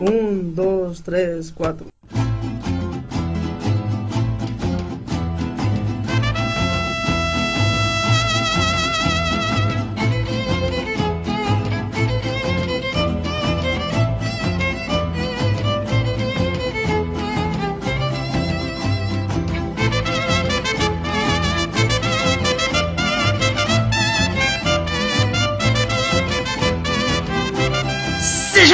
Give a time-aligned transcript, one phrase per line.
[0.00, 1.86] Um, dois, três, quatro.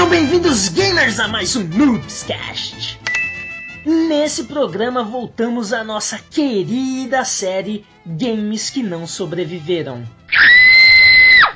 [0.05, 3.01] Sejam bem-vindos, gamers, a mais um Noobscast.
[3.87, 10.05] Nesse programa voltamos à nossa querida série Games que não sobreviveram.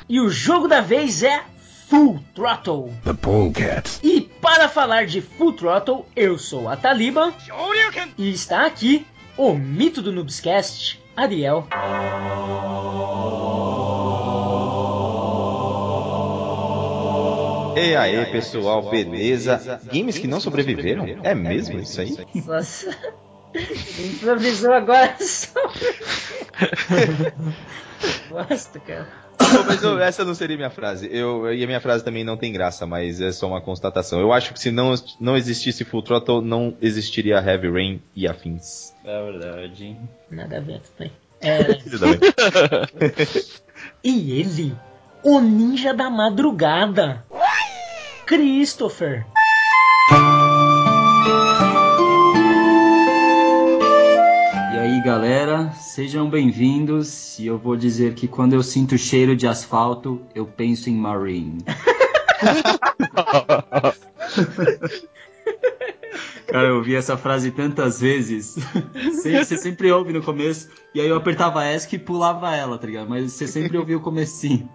[0.09, 1.43] E o jogo da vez é
[1.89, 2.91] Full Throttle.
[3.03, 3.99] The Polecat.
[4.01, 7.31] E para falar de Full Throttle, eu sou a Taliban
[8.17, 9.05] e está aqui
[9.37, 11.67] o mito do Noobscast, Ariel.
[17.77, 19.79] E aí, pessoal, beleza?
[19.91, 21.05] Games que não sobreviveram?
[21.23, 22.15] É mesmo isso aí?
[22.45, 22.95] Nossa,
[23.99, 25.59] improvisou agora só.
[28.29, 29.07] Gosto, cara.
[29.67, 31.09] Mas eu- essa não seria minha frase.
[31.11, 34.19] Eu, e a minha frase também não tem graça, mas é só uma constatação.
[34.19, 38.93] Eu acho que se não, não existisse Full Throttle, não existiria Heavy Rain e afins.
[39.03, 39.97] É verdade.
[40.29, 41.11] Nada a ver também.
[41.41, 41.61] É,
[44.03, 44.75] e ele,
[45.23, 47.23] o ninja da madrugada,
[48.29, 49.25] Christopher.
[54.71, 57.39] E aí galera, sejam bem-vindos.
[57.39, 61.65] E eu vou dizer que quando eu sinto cheiro de asfalto, eu penso em Marine.
[66.45, 68.57] Cara, eu ouvi essa frase tantas vezes.
[69.11, 70.69] Você você sempre ouve no começo.
[70.93, 73.09] E aí eu apertava ESC e pulava ela, tá ligado?
[73.09, 74.69] Mas você sempre ouvia o comecinho.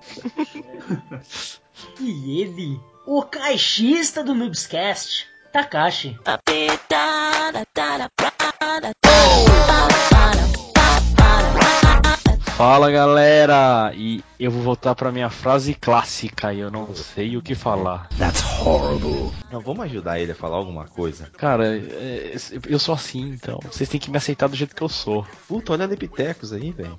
[2.00, 6.18] E ele, o caixista do Noobscast, Takashi.
[12.56, 13.92] Fala galera!
[13.94, 18.08] E eu vou voltar pra minha frase clássica e eu não sei o que falar.
[18.16, 19.32] That's horrible.
[19.50, 21.28] Não, vamos ajudar ele a falar alguma coisa.
[21.36, 22.36] Cara, é,
[22.68, 23.58] eu sou assim então.
[23.64, 25.26] Vocês têm que me aceitar do jeito que eu sou.
[25.48, 26.96] Puta, olha Lepitecos aí, velho.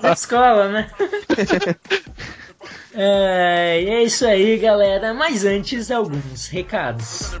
[0.00, 0.90] da escola, né?
[2.94, 5.14] É, é isso aí, galera.
[5.14, 7.32] Mas antes, alguns recados.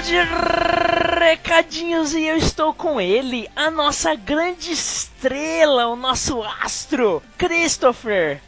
[0.00, 0.14] De
[1.18, 8.40] recadinhos e eu estou com ele, a nossa grande estrela, o nosso astro, Christopher.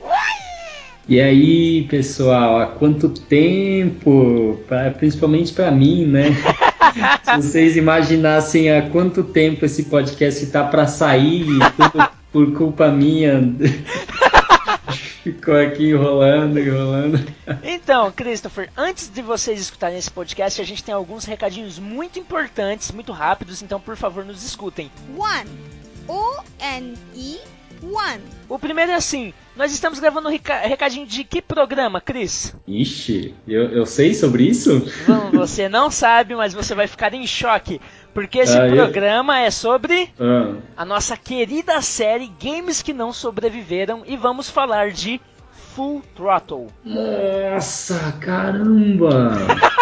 [1.08, 4.58] E aí, pessoal, há quanto tempo?
[4.66, 6.28] Pra- principalmente pra mim, né?
[7.24, 11.44] Se vocês imaginassem há quanto tempo esse podcast tá pra sair,
[11.76, 13.40] tudo por culpa minha.
[15.24, 17.18] Ficou aqui enrolando, enrolando.
[17.62, 22.92] Então, Christopher, antes de vocês escutarem esse podcast, a gente tem alguns recadinhos muito importantes,
[22.92, 24.90] muito rápidos, então por favor nos escutem.
[25.16, 25.48] One.
[26.06, 27.38] O N E
[27.82, 28.22] one.
[28.50, 32.54] O primeiro é assim: nós estamos gravando um reca- recadinho de que programa, Cris?
[32.68, 34.86] Ixi, eu, eu sei sobre isso?
[35.06, 37.80] Bom, você não sabe, mas você vai ficar em choque,
[38.14, 43.12] porque esse Ah, eu- programa é sobre Ah, a nossa querida série Games que não
[43.12, 45.20] sobreviveram e vamos falar de
[45.74, 46.68] Full Throttle.
[46.84, 49.32] nossa, caramba!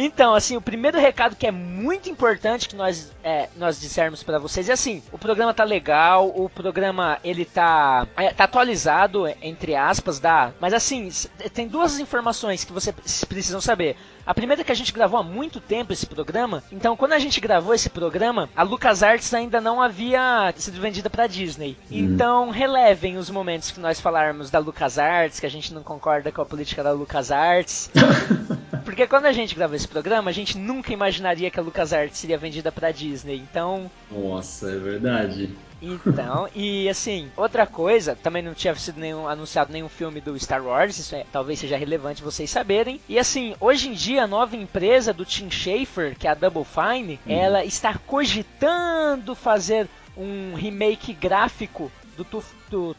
[0.00, 4.38] Então, assim, o primeiro recado que é muito importante que nós, é, nós dissermos pra
[4.38, 9.74] vocês é assim: o programa tá legal, o programa ele tá, é, tá atualizado, entre
[9.74, 10.52] aspas, dá.
[10.60, 11.10] Mas assim,
[11.52, 13.96] tem duas informações que vocês precisam saber.
[14.28, 17.18] A primeira é que a gente gravou há muito tempo esse programa, então quando a
[17.18, 21.78] gente gravou esse programa, a LucasArts ainda não havia sido vendida pra Disney.
[21.90, 26.42] Então relevem os momentos que nós falarmos da LucasArts, que a gente não concorda com
[26.42, 27.90] a política da LucasArts.
[28.84, 32.36] Porque quando a gente gravou esse programa, a gente nunca imaginaria que a LucasArts seria
[32.36, 33.36] vendida pra Disney.
[33.36, 35.56] Então, Nossa, é verdade.
[35.80, 40.64] Então, e assim, outra coisa, também não tinha sido nenhum, anunciado nenhum filme do Star
[40.64, 43.00] Wars, isso é, talvez seja relevante vocês saberem.
[43.08, 46.64] E assim, hoje em dia a nova empresa do Tim Schafer, que é a Double
[46.64, 52.24] Fine, ela está cogitando fazer um remake gráfico do,
[52.68, 52.96] do,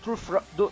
[0.55, 0.71] do,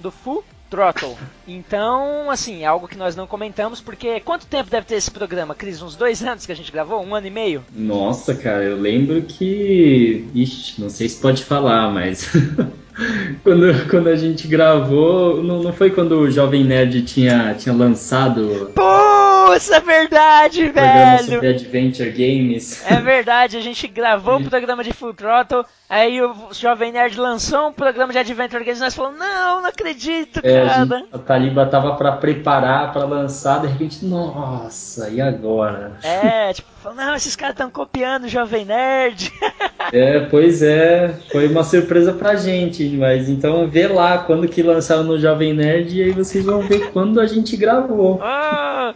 [0.00, 1.16] do Full Throttle.
[1.48, 5.54] Então, assim, é algo que nós não comentamos, porque quanto tempo deve ter esse programa,
[5.54, 5.82] Cris?
[5.82, 7.04] Uns dois anos que a gente gravou?
[7.04, 7.64] Um ano e meio?
[7.74, 10.24] Nossa, cara, eu lembro que.
[10.32, 12.30] Ixi, não sei se pode falar, mas.
[13.42, 15.42] quando, quando a gente gravou.
[15.42, 20.72] Não, não foi quando o Jovem Nerd tinha, tinha lançado Pô, isso é verdade, o
[20.72, 21.32] programa velho!
[21.32, 22.84] sobre Adventure Games?
[22.90, 27.68] É verdade, a gente gravou o programa de Full Throttle, aí o Jovem Nerd lançou
[27.68, 30.84] um programa de Adventure Games e nós falamos, não, não acredito, É, a, cara.
[30.98, 35.92] gente, a Taliba tava pra preparar pra lançar, de repente, nossa, e agora?
[36.02, 39.32] É, tipo, falou, não, esses caras estão copiando o Jovem Nerd.
[39.92, 45.02] É, pois é, foi uma surpresa pra gente, mas então vê lá quando que lançaram
[45.02, 48.20] no Jovem Nerd e aí vocês vão ver quando a gente gravou.
[48.30, 48.94] Ah,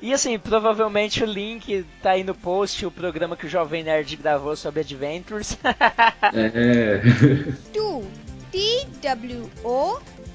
[0.00, 4.14] e assim, provavelmente o link tá aí no post, o programa que o Jovem Nerd
[4.16, 5.58] gravou sobre Adventures.
[6.32, 7.00] É.
[7.72, 8.04] two
[8.52, 8.86] T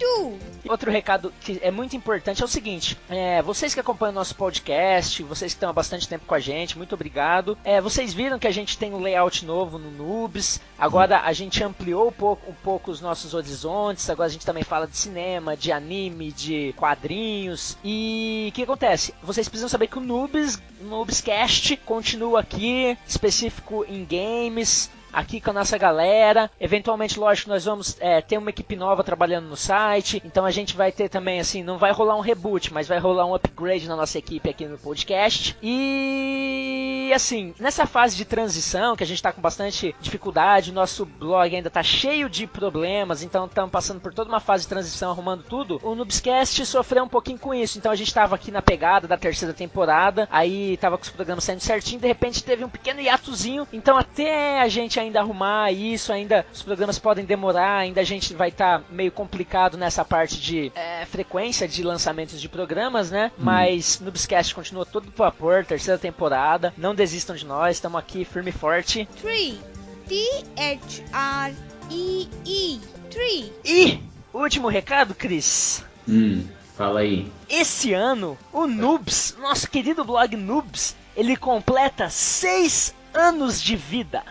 [0.04, 0.38] O
[0.70, 4.36] Outro recado que é muito importante é o seguinte: é, vocês que acompanham o nosso
[4.36, 7.58] podcast, vocês que estão há bastante tempo com a gente, muito obrigado.
[7.64, 10.62] É, vocês viram que a gente tem um layout novo no Noobs.
[10.78, 14.10] Agora a gente ampliou um pouco, um pouco os nossos horizontes.
[14.10, 17.78] Agora a gente também fala de cinema, de anime, de quadrinhos.
[17.84, 19.14] E o que acontece?
[19.22, 25.54] Vocês precisam saber que o Noobs, Noobscast, continua aqui, específico em games aqui com a
[25.54, 26.50] nossa galera.
[26.60, 30.22] Eventualmente, lógico, nós vamos é, ter uma equipe nova trabalhando no site.
[30.26, 33.26] Então a gente vai ter também, assim, não vai rolar um reboot, mas vai rolar
[33.26, 35.56] um upgrade na nossa equipe aqui no podcast.
[35.62, 41.54] E assim, nessa fase de transição, que a gente tá com bastante dificuldade, nosso blog
[41.54, 45.44] ainda tá cheio de problemas, então estamos passando por toda uma fase de transição, arrumando
[45.44, 45.80] tudo.
[45.84, 47.78] O Noobscast sofreu um pouquinho com isso.
[47.78, 51.44] Então a gente tava aqui na pegada da terceira temporada, aí tava com os programas
[51.44, 53.68] saindo certinho, de repente teve um pequeno hiatozinho.
[53.74, 58.34] Então até a gente ainda arrumar isso, ainda os programas podem demorar, ainda a gente
[58.34, 63.32] vai estar tá meio complicado nessa parte de é, frequência de lançamentos de programas, né?
[63.38, 66.74] Mas Noobscast continua todo pro vapor, terceira temporada.
[66.78, 69.08] Não desistam de nós, estamos aqui firme e forte.
[69.20, 69.60] three
[70.08, 71.56] T H R
[71.90, 74.00] E E three E
[74.34, 75.84] último recado, Cris.
[76.08, 76.46] Hum,
[76.76, 77.32] fala aí.
[77.50, 84.24] Esse ano, o Noobs, nosso querido blog Noobs, ele completa seis anos de vida.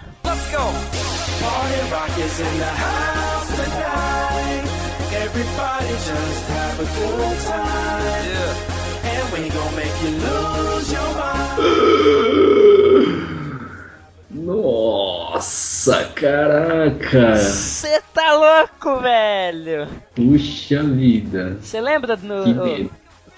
[14.30, 17.36] Nossa, caraca!
[17.36, 19.88] Você tá louco, velho?
[20.14, 21.58] Puxa vida.
[21.60, 22.90] Você lembra no, Que medo.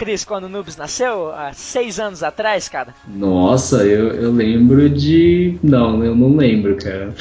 [0.03, 1.33] Cris quando o Noobs nasceu?
[1.33, 2.93] Há seis anos atrás, cara?
[3.07, 5.57] Nossa, eu, eu lembro de.
[5.63, 7.15] Não, eu não lembro, cara.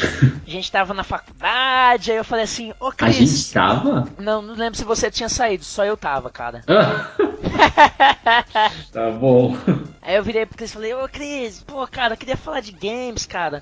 [0.48, 3.16] A gente tava na faculdade, aí eu falei assim, ô A Cris.
[3.18, 4.08] gente tava?
[4.18, 6.64] Não, não lembro se você tinha saído, só eu tava, cara.
[6.68, 7.12] Ah.
[8.92, 9.56] tá bom.
[10.02, 12.72] Aí eu virei pro Cris e falei, ô Cris, pô, cara, eu queria falar de
[12.72, 13.62] games, cara.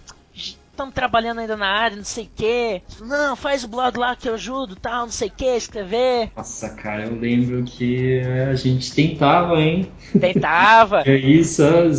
[0.80, 2.82] Estamos trabalhando ainda na área, não sei o que.
[3.02, 6.32] Não, faz o blog lá que eu ajudo, tal, não sei o que, escrever.
[6.38, 9.92] Nossa, cara, eu lembro que é, a gente tentava, hein?
[10.18, 11.04] Tentava.
[11.10, 11.92] É isso, ah,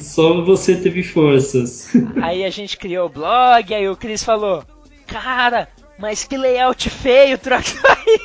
[0.00, 1.94] só você teve forças.
[2.20, 4.64] aí a gente criou o blog, aí o Cris falou,
[5.06, 8.18] cara, mas que layout feio, troca aí.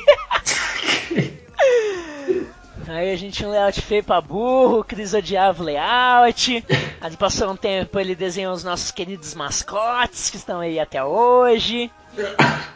[2.94, 6.64] Aí a gente tinha um layout feio pra burro, o Cris odiava o layout.
[7.00, 11.90] Aí passou um tempo ele desenhou os nossos queridos mascotes que estão aí até hoje.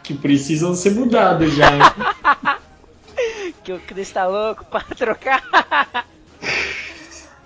[0.03, 1.69] que precisam ser mudados já.
[3.63, 5.41] que o Cris tá louco pra trocar.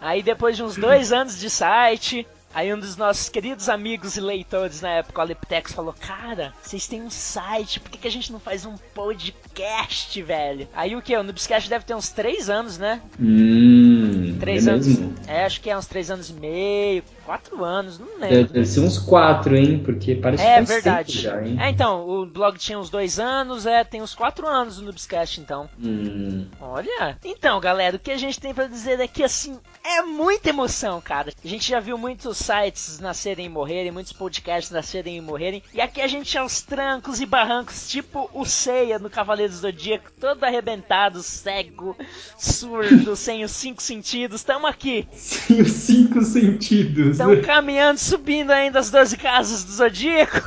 [0.01, 4.21] Aí depois de uns dois anos de site, aí um dos nossos queridos amigos e
[4.21, 8.11] leitores na época, o Aliptex, falou: Cara, vocês têm um site, por que, que a
[8.11, 10.67] gente não faz um podcast, velho?
[10.73, 11.15] Aí o que?
[11.15, 13.01] O Noobscast deve ter uns três anos, né?
[13.19, 14.87] Hum, Três é anos.
[14.87, 15.15] mesmo?
[15.27, 18.53] É, acho que é uns três anos e meio, quatro anos, não lembro.
[18.53, 19.81] deve ser uns quatro, hein?
[19.83, 21.21] Porque parece É que faz verdade.
[21.21, 21.57] já, hein?
[21.59, 25.39] É, então, o blog tinha uns dois anos, é, tem uns quatro anos o Noobscast,
[25.41, 25.69] então.
[25.81, 30.01] Hum, Olha, então galera, o que a gente tem pra dizer é que assim, é
[30.01, 31.31] muita emoção, cara.
[31.43, 35.81] A gente já viu muitos sites nascerem e morrerem, muitos podcasts nascerem e morrerem, e
[35.81, 40.11] aqui a gente é aos trancos e barrancos, tipo o Seiya no Cavaleiro do Zodíaco,
[40.19, 41.95] todo arrebentado, cego,
[42.37, 45.07] surdo, sem os cinco sentidos, tamo aqui.
[45.13, 47.12] sem os cinco sentidos.
[47.17, 50.37] Tamo caminhando, subindo ainda as 12 casas do Zodíaco.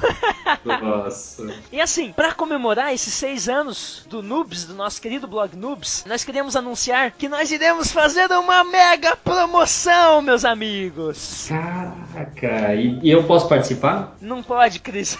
[0.64, 1.46] Nossa.
[1.72, 6.24] E assim, pra comemorar esses seis anos do Noobs, do nosso querido blog Noobs, nós
[6.24, 11.46] queríamos anunciar que nós iremos fazer uma mega promoção, meus amigos.
[11.48, 12.74] Caraca.
[12.74, 14.16] E, e eu posso participar?
[14.20, 15.18] Não pode, Cris.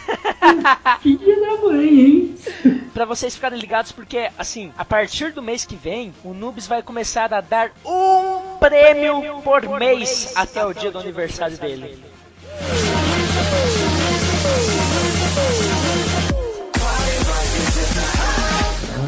[1.03, 2.35] Filha da mãe, hein?
[2.95, 6.83] Pra vocês ficarem ligados, porque, assim, a partir do mês que vem, o Noobs vai
[6.83, 12.03] começar a dar um prêmio por mês até o dia do aniversário dele.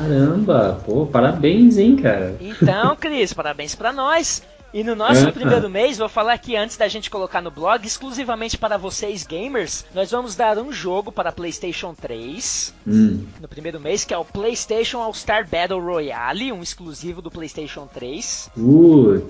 [0.08, 2.36] Caramba, pô, parabéns, hein, cara.
[2.40, 4.42] Então, Cris, parabéns pra nós.
[4.72, 5.32] E no nosso Ah.
[5.32, 9.84] primeiro mês, vou falar aqui antes da gente colocar no blog, exclusivamente para vocês gamers,
[9.94, 14.24] nós vamos dar um jogo para PlayStation 3 Hum, no primeiro mês, que é o
[14.24, 18.50] PlayStation All Star Battle Royale, um exclusivo do PlayStation 3.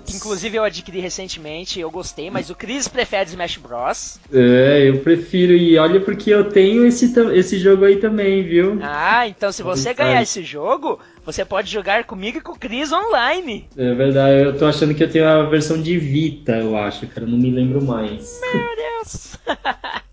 [0.04, 4.18] Que inclusive eu adquiri recentemente, eu gostei, mas o Chris prefere Smash Bros.
[4.32, 5.52] É, eu prefiro.
[5.52, 8.78] E olha porque eu tenho esse, esse jogo aí também, viu?
[8.82, 12.90] Ah, então se você ganhar esse jogo, você pode jogar comigo e com o Chris
[12.90, 13.68] online.
[13.76, 17.26] É verdade, eu tô achando que eu tenho a versão de Vita, eu acho, cara,
[17.26, 18.40] não me lembro mais.
[18.40, 19.36] Meu Deus!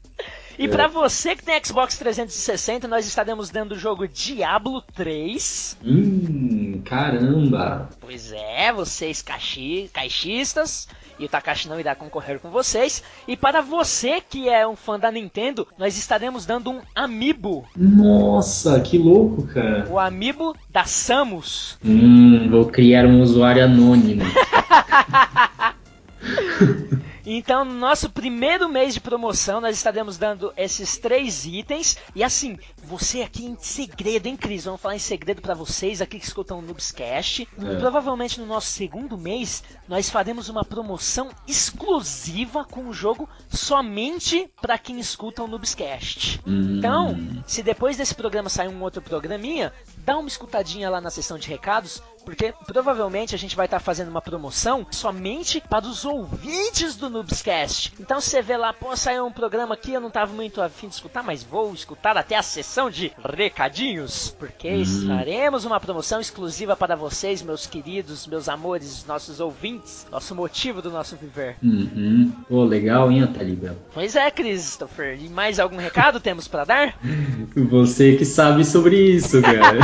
[0.58, 5.78] E pra você que tem Xbox 360, nós estaremos dando o jogo Diablo 3.
[5.84, 7.90] Hum, caramba.
[8.00, 10.88] Pois é, vocês caixi, caixistas,
[11.20, 13.04] e o Takashi não irá concorrer com vocês.
[13.28, 17.66] E para você que é um fã da Nintendo, nós estaremos dando um Amiibo.
[17.76, 19.88] Nossa, que louco, cara.
[19.90, 21.78] O Amiibo da Samus.
[21.84, 24.24] Hum, vou criar um usuário anônimo.
[27.26, 31.98] Então, no nosso primeiro mês de promoção, nós estaremos dando esses três itens.
[32.14, 34.66] E assim, você aqui em segredo, hein, Cris?
[34.66, 37.48] Vamos falar em segredo pra vocês aqui que escutam o Noobscast.
[37.58, 37.76] É.
[37.78, 44.78] Provavelmente no nosso segundo mês, nós faremos uma promoção exclusiva com o jogo somente pra
[44.78, 46.42] quem escuta o Noobscast.
[46.46, 46.78] Hum.
[46.78, 47.18] Então,
[47.48, 51.48] se depois desse programa sair um outro programinha, dá uma escutadinha lá na seção de
[51.48, 57.10] recados, porque provavelmente a gente vai estar fazendo uma promoção somente para os ouvintes do
[57.10, 57.94] Noobscast.
[58.00, 60.96] Então você vê lá, pô, saiu um programa aqui, eu não tava muito afim de
[60.96, 66.96] escutar, mas vou escutar até a sessão de recadinhos, porque estaremos uma promoção exclusiva para
[66.96, 71.58] vocês, meus queridos, meus amores, nossos ouvintes, nosso motivo do nosso viver.
[71.62, 72.32] Uhum.
[72.50, 73.76] Pô, legal, hein, Atalibel?
[73.94, 77.00] Pois é, Christopher, e mais algum recado temos para dar?
[77.70, 79.80] Você que sabe sobre isso, cara.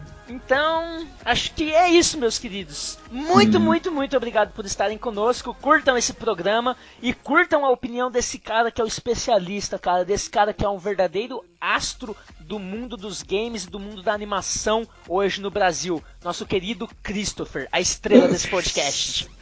[0.46, 2.98] Então, acho que é isso, meus queridos.
[3.10, 5.52] Muito, muito, muito obrigado por estarem conosco.
[5.60, 10.04] Curtam esse programa e curtam a opinião desse cara que é o especialista, cara.
[10.04, 14.12] Desse cara que é um verdadeiro astro do mundo dos games e do mundo da
[14.12, 16.00] animação hoje no Brasil.
[16.22, 19.28] Nosso querido Christopher, a estrela desse podcast.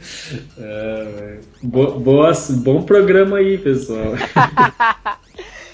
[0.57, 4.13] É, bo- boas- bom programa aí, pessoal.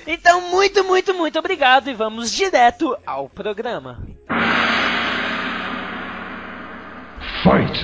[0.05, 4.03] Então, muito, muito, muito obrigado e vamos direto ao programa.
[7.43, 7.75] Fight!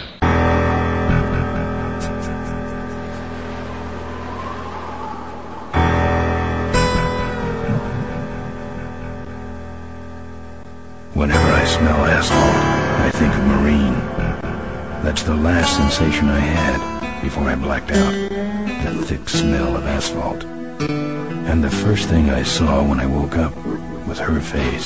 [11.16, 12.38] Whenever I smell asphalt,
[13.02, 13.94] I think of Marine.
[15.04, 18.14] That's the last sensation I had before I blacked out.
[18.14, 20.44] The thick smell of asphalt.
[20.44, 23.56] And the first thing I saw when I woke up
[24.06, 24.86] was her face.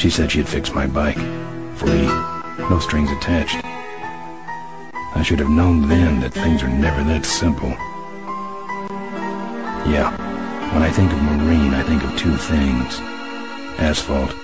[0.00, 1.18] She said she'd fix my bike.
[1.76, 2.37] Free.
[2.70, 3.64] No strings attached.
[5.14, 7.70] I should have known then that things are never that simple.
[9.90, 10.10] Yeah.
[10.74, 13.00] When I think of Marine, I think of two things.
[13.78, 14.34] Asphalt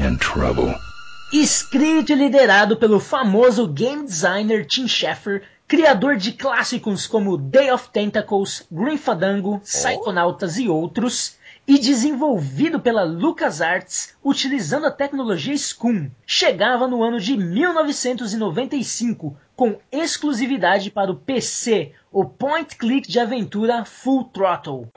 [0.00, 0.74] and trouble.
[1.32, 7.88] Escrito e liderado pelo famoso game designer Tim Schafer, criador de clássicos como Day of
[7.92, 16.88] Tentacles, Green Fandango, Psychonautas e outros, e desenvolvido pela LucasArts utilizando a tecnologia Scum, chegava
[16.88, 24.88] no ano de 1995 com exclusividade para o PC, o point-click de aventura Full Throttle.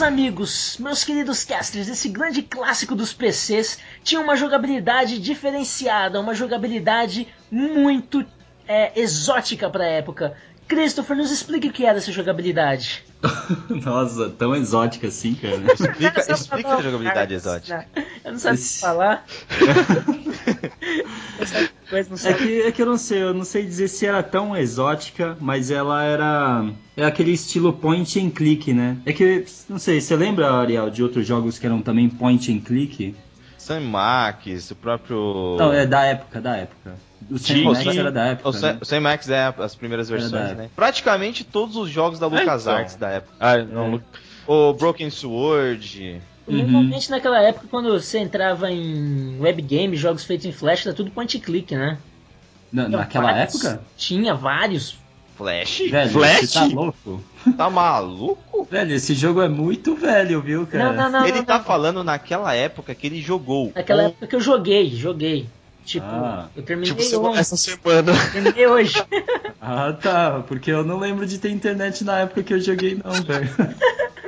[0.00, 6.34] Meus amigos, meus queridos casters, esse grande clássico dos PCs tinha uma jogabilidade diferenciada, uma
[6.34, 8.24] jogabilidade muito
[8.66, 10.34] é, exótica para a época.
[10.66, 13.04] Christopher, nos explique o que era essa jogabilidade.
[13.84, 15.56] Nossa, tão exótica assim, cara.
[15.70, 17.86] Explica, explica a jogabilidade exótica.
[18.24, 19.26] Eu não sabia Esse- falar.
[21.90, 24.22] Mas não É que, é que eu não sei, eu não sei dizer se era
[24.22, 26.66] tão exótica, mas ela era.
[26.96, 28.96] É aquele estilo point and click, né?
[29.04, 32.60] É que, não sei, você lembra, Ariel, de outros jogos que eram também point and
[32.60, 33.14] click?
[33.58, 35.56] Sam Max, o próprio.
[35.58, 36.94] Não, é da época, da época.
[37.30, 38.48] O Sam Max era da época.
[38.48, 38.78] O Sam, né?
[38.80, 40.70] o Sam Max é as primeiras versões, né?
[40.74, 43.08] Praticamente todos os jogos da LucasArts então.
[43.08, 43.34] da época.
[43.38, 44.00] Ah, não, É.
[44.46, 46.20] O Broken Sword.
[46.50, 51.38] Normalmente naquela época, quando você entrava em webgame, jogos feitos em flash, era tudo point
[51.38, 51.98] click, né?
[52.72, 53.54] Na- naquela vários.
[53.64, 53.82] época?
[53.96, 54.98] Tinha vários.
[55.36, 55.78] Flash?
[55.90, 56.40] Velho, Flash?
[56.50, 57.24] você tá louco?
[57.56, 58.66] Tá maluco?
[58.70, 60.92] Velho, esse jogo é muito velho, viu, cara?
[60.92, 61.26] Não, não, não.
[61.26, 61.64] ele não, tá não.
[61.64, 63.72] falando naquela época que ele jogou.
[63.74, 65.48] Naquela Ou- época que eu joguei, joguei.
[65.82, 66.48] Tipo, Ah.
[66.54, 68.12] eu terminei Tipo, você- ontem, essa semana.
[68.32, 69.02] terminei hoje.
[69.60, 70.44] Ah, tá.
[70.46, 73.48] Porque eu não lembro de ter internet na época que eu joguei, não, velho.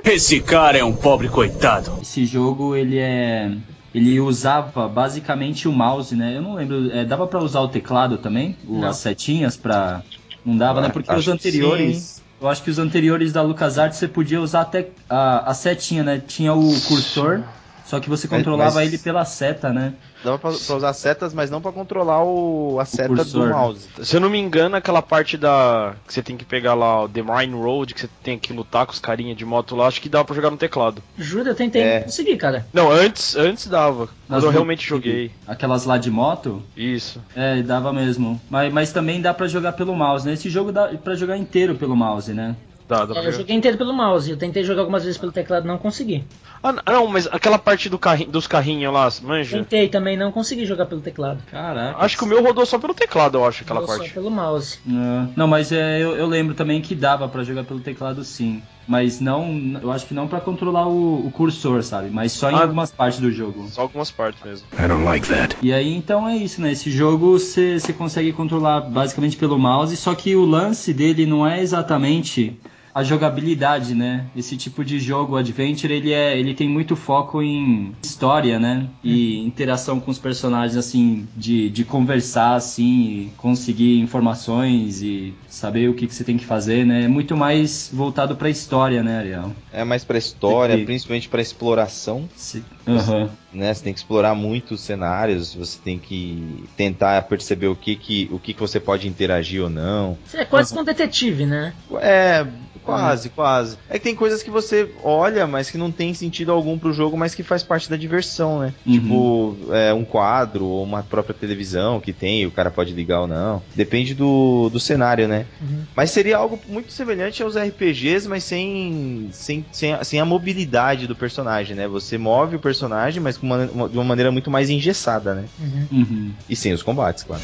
[0.04, 1.98] Esse cara é um pobre coitado.
[2.02, 3.50] Esse jogo, ele é.
[3.94, 6.36] Ele usava basicamente o mouse, né?
[6.36, 6.90] Eu não lembro.
[6.90, 8.56] é, dava pra usar o teclado também?
[8.64, 8.88] Não.
[8.88, 10.02] as setinhas pra.
[10.44, 10.88] Não dava, né?
[10.88, 12.22] Porque acho os que anteriores.
[12.40, 16.20] Eu acho que os anteriores da LucasArts você podia usar até a, a setinha, né?
[16.26, 17.42] Tinha o cursor,
[17.86, 19.92] só que você Mas- controlava mas- ele pela seta, né?
[20.24, 23.48] Dava pra, pra usar setas, mas não pra controlar o, a seta cursor.
[23.48, 23.88] do mouse.
[24.02, 25.94] Se eu não me engano, aquela parte da.
[26.06, 28.86] que você tem que pegar lá o The Mine Road, que você tem que lutar
[28.86, 31.02] com os carinha de moto lá, acho que dá pra jogar no teclado.
[31.18, 31.96] Juro, eu tentei É.
[31.98, 32.66] não consegui, cara.
[32.72, 34.08] Não, antes, antes dava.
[34.28, 35.30] Nas Quando eu realmente joguei.
[35.46, 37.20] Aquelas lá de moto, Isso.
[37.36, 38.40] é, dava mesmo.
[38.48, 40.32] Mas, mas também dá pra jogar pelo mouse, né?
[40.34, 42.56] Esse jogo dá pra jogar inteiro pelo mouse, né?
[42.92, 44.30] Dá, dá pra É, eu joguei inteiro pelo mouse.
[44.30, 46.24] Eu tentei jogar algumas vezes pelo teclado, não consegui.
[46.62, 49.56] Ah, não, mas aquela parte do carrinho, dos carrinhos lá, manja?
[49.56, 51.42] Tentei também, não consegui jogar pelo teclado.
[51.50, 51.96] Caraca.
[52.04, 54.08] Acho que o meu rodou só pelo teclado, eu acho, aquela Jogou parte.
[54.08, 54.78] Só pelo mouse.
[54.86, 58.62] É, não, mas é, eu, eu lembro também que dava pra jogar pelo teclado sim.
[58.86, 62.10] Mas não, eu acho que não pra controlar o, o cursor, sabe?
[62.10, 62.62] Mas só em Ah.
[62.62, 63.68] algumas partes do jogo.
[63.68, 64.66] Só algumas partes mesmo.
[64.76, 65.56] I don't like that.
[65.62, 66.72] E aí então é isso, né?
[66.72, 71.60] Esse jogo você consegue controlar basicamente pelo mouse, só que o lance dele não é
[71.60, 72.58] exatamente
[72.94, 74.26] a jogabilidade, né?
[74.36, 78.86] Esse tipo de jogo adventure, ele é, ele tem muito foco em história, né?
[79.02, 85.94] E interação com os personagens assim, de, de conversar assim, conseguir informações e saber o
[85.94, 87.04] que, que você tem que fazer, né?
[87.04, 89.52] É muito mais voltado pra história, né, Ariel?
[89.72, 90.84] É mais pra história, Sim.
[90.84, 92.28] principalmente pra exploração.
[92.36, 93.30] Se- Aham.
[93.52, 93.72] Né?
[93.72, 98.38] Você tem que explorar muitos cenários, você tem que tentar perceber o que, que, o
[98.38, 100.16] que, que você pode interagir ou não.
[100.24, 101.74] Você é quase um detetive, né?
[102.00, 102.46] É,
[102.82, 103.76] quase, quase.
[103.90, 107.14] É que tem coisas que você olha, mas que não tem sentido algum pro jogo,
[107.16, 108.72] mas que faz parte da diversão, né?
[108.86, 108.92] Uhum.
[108.94, 113.20] Tipo, é, um quadro ou uma própria televisão que tem, e o cara pode ligar
[113.20, 113.62] ou não.
[113.74, 115.44] Depende do, do cenário, né?
[115.60, 115.82] Uhum.
[115.94, 121.06] Mas seria algo muito semelhante aos RPGs, mas sem, sem, sem, a- sem a mobilidade
[121.06, 121.86] do personagem, né?
[121.86, 122.71] Você move o personagem,
[123.20, 125.44] mas com uma- uma- de uma maneira muito mais engessada, né?
[125.60, 125.86] Uhum.
[125.92, 126.32] Uhum.
[126.48, 127.42] E sem os combates, claro.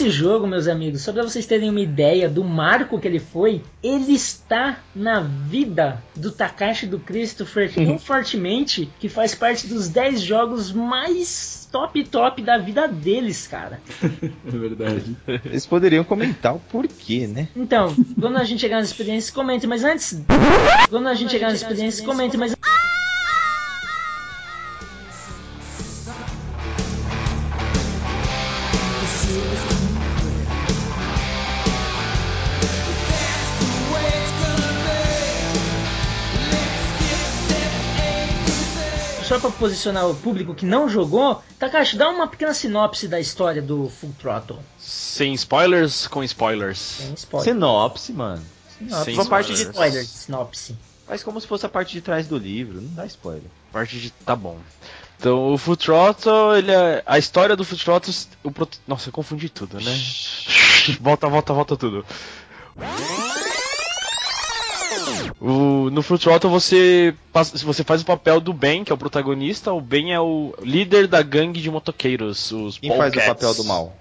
[0.00, 3.62] Esse jogo, meus amigos, só pra vocês terem uma ideia do marco que ele foi,
[3.82, 10.22] ele está na vida do Takashi do Christopher tão fortemente que faz parte dos 10
[10.22, 13.80] jogos mais top top da vida deles, cara.
[14.46, 15.16] É verdade.
[15.44, 17.48] Eles poderiam comentar o porquê, né?
[17.54, 20.20] Então, quando a gente chegar nas experiências, comente, mas antes.
[20.88, 22.54] Quando a gente chegar nas experiências, comente, mas.
[39.30, 43.62] Só pra posicionar o público que não jogou, Takashi, dá uma pequena sinopse da história
[43.62, 44.58] do Full Throttle.
[44.76, 46.78] Sem spoilers, com spoilers.
[46.78, 47.54] Sem spoiler.
[47.54, 48.42] Sinopse, mano.
[48.76, 49.04] Sinopse.
[49.04, 49.94] Sem Uma parte de spoilers.
[49.94, 50.76] spoiler, sinopse.
[51.06, 53.44] Faz como se fosse a parte de trás do livro, não dá spoiler.
[53.72, 54.10] Parte de.
[54.10, 54.58] Tá bom.
[55.16, 57.00] Então, o Full Throttle, ele é.
[57.06, 58.12] A história do Full Throttle.
[58.42, 58.50] O.
[58.88, 59.96] Nossa, eu confundi tudo, né?
[61.00, 62.04] volta, volta, volta tudo.
[65.40, 67.14] O, no Full Throttle você,
[67.62, 69.72] você faz o papel do Ben, que é o protagonista.
[69.72, 73.64] O Ben é o líder da gangue de motoqueiros, os Quem faz o papel do
[73.64, 73.96] mal?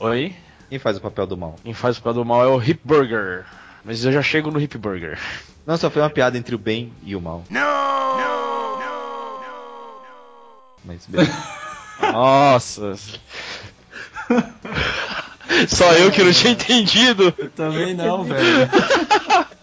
[0.00, 0.34] Oi?
[0.68, 1.56] Quem faz o papel do mal?
[1.62, 3.44] Quem faz o papel do mal é o Hip Burger.
[3.84, 5.18] Mas eu já chego no Hip Burger.
[5.66, 7.44] Não, só foi uma piada entre o bem e o mal.
[10.84, 11.32] Mas beleza.
[12.12, 12.94] Nossa.
[15.68, 17.34] Só eu que não tinha entendido.
[17.36, 18.68] Eu também não, velho.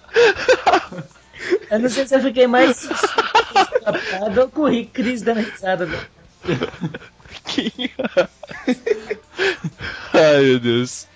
[1.69, 5.87] Eu não sei se eu fiquei mais surpreso ou com o Cris dando risada.
[10.13, 11.07] Ai, meu Deus.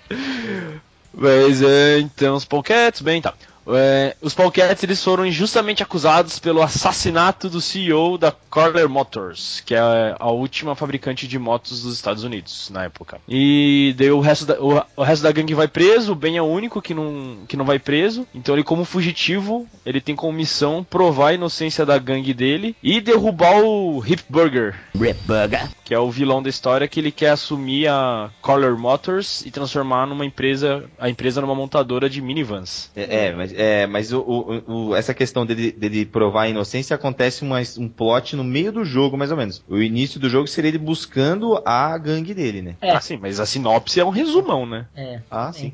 [1.12, 3.34] Mas, é, então, os Pockets, bem, tá.
[3.66, 9.74] É, os Pockets, eles foram injustamente acusados pelo assassinato do CEO da Corler Motors, que
[9.74, 9.80] é
[10.18, 13.20] a última fabricante de motos dos Estados Unidos, na época.
[13.28, 16.42] E daí o resto da, o, o resto da gangue vai preso, o Ben é
[16.42, 18.26] o único que não, que não vai preso.
[18.34, 23.00] Então ele, como fugitivo, ele tem como missão provar a inocência da gangue dele e
[23.00, 24.74] derrubar o Hip Burger.
[24.94, 25.68] Rip Burger.
[25.84, 30.06] Que é o vilão da história que ele quer assumir a Color Motors e transformar
[30.06, 32.90] numa empresa, a empresa numa montadora de minivans.
[32.94, 36.94] É, é, mas, é, mas o, o- o- essa questão dele, dele provar a inocência
[36.94, 39.62] acontece uma- um plot no meio do jogo, mais ou menos.
[39.68, 42.74] O início do jogo seria ele buscando a gangue dele, né?
[42.80, 42.90] É.
[42.90, 44.86] Ah, sim, mas a sinopse é um resumão, né?
[44.96, 45.20] É.
[45.30, 45.72] Ah, sim.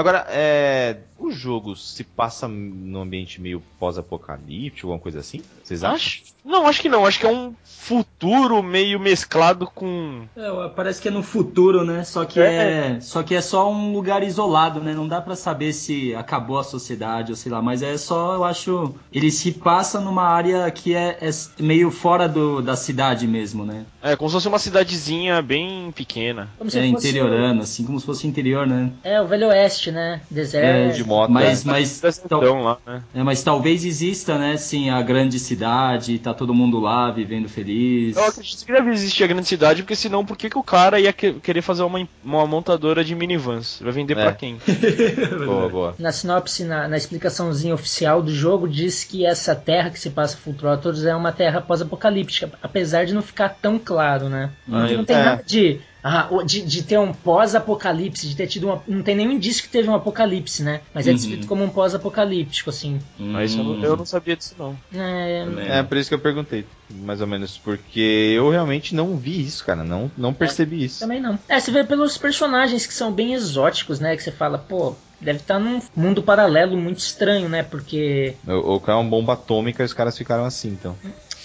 [0.00, 5.42] Agora, é, o jogo se passa num ambiente meio pós-apocalíptico, alguma coisa assim?
[5.62, 5.94] Vocês acham?
[5.94, 7.04] Acho, não, acho que não.
[7.04, 10.22] Acho que é um futuro meio mesclado com.
[10.34, 12.02] É, parece que é no futuro, né?
[12.02, 14.94] Só que é, só que é só um lugar isolado, né?
[14.94, 18.44] Não dá pra saber se acabou a sociedade ou sei lá, mas é só, eu
[18.44, 21.30] acho, ele se passa numa área que é, é
[21.62, 23.84] meio fora do, da cidade mesmo, né?
[24.02, 26.48] É, como se fosse uma cidadezinha bem pequena.
[26.58, 28.90] Como se É fosse interiorano, assim como se fosse interior, né?
[29.04, 30.20] É, o Velho Oeste, né?
[30.30, 30.96] Deserto.
[30.96, 31.30] de moto.
[31.30, 31.72] Mas, né?
[31.72, 33.02] mas, Então, tal- lá, né?
[33.14, 34.56] é, mas talvez exista, né?
[34.56, 38.16] Sim, a grande cidade, tá todo mundo lá vivendo feliz.
[38.16, 40.98] Eu acredito que deve existir a grande cidade, porque senão por que, que o cara
[40.98, 43.78] ia que- querer fazer uma, uma montadora de minivans?
[43.82, 44.22] Vai vender É.
[44.22, 44.56] pra quem?
[45.44, 45.94] Boa, boa.
[45.98, 50.36] Na sinopse, na, na explicaçãozinha oficial do jogo, diz que essa terra que se passa
[50.36, 54.50] Full Throttle é uma terra pós-apocalíptica, apesar de não ficar tão claro, né?
[54.70, 55.22] Ah, não tem é.
[55.24, 58.80] nada de, ah, de, de ter um pós-apocalipse, de ter tido uma.
[58.86, 60.80] Não tem nenhum indício que teve um apocalipse, né?
[60.94, 61.16] Mas é Uhum.
[61.16, 63.00] descrito como um pós-apocalíptico, assim.
[63.18, 64.76] Mas eu, não- eu não sabia disso, não.
[64.94, 69.44] É, É por isso que eu perguntei, mais ou menos, porque eu realmente não vi
[69.44, 71.00] isso, cara, não, não percebi isso.
[71.00, 71.36] Também não.
[71.48, 74.16] É, você vê pelos personagens que são bem exóticos, né?
[74.16, 77.64] Que você fala, pô, deve estar num mundo paralelo muito estranho, né?
[77.64, 78.36] Porque.
[78.46, 80.96] O, o cara é uma bomba atômica e os caras ficaram assim, então.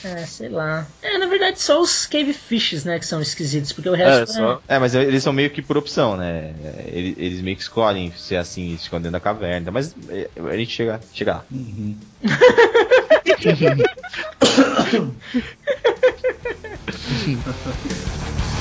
[0.06, 0.86] É, sei lá.
[1.02, 4.34] É, na verdade, só os Cave Fishes, né, que são esquisitos, porque o É, resto
[4.34, 4.62] só.
[4.68, 6.54] É, mas eles são meio que por opção, né?
[6.64, 10.56] É, Eles, eles meio que escolhem ser assim, se escondendo da caverna, mas é, a
[10.56, 11.46] gente chega, chega lá.
[11.52, 11.98] Uhum.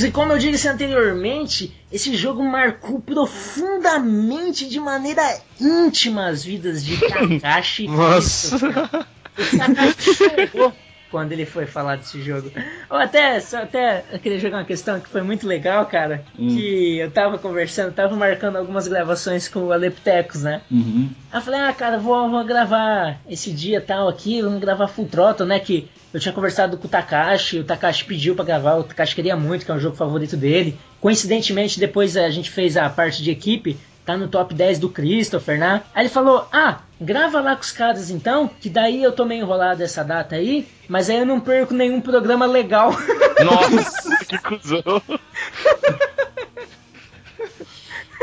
[0.00, 5.22] amigos, e como eu disse anteriormente, esse jogo marcou profundamente, de maneira
[5.60, 6.96] íntima, as vidas de
[7.40, 7.86] Takashi.
[7.86, 8.56] Nossa.
[8.56, 10.72] O Takashi chorou
[11.10, 12.50] quando ele foi falar desse jogo.
[12.88, 16.24] Ou até, só até eu queria jogar uma questão que foi muito legal, cara.
[16.36, 20.62] Que eu tava conversando, tava marcando algumas gravações com o Aleptecos, né?
[20.70, 21.10] Uhum.
[21.32, 25.08] Aí eu falei, ah, cara, vou, vou gravar esse dia tal aqui, vamos gravar Full
[25.08, 25.58] Throttle, né?
[25.58, 29.36] Que eu tinha conversado com o Takashi, o Takashi pediu pra gravar, o Takashi queria
[29.36, 30.78] muito, que é um jogo favorito dele.
[31.00, 35.58] Coincidentemente, depois a gente fez a parte de equipe, tá no top 10 do Christopher,
[35.58, 35.82] né?
[35.94, 39.42] Aí ele falou, ah, grava lá com os caras então, que daí eu tô meio
[39.42, 42.92] enrolado essa data aí, mas aí eu não perco nenhum programa legal.
[43.44, 45.02] Nossa, que cuzão.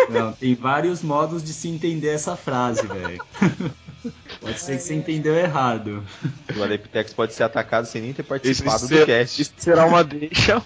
[0.10, 3.24] Não, tem vários modos de se entender essa frase, velho.
[4.40, 6.06] Pode ser que você entendeu errado.
[6.56, 9.42] O Aleptex pode ser atacado sem nem ter participado isso do cast.
[9.42, 10.62] isso será uma deixa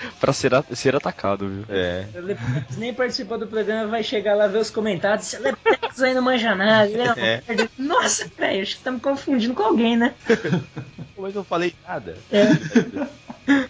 [0.20, 1.64] pra ser, a- ser atacado, viu?
[1.68, 2.06] É.
[2.14, 5.26] O Aleptex nem participou do programa, vai chegar lá ver os comentários.
[5.26, 7.68] Esse Aleptex aí não manja nada, ele é É.
[7.78, 10.14] Nossa, velho, acho que tá me confundindo com alguém, né?
[11.16, 12.16] Mas eu falei nada.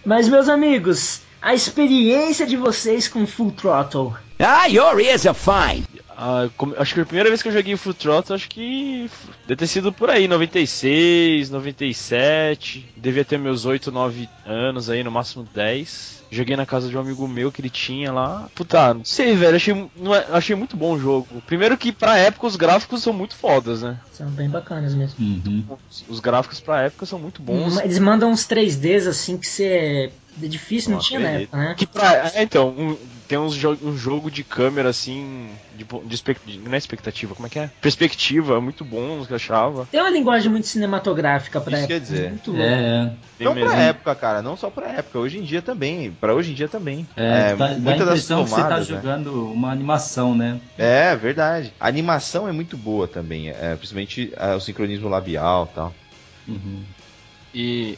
[0.05, 4.13] Mas, meus amigos, a experiência de vocês com Full Throttle.
[4.37, 5.85] Ah, your ears are fine.
[6.21, 9.09] Ah, como- acho que a primeira vez que eu joguei Full Throttle, acho que
[9.47, 12.85] deve ter sido por aí, 96, 97.
[12.97, 16.18] Devia ter meus 8, 9 anos aí, no máximo 10.
[16.31, 18.47] Joguei na casa de um amigo meu que ele tinha lá.
[18.53, 19.55] Puta, não sei, velho.
[19.55, 21.27] Achei, não é- achei muito bom o jogo.
[21.47, 23.97] Primeiro que pra época os gráficos são muito fodas, né?
[24.13, 25.15] São bem bacanas mesmo.
[25.19, 25.63] Uhum.
[25.89, 27.77] Os, os gráficos pra época são muito bons.
[27.79, 30.11] Eles mandam uns 3Ds assim que você.
[30.41, 31.73] É difícil, não Não tinha na época, né?
[31.75, 32.95] Que pra, é, então, um-
[33.27, 37.35] tem uns jo um jogo de câmera assim, de, de expec- de- não é expectativa,
[37.35, 37.69] como é que é?
[37.81, 39.85] Perspectiva, muito que eu achava.
[39.91, 41.93] Tem uma linguagem muito cinematográfica pra Isso época.
[41.93, 42.29] quer dizer.
[42.29, 42.65] Muito louco.
[42.65, 45.19] É, Tem Não pra época, cara, não só pra época.
[45.19, 46.15] Hoje em dia também.
[46.19, 47.07] Pra hoje em dia também.
[47.15, 48.95] é, dá, dá a muitas das impressão que você tá tomadas, né?
[48.95, 50.59] jogando uma animação, né?
[50.77, 51.73] É, verdade.
[51.79, 55.95] A animação é muito boa também, é, principalmente é, o sincronismo labial e tal.
[56.47, 56.83] Uhum.
[57.53, 57.97] E.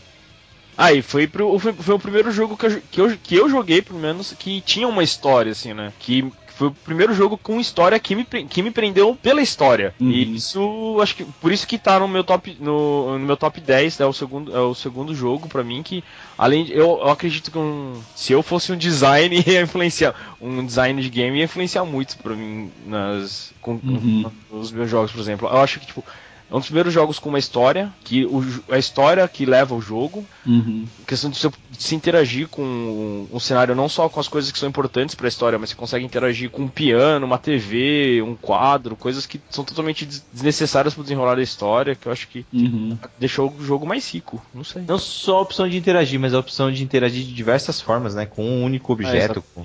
[0.78, 3.82] Aí, foi, pro, foi, foi o primeiro jogo que eu, que, eu, que eu joguei,
[3.82, 5.92] pelo menos, que tinha uma história, assim, né?
[6.00, 6.32] Que
[6.62, 9.96] foi o primeiro jogo com história que me, que me prendeu pela história.
[10.00, 10.12] Uhum.
[10.12, 13.60] E isso, acho que, por isso que tá no meu top, no, no meu top
[13.60, 16.04] 10, é o segundo, é o segundo jogo pra mim que,
[16.38, 20.64] além de, eu, eu acredito que um, se eu fosse um design, ia influenciar, um
[20.64, 24.30] design de game ia influenciar muito pra mim nas, com, Uhum.
[24.52, 25.48] nos meus jogos, por exemplo.
[25.48, 26.06] Eu acho que, tipo,
[26.52, 29.82] é um dos primeiros jogos com uma história, que o, a história que leva o
[29.82, 30.86] jogo, Uhum.
[31.08, 34.52] questão de, se, de se interagir com um, um cenário, não só com as coisas
[34.52, 38.36] que são importantes pra história, mas você consegue interagir com um piano, uma TV, um
[38.36, 42.46] quadro, coisas que são totalmente des- desnecessárias pro desenrolar da história, que eu acho que
[42.52, 42.98] Uhum.
[43.20, 44.42] deixou o jogo mais rico.
[44.54, 44.84] Não sei.
[44.88, 48.26] Não só a opção de interagir, mas a opção de interagir de diversas formas, né?
[48.26, 49.62] Com um único objeto, Ah,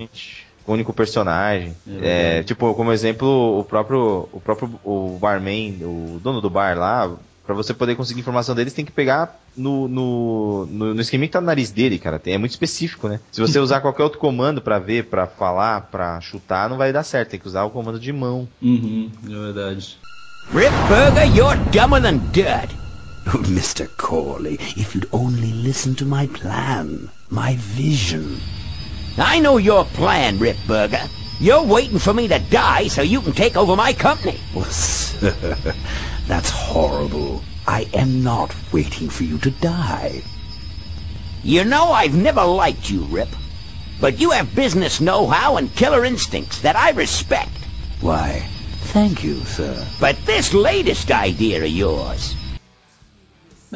[0.73, 1.75] único personagem.
[2.01, 6.77] É É, tipo, como exemplo, o próprio, o próprio o barman, o dono do bar
[6.77, 7.11] lá,
[7.45, 11.33] pra você poder conseguir informação deles, tem que pegar no, no, no, no esqueminha que
[11.33, 12.21] tá no nariz dele, cara.
[12.25, 13.19] É muito específico, né?
[13.31, 17.03] Se você usar qualquer outro comando pra ver, pra falar, pra chutar, não vai dar
[17.03, 17.29] certo.
[17.29, 18.47] Tem que usar o comando de mão.
[18.61, 19.09] Uhum.
[19.25, 19.97] É verdade.
[20.53, 22.71] Rip Burger, you're dumber than dirt.
[23.33, 23.87] Oh, Mr.
[23.97, 28.37] Corley, if you'd only listen to my plan, my vision.
[29.17, 31.09] I know your plan, Rip Burger.
[31.39, 34.39] You're waiting for me to die so you can take over my company.
[34.55, 35.57] Oh, sir,
[36.27, 37.43] that's horrible.
[37.67, 40.21] I am not waiting for you to die.
[41.43, 43.29] You know I've never liked you, Rip.
[43.99, 47.51] But you have business know-how and killer instincts that I respect.
[48.01, 48.45] Why,
[48.93, 49.87] thank you, sir.
[49.99, 52.35] But this latest idea of yours,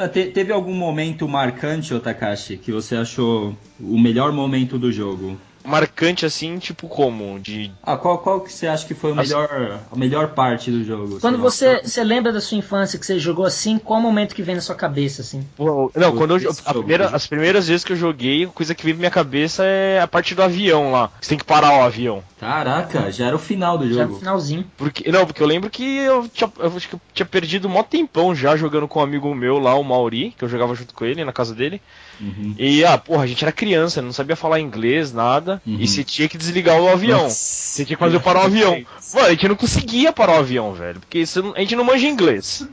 [0.08, 5.38] te- teve algum momento marcante, ô Takashi, que você achou o melhor momento do jogo?
[5.66, 7.40] Marcante assim, tipo como?
[7.40, 7.72] De.
[7.84, 10.84] Ah, qual, qual que você acha que foi o Assim- melhor, a melhor parte do
[10.84, 11.20] jogo?
[11.20, 14.56] Quando você, você lembra da sua infância que você jogou assim, qual momento que vem
[14.56, 15.46] na sua cabeça, assim?
[15.56, 18.48] Pô, Não, quando eu, a jogo, primeira- esse as primeiras vezes que eu joguei, a
[18.48, 21.12] coisa que veio pra minha cabeça é a parte do avião lá.
[21.22, 22.24] Você tem que parar o avião.
[22.40, 24.20] Caraca, já era o final do Já no jogo.
[24.20, 24.66] finalzinho.
[24.78, 27.72] Porque, não, porque eu lembro que eu tinha, eu acho que eu tinha perdido um
[27.72, 30.94] mó tempão já jogando com um amigo meu lá, o Mauri, que eu jogava junto
[30.94, 31.82] com ele na casa dele.
[32.20, 32.54] Uhum.
[32.58, 35.62] E, ah, porra, a gente era criança, não sabia falar inglês, nada.
[35.66, 35.78] Uhum.
[35.80, 37.24] E você tinha que desligar o avião.
[37.24, 37.36] Nossa.
[37.36, 38.84] Você tinha que fazer parar o avião.
[39.14, 41.00] Mano, a gente não conseguia parar o avião, velho.
[41.00, 42.68] Porque não- a gente não manja inglês.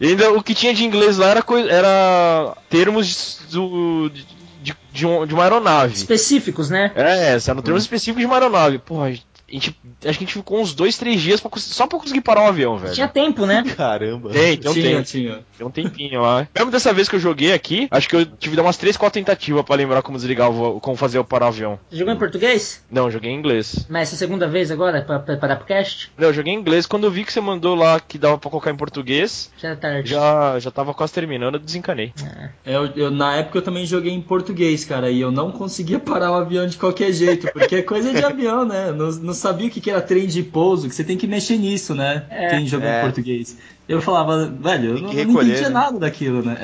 [0.00, 4.26] E ainda o que tinha de inglês lá era, era termos do, de,
[4.62, 5.94] de, de um- de uma aeronave.
[5.94, 6.90] Específicos, né?
[6.94, 8.78] É, eram termos específicos de uma aeronave.
[8.78, 9.14] Porra,
[9.54, 12.42] gente, acho que a gente ficou uns dois, três dias pra, só pra conseguir parar
[12.42, 12.94] o avião, velho.
[12.94, 13.62] Tinha tempo, né?
[13.76, 14.30] Caramba.
[14.30, 15.02] Tem, tem um tinha, tempo.
[15.04, 15.40] tinha.
[15.56, 16.46] Tem um tempinho lá.
[16.54, 18.96] Mesmo dessa vez que eu joguei aqui, acho que eu tive que dar umas 3,
[18.96, 21.78] 4 tentativas pra lembrar como desligar o como fazer o parar o avião.
[21.90, 22.84] Você jogou em português?
[22.90, 23.86] Não, joguei em inglês.
[23.88, 26.10] Mas essa segunda vez agora, pra preparar pro cast?
[26.18, 26.86] Não, eu joguei em inglês.
[26.86, 29.76] Quando eu vi que você mandou lá que dava pra colocar em português, Já é
[29.76, 30.10] tarde.
[30.10, 32.12] já, já tava quase terminando, eu desencanei.
[32.64, 35.98] É, Eu, eu- na época eu também joguei em português, cara, e eu não conseguia
[35.98, 38.90] parar o avião de qualquer jeito, porque é coisa de avião, né?
[38.92, 41.94] Não, não sabia o que era trem de pouso, que você tem que mexer nisso,
[41.94, 42.24] né?
[42.30, 42.48] É.
[42.48, 42.98] Quem jogou É.
[43.00, 43.56] em português.
[43.88, 45.74] Eu falava, velho, eu não, eu não recolher, entendia né?
[45.74, 46.56] nada daquilo, né?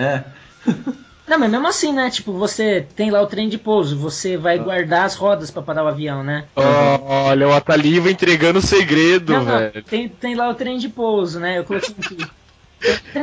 [0.67, 0.71] É.
[1.31, 2.11] Não, mas mesmo assim, né?
[2.11, 4.63] Tipo, você tem lá o trem de pouso, você vai Ah.
[4.65, 6.45] guardar as rodas pra parar o avião, né?
[6.57, 9.85] Olha, o Ataliva entregando o segredo, Não, não, velho.
[9.85, 11.59] tem, tem lá o trem de pouso, né?
[11.59, 12.27] Eu coloquei aqui.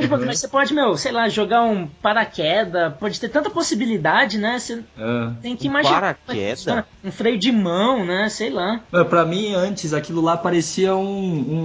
[0.08, 4.60] Pouso, mas você pode, meu, sei lá, jogar um paraquedas, pode ter tanta possibilidade, né?
[4.60, 5.30] Você é.
[5.42, 6.16] tem que Um imaginar.
[6.16, 6.68] paraquedas?
[6.68, 6.84] é.
[7.04, 8.30] Um freio de mão, né?
[8.30, 8.82] Sei lá.
[8.92, 11.06] Mas Pra mim, antes, aquilo lá parecia um,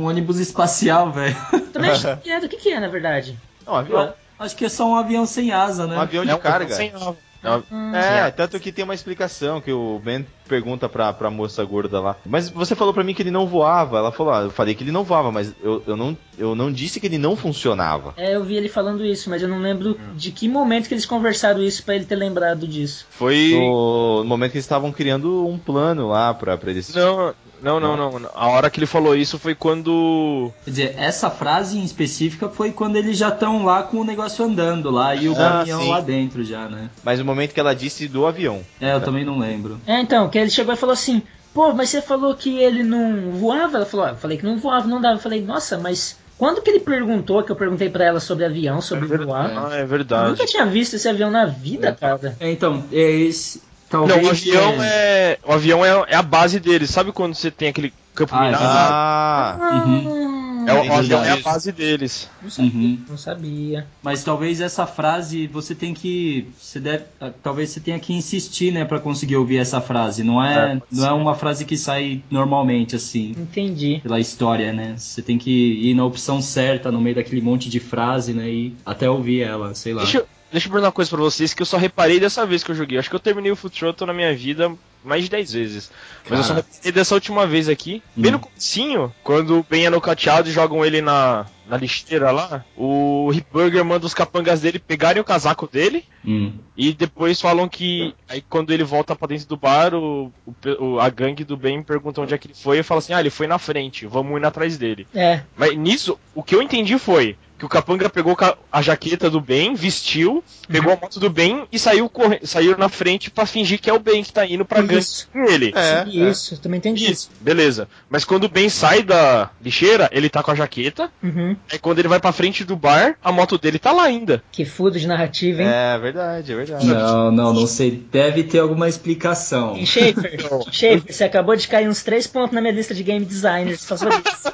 [0.01, 1.37] um ônibus espacial, velho.
[1.73, 3.39] Também acho que é, do que, que é, na verdade?
[3.67, 4.15] Não, um avião.
[4.39, 5.97] Acho que é só um avião sem asa, né?
[5.97, 6.75] Um avião de É um carga.
[6.75, 7.17] sem asa.
[7.43, 11.65] Não, Hum, É, tanto que tem uma explicação que o Ben pergunta pra, pra moça
[11.65, 12.17] gorda lá.
[12.25, 13.99] Mas você falou pra mim que ele não voava.
[13.99, 16.71] Ela falou, ah, eu falei que ele não voava, mas eu, eu, não, eu não
[16.71, 18.15] disse que ele não funcionava.
[18.17, 21.07] É, eu vi ele falando isso, mas eu não lembro de que momento que eles
[21.07, 23.07] conversaram isso pra ele ter lembrado disso.
[23.11, 23.53] Foi.
[23.55, 26.95] No, no momento que eles estavam criando um plano lá pra, pra eles.
[26.95, 28.31] Não, Não, não, não.
[28.35, 30.51] A hora que ele falou isso foi quando.
[30.65, 34.45] Quer dizer, essa frase em específica foi quando eles já estão lá com o negócio
[34.45, 35.89] andando lá e o Ah, caminhão sim.
[35.91, 36.91] lá dentro já, né?
[37.05, 38.61] Mas o momento que ela disse do avião.
[38.81, 39.81] É, eu também não lembro.
[39.87, 41.23] É, então, que ele chegou e falou assim,
[41.55, 43.77] pô, mas você falou que ele não voava?
[43.77, 45.15] Ela falou, ah, eu falei que não voava, não dava.
[45.17, 48.81] Eu falei, nossa, mas quando que ele perguntou, que eu perguntei pra ela sobre avião,
[48.81, 49.53] sobre voar?
[49.71, 50.31] Ah, é Eu verdade.
[50.31, 52.37] nunca tinha visto esse avião na vida, cara.
[52.41, 53.63] É, então, é esse.
[53.93, 54.21] Talvez.
[54.21, 55.39] Não, o avião é.
[55.47, 56.87] O avião é, é a base dele.
[56.87, 58.65] Sabe quando você tem aquele campo Ah, é minado?
[58.65, 60.23] Ah, Uhum.
[60.65, 62.31] É, o, é o avião é a base deles.
[62.41, 62.99] Não sabia, Uhum.
[63.09, 63.87] não sabia.
[64.01, 66.47] Mas talvez essa frase você tem que.
[66.57, 70.23] Você deve, ah, talvez você tenha que insistir, né, pra conseguir ouvir essa frase.
[70.23, 73.99] Não é, É, não é uma frase que sai normalmente, assim, Entendi.
[74.05, 74.95] pela história, né?
[74.97, 78.49] Você tem que ir na opção certa, no meio daquele monte de frase, né?
[78.49, 80.03] E até ouvir ela, sei lá.
[80.03, 82.63] Deixa, eu- deixa eu perguntar uma coisa pra vocês que eu só reparei dessa vez
[82.63, 82.99] que eu joguei.
[82.99, 84.73] Acho que eu terminei o Full Throttle na minha vida
[85.05, 85.91] mais de 10 vezes.
[86.31, 86.65] Mas eu só Cara.
[86.71, 88.01] reparei dessa última vez aqui.
[88.15, 88.35] Bem Hum.
[88.35, 93.29] no comecinho, quando o Ben é nocauteado e jogam ele na, na lixeira lá, o
[93.33, 96.05] Rip Burger manda os capangas dele pegarem o casaco dele.
[96.25, 96.53] Hum.
[96.77, 100.33] E depois falam que aí quando ele volta pra dentro do bar, o,
[100.79, 103.19] o- a gangue do Ben pergunta onde é que ele foi e fala assim: "Ah,
[103.19, 105.05] ele foi na frente, vamos ir atrás dele".
[105.13, 108.37] É, Mas nisso, o que eu entendi foi que o Capanga pegou
[108.73, 112.41] a jaqueta do Ben, vestiu, pegou a moto do Ben e saiu corre...
[112.43, 115.29] saiu na frente pra fingir que é o Ben que tá indo pra gangue Isso.
[115.33, 115.73] com ele.
[115.77, 116.05] é.
[116.09, 117.09] isso, também entendi.
[117.09, 117.87] Isso, beleza.
[118.11, 121.09] Mas quando o Ben sai da lixeira, ele tá com a jaqueta.
[121.23, 121.55] Uhum.
[121.71, 124.43] Aí quando ele vai pra frente do bar, a moto dele tá lá ainda.
[124.51, 125.69] Que fudo de narrativa, hein?
[125.69, 126.85] É verdade, é verdade.
[126.85, 127.93] Não, não, não sei.
[128.11, 129.77] Deve ter alguma explicação.
[129.77, 130.37] E Schaefer,
[130.73, 134.51] Schaefer, você acabou de cair uns três pontos na minha lista de game designers favoritos.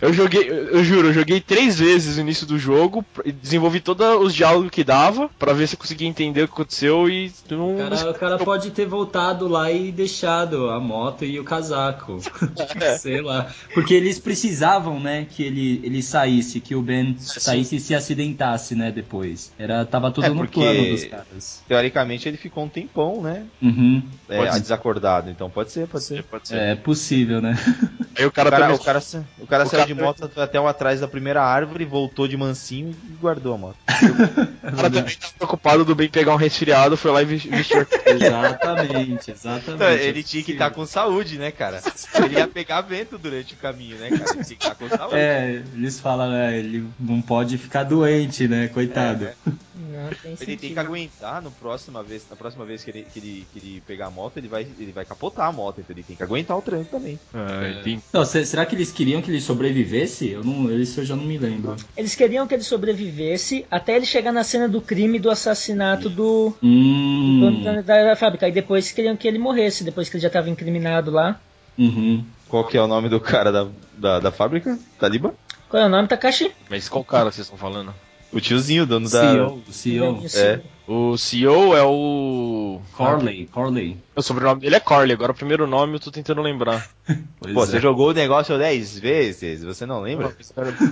[0.01, 4.07] Eu joguei, eu juro, eu joguei três vezes no início do jogo, e desenvolvi todos
[4.23, 7.75] os diálogos que dava, pra ver se eu conseguia entender o que aconteceu e não.
[7.75, 12.19] O cara, o cara pode ter voltado lá e deixado a moto e o casaco.
[12.99, 13.51] Sei lá.
[13.75, 18.75] Porque eles precisavam, né, que ele, ele saísse, que o Ben saísse e se acidentasse,
[18.75, 19.53] né, depois.
[19.59, 21.63] Era, tava tudo É, no porque- plano dos caras.
[21.69, 23.45] Teoricamente ele ficou um tempão, né?
[23.61, 24.03] Uhum.
[24.29, 25.29] É, desacordado.
[25.31, 26.23] Então pode ser, pode ser.
[26.23, 26.57] Pode ser.
[26.57, 27.55] É possível, né?
[28.17, 30.61] Aí o O cara, cara, também- o cara, o cara o cara- de moto até
[30.61, 33.77] o atrás da primeira árvore, voltou de mansinho e guardou a moto.
[34.63, 37.87] o cara também tava preocupado do Ben pegar um resfriado, foi lá e ves- vestiu.
[38.07, 39.71] exatamente, exatamente.
[39.71, 41.83] Então, ele tinha que estar com saúde, né, cara?
[42.23, 44.35] Ele ia pegar vento durante o caminho, né, cara?
[44.35, 45.17] Ele tinha que estar com saúde.
[45.17, 49.25] É, eles falam, né, ele não pode ficar doente, né, coitado.
[49.25, 49.35] É,
[50.03, 53.19] Não, tem Ele tem que aguentar no próxima vez, na próxima vez que ele, que
[53.19, 56.03] ele, que ele pegar a moto, ele vai, ele vai capotar a moto, então ele
[56.03, 57.19] tem que aguentar o tranco também.
[57.35, 60.31] Ah, tem- Não, se- será que eles queriam que ele sobrevivesse?
[60.31, 61.77] Eu não, isso eu já não me lembro.
[61.97, 66.55] Eles queriam que ele sobrevivesse até ele chegar na cena do crime do assassinato do
[66.63, 67.63] Hum.
[67.63, 68.49] da, da fábrica.
[68.49, 71.41] E depois queriam que ele morresse, depois que ele já estava incriminado lá.
[71.79, 72.25] Uhum.
[72.49, 74.79] Qual que é o nome do cara da, da, da fábrica?
[74.99, 75.35] Taliba?
[75.69, 76.51] Qual é o nome, Takashi?
[76.69, 77.95] Mas qual cara vocês estão falando?
[78.33, 79.21] O tiozinho, o dono da.
[79.33, 80.23] CEO, o CEO.
[80.37, 80.61] É.
[80.87, 82.81] O CEO é o.
[82.97, 83.97] Corley, Corley.
[84.15, 86.89] O sobrenome dele é Corley, agora o primeiro nome eu tô tentando lembrar.
[87.41, 87.67] Pois Pô, é.
[87.67, 90.29] você jogou o negócio 10 vezes, você não lembra?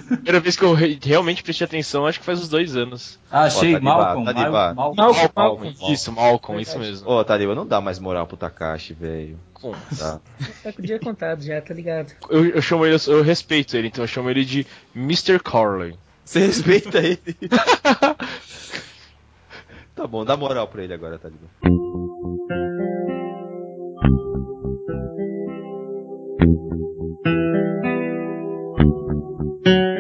[0.09, 3.19] Primeira vez que eu re- realmente prestei atenção, acho que faz uns dois anos.
[3.31, 4.25] Ah, achei, Ó, tá Malcolm.
[4.25, 4.33] tá.
[4.33, 4.75] Malcolm.
[4.75, 5.93] Malcolm, Malcolm, Malcolm.
[5.93, 7.09] isso, Malcolm, isso mesmo.
[7.09, 9.39] Ô, Taliba, não dá mais moral pro Takashi, velho.
[9.53, 10.21] Com- Tá.
[10.65, 12.13] Tá com o dia contado já, tá ligado?
[12.31, 15.39] Eu, eu chamo ele, eu respeito ele, então eu chamo ele de Mr.
[15.39, 15.95] Corley.
[16.29, 17.19] Você respeita ele.
[19.97, 21.49] tá bom, dá moral pra ele agora, Taliba.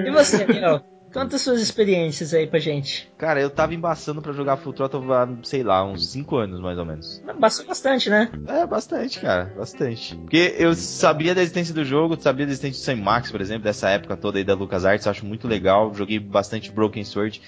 [0.06, 0.84] E você, Miguel?
[1.12, 3.10] Conta as suas experiências aí pra gente.
[3.16, 6.78] Cara, eu tava embaçando pra jogar Full Throttle há, sei lá, uns 5 anos mais
[6.78, 7.22] ou menos.
[7.38, 8.30] Bastou bastante, né?
[8.46, 10.14] É, bastante, cara, bastante.
[10.16, 13.64] Porque eu sabia da existência do jogo, sabia da existência do Sam Max, por exemplo,
[13.64, 15.94] dessa época toda aí da LucasArts, acho muito legal.
[15.94, 17.40] Joguei bastante Broken Sword,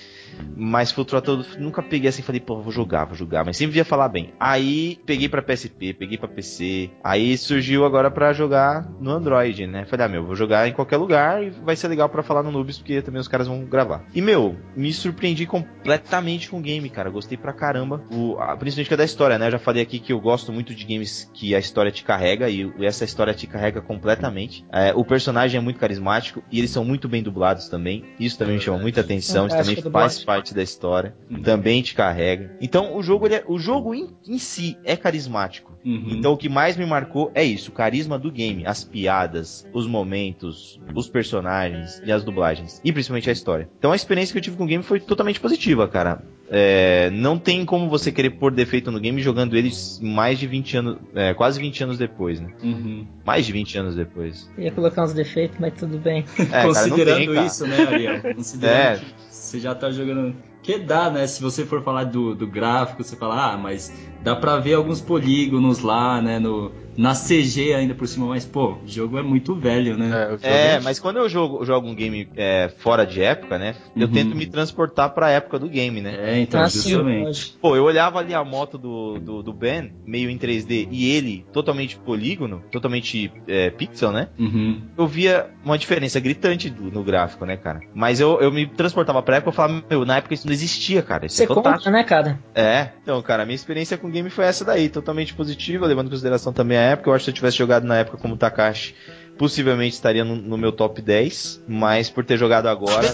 [0.57, 3.75] mas Full Throttle nunca peguei assim e falei, pô, vou jogar, vou jogar, mas sempre
[3.75, 4.33] via falar bem.
[4.39, 9.85] Aí peguei pra PSP, peguei pra PC, aí surgiu agora pra jogar no Android, né?
[9.85, 12.51] Falei, ah, meu, vou jogar em qualquer lugar e vai ser legal pra falar no
[12.51, 14.05] Noobs, porque também os caras vão gravar.
[14.15, 17.11] E, meu, me surpreendi completamente com o game, cara.
[17.11, 18.03] Gostei pra caramba.
[18.11, 19.47] O, a, principalmente que é da história, né?
[19.47, 22.49] Eu já falei aqui que eu gosto muito de games que a história te carrega
[22.49, 24.65] e essa história te carrega completamente.
[24.73, 28.05] É, o personagem é muito carismático e eles são muito bem dublados também.
[28.19, 29.47] Isso também me chama muita atenção.
[29.47, 31.15] Isso também Fantástico faz parte da história.
[31.43, 32.57] Também te carrega.
[32.61, 35.71] Então, o jogo, ele é- o jogo em, em si é carismático.
[35.85, 36.09] Uhum.
[36.11, 39.87] Então o que mais me marcou é isso, o carisma do game, as piadas, os
[39.87, 43.67] momentos, os personagens e as dublagens, e principalmente a história.
[43.79, 46.23] Então a experiência que eu tive com o game foi totalmente positiva, cara.
[46.53, 49.71] é, não tem como você querer pôr defeito no game jogando ele
[50.03, 52.53] mais de 20 anos, é, quase 20 anos depois, né?
[52.63, 53.07] Uhum.
[53.25, 54.51] Mais de 20 anos depois.
[54.59, 56.25] Ia colocar uns defeitos, mas tudo bem.
[56.39, 57.47] É, cara, não Considerando tem, cara.
[57.47, 58.21] isso, né, Ariel?
[58.35, 58.97] Considerando É.
[58.99, 60.50] que você já tá jogando.
[60.63, 61.27] Que dá, né?
[61.27, 63.93] Se você for falar do, do gráfico, você fala, ah, mas
[64.23, 66.39] dá pra ver alguns polígonos lá, né?
[66.39, 70.39] No, na CG ainda por cima, mas pô, o jogo é muito velho, né?
[70.43, 73.75] É, mas quando eu jogo, jogo um game é, fora de época, né?
[73.97, 74.13] Eu Uhum.
[74.13, 76.15] tento me transportar pra época do game, né?
[76.35, 77.55] É, então, Ah, justamente.
[77.61, 81.47] Pô, eu olhava ali a moto do, do, do Ben, meio em 3D, e ele
[81.55, 84.29] totalmente polígono, totalmente é, pixel, né?
[84.39, 84.83] Uhum.
[84.99, 87.81] Eu via uma diferença gritante do- no gráfico, né, cara?
[87.95, 91.01] Mas eu, eu me transportava pra época e falava, meu, na época isso não existia,
[91.01, 91.27] cara.
[91.27, 91.79] Isso Você é fantástico.
[91.79, 92.39] conta, né, cara?
[92.55, 96.09] É, então, cara, a minha experiência com o game foi essa daí, totalmente positiva, levando
[96.09, 97.09] em consideração também a época.
[97.09, 98.95] Eu acho que se eu tivesse jogado na época como Takashi,
[99.39, 103.09] possivelmente estaria no, no meu top 10, mas por ter jogado agora.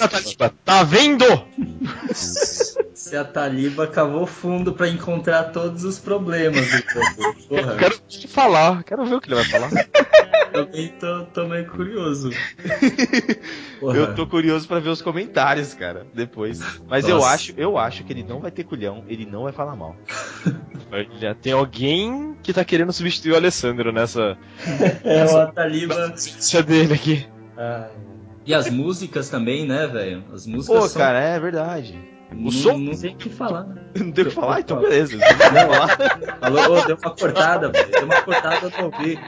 [0.64, 1.24] Tá vendo?
[3.06, 7.36] Se a Taliba cavou fundo pra encontrar todos os problemas do jogo.
[7.48, 9.70] Porra, Quero te falar, quero ver o que ele vai falar.
[10.52, 12.30] também tô, tô meio curioso.
[13.78, 13.94] Porra.
[13.96, 16.60] Eu tô curioso pra ver os comentários, cara, depois.
[16.88, 17.28] Mas eu Nossa.
[17.28, 19.94] acho, eu acho que ele não vai ter culhão, ele não vai falar mal.
[20.90, 24.36] Olha, tem alguém que tá querendo substituir o Alessandro nessa
[25.04, 26.08] É, o Ataliba.
[26.08, 27.24] notícia dele aqui.
[28.44, 30.24] E as músicas também, né, velho?
[30.34, 31.00] As músicas Pô, são...
[31.00, 32.15] cara, é verdade.
[32.32, 33.82] Não, som- Não tem o que falar, né?
[33.96, 34.60] Não tem o que falar?
[34.60, 35.16] Então beleza.
[35.16, 35.96] Não o falar.
[36.40, 37.90] Falou, deu uma cortada, velho.
[37.90, 39.18] Deu uma cortada, eu não ouvi.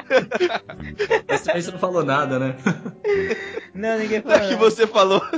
[1.29, 2.57] Mas também você não falou nada, né?
[3.75, 4.41] Não, ninguém É fala.
[4.49, 5.23] que você falou.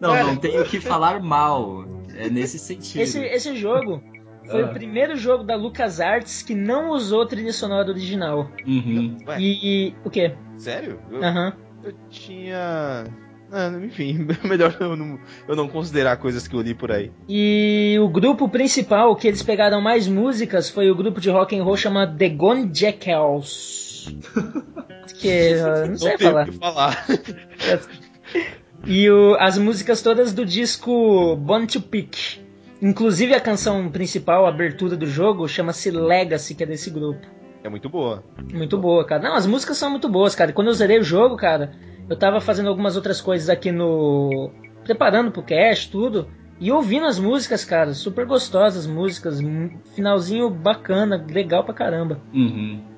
[0.00, 0.24] Não, Cara.
[0.24, 1.84] não tem o que falar mal.
[2.16, 3.00] É nesse sentido.
[3.02, 4.02] Esse, esse jogo
[4.50, 4.66] foi Ah.
[4.66, 8.50] o primeiro jogo da LucasArts que não usou trilha sonora original.
[8.66, 9.16] Uhum.
[9.26, 9.94] Ué, E.
[10.04, 10.34] O quê?
[10.58, 10.98] sério?
[11.10, 11.52] Eu, Aham.
[11.84, 13.04] eu tinha.
[13.52, 17.10] Ah, enfim, melhor eu não, eu não considerar coisas que eu li por aí.
[17.28, 21.64] E o grupo principal que eles pegaram mais músicas foi o grupo de rock and
[21.64, 24.14] roll chamado The Gone Jackals.
[25.20, 26.44] que eu não sei não tenho falar.
[26.46, 27.06] que falar.
[28.86, 32.38] E o- as músicas todas do disco Born to Pick.
[32.80, 37.26] Inclusive a canção principal, a abertura do jogo, chama-se Legacy, que é desse grupo.
[37.62, 38.24] É muito boa.
[38.52, 39.22] Muito boa, cara.
[39.22, 40.50] Não, as músicas são muito boas, cara.
[40.50, 41.72] E Quando eu zerei o jogo, cara,
[42.08, 44.50] eu tava fazendo algumas outras coisas aqui no.
[44.84, 46.28] preparando pro cast, tudo.
[46.58, 49.40] E ouvindo as músicas, cara, super gostosas músicas.
[49.40, 52.20] um Finalzinho bacana, legal pra caramba.
[52.32, 52.89] Uhum.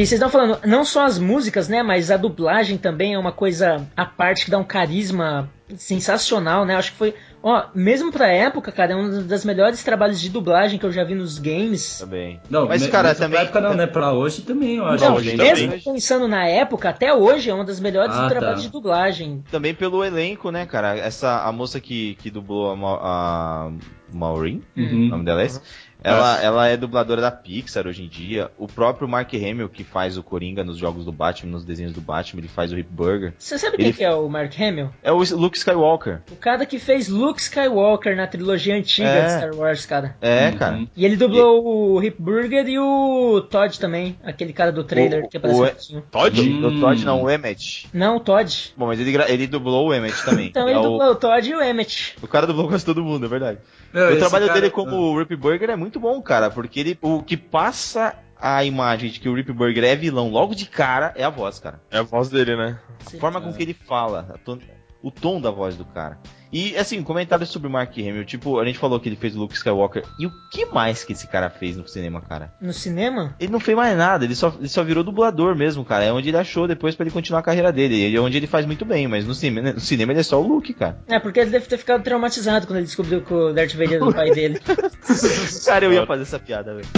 [0.00, 1.82] E vocês estão falando, não só as músicas, né?
[1.82, 6.74] Mas a dublagem também é uma coisa à parte que dá um carisma sensacional, né?
[6.76, 7.14] Acho que foi.
[7.42, 11.04] Ó, mesmo pra época, cara, é um dos melhores trabalhos de dublagem que eu já
[11.04, 11.98] vi nos games.
[11.98, 12.40] Também.
[12.50, 13.86] Não, Mas, cara, também- Pra época não, né?
[13.86, 15.04] Pra hoje também, eu acho.
[15.04, 15.80] Não, hoje mesmo também.
[15.80, 18.66] pensando na época, até hoje é um dos melhores Ah, trabalhos tá.
[18.66, 19.44] de dublagem.
[19.50, 20.96] Também pelo elenco, né, cara?
[20.96, 23.70] Essa, a moça que, que dublou a, Ma- a
[24.12, 25.06] Maureen, Uhum.
[25.06, 25.60] o nome dela é esse?
[26.02, 28.50] Ela, ela é dubladora da Pixar hoje em dia.
[28.58, 32.00] O próprio Mark Hamill, que faz o Coringa nos jogos do Batman, nos desenhos do
[32.00, 33.34] Batman, ele faz o Rip Burger.
[33.38, 34.90] Você sabe Ele- quem que é o Mark Hamill?
[35.02, 36.20] É o Luke Skywalker.
[36.30, 39.26] O cara que fez Luke Skywalker na trilogia antiga É.
[39.26, 40.16] de Star Wars, cara.
[40.20, 40.56] É, Uhum.
[40.56, 40.80] cara.
[40.96, 45.28] E ele dublou o Rip Burger e o Todd também, aquele cara do trailer O-
[45.28, 46.00] que apareceu o-.
[46.02, 46.40] Todd?
[46.40, 46.66] Hum.
[46.66, 47.88] O Todd não, o Emmett.
[47.92, 48.72] Não, o Todd.
[48.76, 50.46] Bom, mas ele, ele dublou o Emmett também.
[50.50, 52.16] Então É ele o, dublou o Todd e o Emmett.
[52.22, 53.58] o cara dublou quase todo mundo, é verdade.
[53.92, 57.22] Meu, o trabalho cara- dele como Rip Burger é muito bom, cara, porque ele o
[57.22, 61.24] que passa a imagem de que o Rip Burger é vilão logo de cara é
[61.24, 61.80] a voz, cara.
[61.90, 62.78] É a voz dele, né?
[63.06, 64.58] A forma com que ele fala, a ton-
[65.02, 66.18] o tom da voz do cara.
[66.52, 69.38] E assim, comentários sobre o Mark Hamill, tipo, a gente falou que ele fez o
[69.38, 70.04] Luke Skywalker.
[70.18, 72.52] E o que mais que esse cara fez no cinema, cara?
[72.60, 73.34] No cinema?
[73.38, 76.04] Ele não fez mais nada, ele só, ele só virou dublador mesmo, cara.
[76.04, 78.08] É onde ele achou depois pra ele continuar a carreira dele.
[78.08, 80.42] E é onde ele faz muito bem, mas no cinema, no cinema ele é só
[80.42, 80.98] o Luke, cara.
[81.06, 84.04] É, porque ele deve ter ficado traumatizado quando ele descobriu que o Darth Vader era
[84.04, 84.60] o pai dele.
[85.64, 86.88] Cara, eu ia fazer essa piada, velho.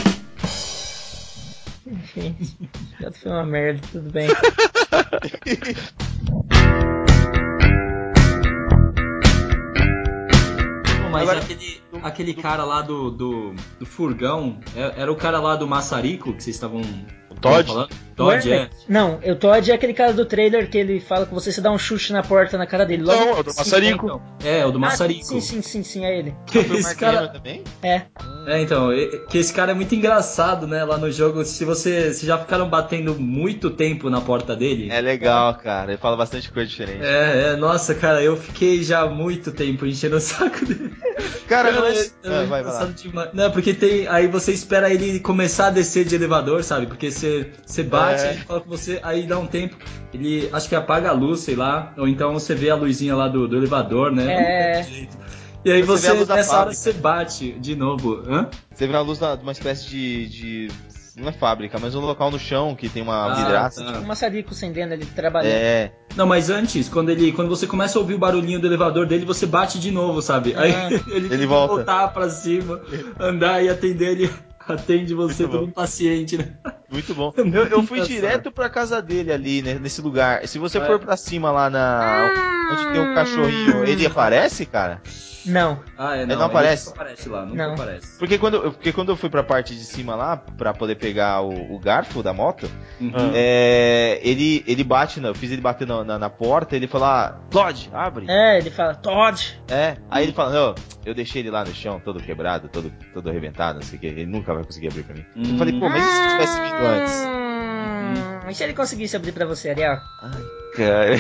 [1.87, 2.37] Enfim,
[3.01, 4.29] já foi uma merda, tudo bem.
[11.13, 15.55] mas Agora- aquele, aquele cara lá do, do, do furgão, é- era o cara lá
[15.57, 16.81] do maçarico que vocês estavam
[17.31, 17.67] O Todd?
[17.69, 17.89] falando?
[18.17, 18.71] Todd, O é.
[18.89, 21.71] Não, o Todd é aquele cara do trailer que ele fala com você, você dá
[21.71, 23.03] um chute na porta na cara dele.
[23.05, 24.07] Logo Não, é o do Sim, maçarico.
[24.07, 25.25] Então, é, o do Ah, maçarico.
[25.25, 26.35] sim, sim, sim, sim, é ele.
[26.75, 27.63] Esse cara- também?
[27.83, 28.03] É.
[28.47, 28.89] É, então,
[29.29, 30.85] que esse cara é muito engraçado, né?
[30.85, 32.13] Lá no jogo, se você.
[32.15, 34.89] Se já ficaram batendo muito tempo na porta dele.
[34.91, 35.93] É legal, cara.
[35.93, 37.05] Ele fala bastante coisa diferente.
[37.05, 40.93] É, é, nossa, cara, eu fiquei já muito tempo enchendo o saco dele.
[41.49, 42.15] Cara, mas...
[42.25, 43.29] é- é Ah, vai, vai demais.
[43.35, 44.07] Não, porque tem.
[44.09, 46.87] Aí você espera ele começar a descer de elevador, sabe?
[46.87, 48.31] Porque você, você bate, É.
[48.31, 49.77] ele fala com você, aí dá um tempo,
[50.15, 53.29] ele acho que apaga a luz, sei lá, ou então você vê a luzinha lá
[53.29, 54.33] do, do elevador, né?
[54.33, 55.07] É.
[55.65, 58.23] E aí Você você, nessa hora você bate de novo.
[58.29, 58.49] Hã?
[58.75, 60.69] Você vê a luz da- de uma espécie de, de-
[61.17, 63.85] Não é fábrica, mas um local no chão que tem uma Ah, vidraça.
[63.85, 63.99] tá.
[64.01, 65.53] Um maçarico acendendo ali, trabalhando.
[65.53, 65.93] É.
[66.17, 69.25] Não, mas antes, quando ele, quando você começa a ouvir o barulhinho do elevador dele,
[69.27, 70.55] você bate de novo, sabe?
[70.57, 70.89] Aí Ah.
[71.15, 71.75] ele, tem que volta.
[71.75, 72.81] voltar pra cima,
[73.21, 74.31] andar e atender ele.
[74.67, 76.53] Atende você Muito todo impaciente, né?
[76.93, 77.33] Muito bom.
[77.53, 80.47] Eu, eu fui direto pra casa dele ali, né, nesse lugar.
[80.47, 80.85] Se você É.
[80.85, 82.31] for pra cima lá na.
[82.73, 85.01] onde tem um cachorrinho, ele aparece, cara?
[85.45, 85.81] Não.
[85.99, 86.87] Ah, é, Ele não aparece?
[86.91, 87.75] nunca aparece lá, nunca Não.
[87.75, 88.17] aparece.
[88.17, 91.41] Porque quando, eu- porque quando eu fui pra parte de cima lá, pra poder pegar
[91.41, 92.71] o, o garfo da moto,
[93.01, 93.33] Uhum.
[93.35, 97.09] é, ele, ele bate, na- eu fiz ele bater na, na, na porta, ele falou,
[97.09, 98.27] ah, Todd, abre.
[98.29, 99.61] É, ele fala, Todd.
[99.69, 100.75] É, aí ele fala, não,
[101.05, 104.07] eu deixei ele lá no chão, todo quebrado, todo, todo arrebentado, não sei o que,
[104.07, 105.25] ele nunca vai conseguir abrir pra mim.
[105.35, 105.59] Eu Hum.
[105.59, 107.15] falei, pô, mas e se tivesse vindo antes?
[107.15, 109.99] Hum, e se ele conseguisse abrir pra você, Ariel?
[110.77, 111.17] Cara.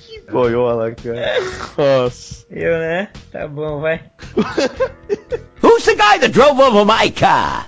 [0.00, 1.34] que boiola, cara.
[1.76, 2.46] Nossa.
[2.50, 3.08] Eu, né?
[3.32, 4.02] Tá bom, vai.
[5.62, 7.66] Who's the guy that drove over my car?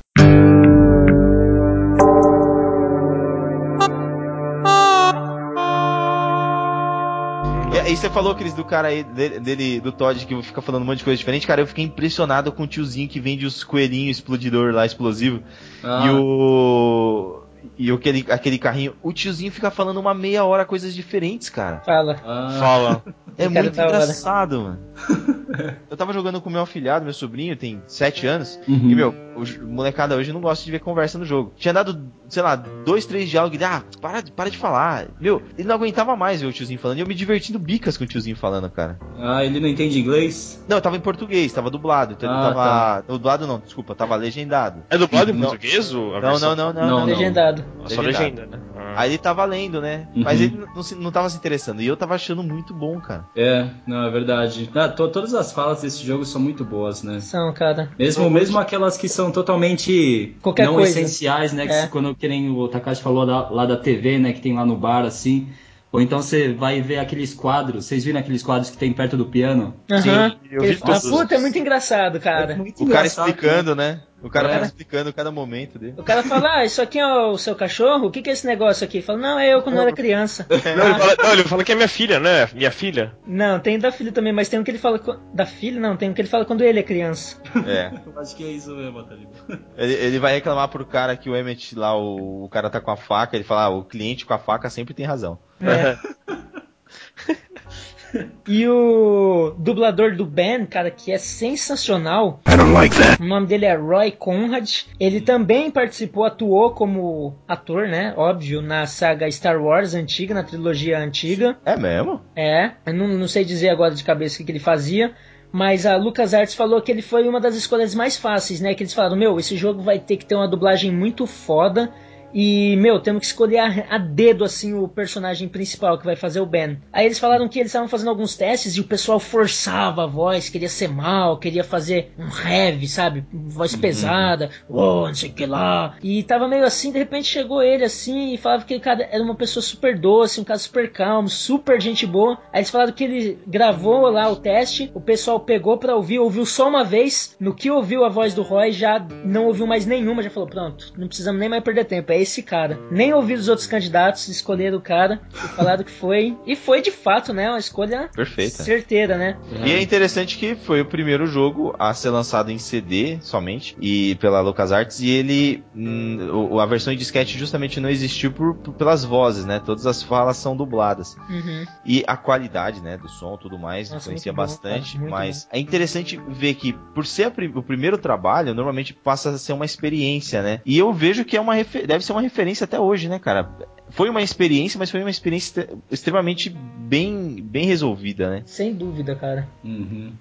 [7.87, 10.87] E aí você falou, Cris, do cara aí, dele, do Todd, que fica falando um
[10.87, 11.47] monte de coisa diferente.
[11.47, 15.41] Cara, eu fiquei impressionado com o tiozinho que vende os coelhinhos explodidor lá, explosivo.
[15.84, 16.05] Ah.
[16.05, 17.43] E o.
[17.78, 18.97] E o, aquele, aquele carrinho.
[19.05, 21.80] O tiozinho fica falando uma meia hora coisas diferentes, cara.
[21.87, 22.16] Fala.
[22.24, 23.05] Ah, Fala.
[23.39, 23.89] É muito hora.
[23.89, 24.78] engraçado, mano.
[25.91, 28.59] Eu tava jogando com meu afilhado, meu sobrinho, tem 7 anos.
[28.69, 28.91] Uhum.
[28.91, 31.53] E, meu, o molecada hoje não gosta de ver conversa no jogo.
[31.57, 33.57] Tinha dado, sei lá, dois, três diálogos.
[33.57, 35.07] Ele, ah, para, de- para de falar.
[35.21, 36.99] Meu, ele não aguentava mais ver o tiozinho falando.
[36.99, 38.99] E eu me divertindo bicas com o tiozinho falando, cara.
[39.19, 40.65] Ah, ele não entende inglês?
[40.69, 42.15] Não, tava em português, tava dublado.
[42.15, 43.05] Então ele Ah, tava.
[43.09, 44.83] Dublado não, desculpa, tava legendado.
[44.91, 45.93] É dublado em português?
[45.93, 46.99] Não, não, não, não, Não, não.
[47.01, 47.05] não.
[47.07, 47.65] Legendado.
[47.87, 48.59] Só legenda, né?
[48.77, 48.95] Ah.
[49.03, 50.09] Aí ele tava lendo, né?
[50.15, 50.23] Uhum.
[50.23, 51.83] Mas ele não, se- não tava se interessando.
[51.83, 53.27] E eu tava achando muito bom, cara.
[53.37, 54.71] É, não, é verdade.
[54.75, 57.20] Ah, to- todas as falas desse jogo são muito boas, né?
[57.20, 57.91] São, cara.
[57.99, 60.91] Mesmo, mesmo aquelas que são totalmente Qualquer não coisa.
[61.01, 61.66] essenciais, né?
[61.66, 61.87] Que É.
[61.87, 64.32] quando que nem o Takashi falou da- lá da TV, né?
[64.32, 65.49] Que tem lá no bar, assim.
[65.93, 67.87] Ou então você vai ver aqueles quadros.
[67.87, 69.74] Vocês viram aqueles quadros que tem perto do piano?
[69.91, 70.37] Aham.
[70.51, 71.11] eu vi fala, todos.
[71.18, 72.53] Puta, é muito engraçado, cara.
[72.53, 74.01] É muito O cara explicando, né?
[74.23, 74.53] O cara É.
[74.55, 75.95] fica explicando cada momento dele.
[75.99, 78.07] O cara fala, ah, isso aqui é o seu cachorro?
[78.07, 79.03] O que, que é esse negócio aqui?
[79.03, 80.47] Fala, não, é eu quando eu era criança.
[80.51, 80.57] Não,
[80.87, 82.49] ele fala, não, ele fala que é minha filha, né?
[82.55, 83.17] Minha filha.
[83.27, 84.99] Não, tem da filha também, mas tem um que ele fala.
[85.35, 85.81] Da filha?
[85.81, 87.41] Não, tem um que ele fala quando ele é criança.
[87.67, 87.91] É.
[88.07, 89.31] Eu acho que é isso mesmo, Taliba.
[89.77, 92.91] Ele, ele vai reclamar pro cara que o Emmett lá, o, o cara tá com
[92.91, 95.39] a faca, ele fala, ah, o cliente com a faca sempre tem razão.
[95.61, 95.97] É.
[98.49, 102.41] E o dublador do Ben, cara, que é sensacional.
[102.47, 103.21] I don't like that.
[103.21, 104.85] O nome dele é Roy Conrad.
[105.01, 108.15] Ele também participou, atuou como ator, né?
[108.17, 111.57] Óbvio, na saga Star Wars antiga, na trilogia antiga.
[111.65, 112.21] É mesmo?
[112.37, 115.13] É, eu não, não sei dizer agora de cabeça o que, que ele fazia.
[115.51, 118.75] Mas a LucasArts falou que ele foi uma das escolhas mais fáceis, né?
[118.75, 121.93] Que eles falaram, meu, esse jogo vai ter que ter uma dublagem muito foda.
[122.39, 126.39] E, meu, temos que escolher a, a dedo, assim, o personagem principal que vai fazer
[126.39, 126.76] o Ben.
[126.93, 130.51] Aí eles falaram que eles estavam fazendo alguns testes e o pessoal forçava a voz,
[130.51, 133.24] queria ser mal, queria fazer um heavy, sabe?
[133.32, 135.97] Voz pesada, oh, não sei o que lá.
[136.03, 139.24] E tava meio assim, de repente chegou ele assim e falava que ele cara, era
[139.24, 142.37] uma pessoa super doce, um cara super calmo, super gente boa.
[142.53, 146.45] Aí eles falaram que ele gravou lá o teste, o pessoal pegou pra ouvir, ouviu
[146.45, 147.34] só uma vez.
[147.41, 150.93] No que ouviu a voz do Roy, já não ouviu mais nenhuma, já falou: pronto,
[150.99, 152.79] não precisamos nem mais perder tempo, é esse cara.
[152.91, 156.37] Nem ouviram os outros candidatos, escolheram o cara e falaram que foi.
[156.47, 157.49] E foi de fato, né?
[157.49, 158.62] Uma escolha Perfeita.
[158.62, 159.37] certeira, né?
[159.64, 164.14] E é interessante que foi o primeiro jogo a ser lançado em CD somente e
[164.16, 168.74] pela LucasArts e ele hum, o- a versão em disquete justamente não existiu por, por-
[168.74, 169.61] pelas vozes, né?
[169.64, 171.16] Todas as falas são dubladas.
[171.29, 171.64] Uhum.
[171.85, 175.59] E a qualidade, né, do som, tudo mais, Nossa, influencia bom, bastante, cara, mas é
[175.59, 180.61] interessante ver que por ser o primeiro trabalho, normalmente passa a ser uma experiência, né?
[180.64, 183.49] E eu vejo que é uma deve ser uma referência até hoje, né, cara?
[183.91, 188.43] foi uma experiência, mas foi uma experiência extremamente bem, bem resolvida, né?
[188.45, 189.49] Sem dúvida, cara.
[189.64, 190.12] Uhum.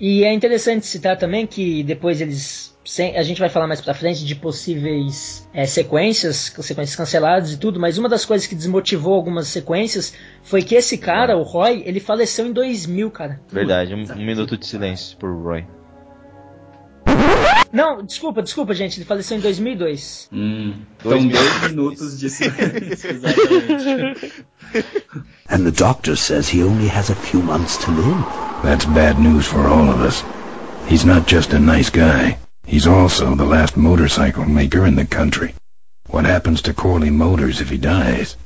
[0.00, 2.74] e é interessante citar também que depois eles
[3.16, 7.80] a gente vai falar mais pra frente de possíveis é, sequências, sequências canceladas e tudo,
[7.80, 11.98] mas uma das coisas que desmotivou algumas sequências foi que esse cara, o Roy, ele
[11.98, 13.40] faleceu em 2000, cara.
[13.50, 15.64] Verdade, um, um minuto de silêncio por Roy.
[17.74, 18.98] Não, desculpa, desculpa, gente.
[19.00, 20.28] Ele faleceu em 2002.
[20.32, 24.44] Hum, então, dois minutos de silêncio, exatamente.
[25.50, 28.24] And the doctor says he only has a few months to live.
[28.62, 30.22] That's bad news for all of us.
[30.86, 32.38] He's not just a nice guy.
[32.64, 35.52] He's also the last motorcycle maker in the country.
[36.08, 38.36] What happens to Corley Motors if he dies?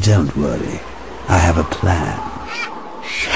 [0.00, 0.80] Don't worry.
[1.28, 2.18] I have a plan.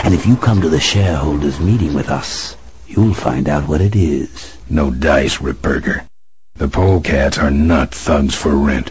[0.03, 2.57] And if you come to the shareholders meeting with us,
[2.89, 4.56] you'll find out what it is.
[4.69, 6.05] No dice, Ripburger.
[6.57, 8.91] The polecats are not thugs for rent.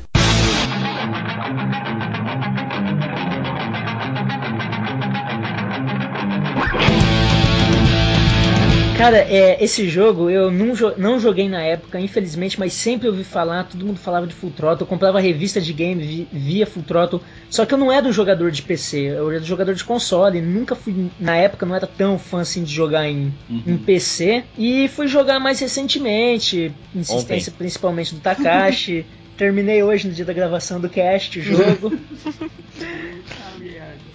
[9.05, 13.65] Cara, é, esse jogo eu não, não joguei na época, infelizmente, mas sempre ouvi falar,
[13.65, 17.67] todo mundo falava de Full Throttle, eu comprava revista de game via Full Throttle, só
[17.67, 20.73] que eu não era um jogador de PC, eu era um jogador de console, nunca
[20.73, 23.61] fui, na época não era tão fã assim de jogar em, uhum.
[23.67, 27.59] em PC, e fui jogar mais recentemente, insistência Ontem.
[27.59, 29.05] principalmente do Takashi,
[29.37, 31.93] terminei hoje no dia da gravação do cast o jogo.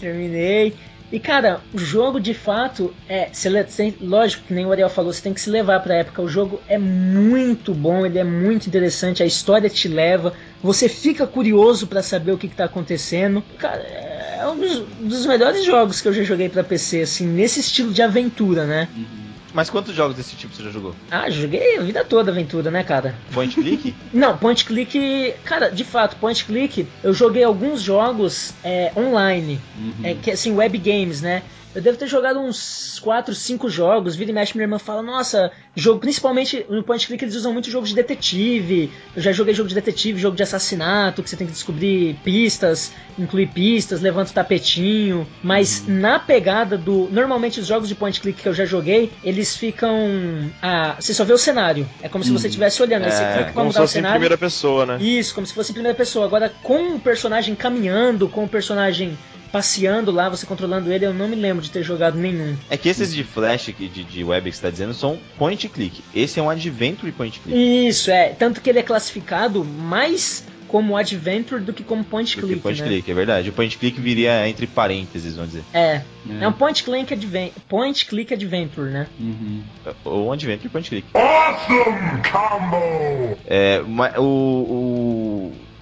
[0.01, 0.75] Terminei.
[1.13, 3.29] E cara, o jogo de fato é.
[3.33, 6.23] Você, lógico que nem o Ariel falou, você tem que se levar pra época.
[6.23, 10.33] O jogo é muito bom, ele é muito interessante, a história te leva,
[10.63, 13.43] você fica curioso para saber o que, que tá acontecendo.
[13.59, 17.61] Cara, é um dos, dos, melhores jogos que eu já joguei para PC, assim, nesse
[17.61, 18.89] estilo de aventura, né?
[18.95, 19.30] Uhum.
[19.53, 20.95] Mas quantos jogos desse tipo você já jogou?
[21.11, 23.15] Ah, joguei a vida toda aventura, né, cara?
[23.33, 23.95] Point click?
[24.13, 25.35] Não, point click.
[25.45, 29.61] Cara, de fato, point click, eu joguei alguns jogos é, online.
[29.77, 29.95] Uhum.
[30.05, 31.43] É, que, assim, web games, né?
[31.75, 34.17] Eu devo ter jogado uns 4, 5 jogos.
[34.17, 37.71] Vira e mexe, minha irmã fala: Nossa, jogo, principalmente no point click, eles usam muito
[37.71, 38.91] jogos de detetive.
[39.15, 42.93] Eu já joguei jogo de detetive, jogo de assassinato, que você tem que descobrir pistas,
[43.17, 45.27] incluir pistas, levanta o tapetinho.
[45.43, 46.01] Mas uhum.
[46.01, 47.09] na pegada do.
[47.13, 50.51] Normalmente, os jogos de point click que eu já joguei, eles ficam.
[50.61, 51.89] Ah, você só vê o cenário.
[52.03, 52.49] É como se você uhum.
[52.49, 53.05] estivesse olhando.
[53.05, 54.17] É, você clica pra mudar o cenário.
[54.17, 54.99] em primeira pessoa, né?
[55.01, 56.27] Isso, como se fosse em primeira pessoa.
[56.27, 59.17] Agora, com o personagem caminhando, com o personagem
[59.51, 62.57] passeando lá, você controlando ele, eu não me lembro de ter jogado nenhum.
[62.69, 66.03] É que esses de flash, de, de web que você tá dizendo, são point click.
[66.15, 67.89] Esse é um adventure point click.
[67.89, 68.31] Isso, é.
[68.31, 72.61] Tanto que ele é classificado mais como adventure do que como point do click.
[72.61, 72.89] point né?
[72.89, 73.51] click, é verdade.
[73.51, 75.65] O point click viria entre parênteses, vamos dizer.
[75.73, 76.03] É.
[76.29, 79.07] É, é um point click, adven point click adventure, né?
[79.19, 79.63] Uhum.
[80.05, 81.09] Ou um adventure point click.
[81.15, 83.39] Awesome combo!
[83.47, 83.83] É,
[84.19, 85.20] o, o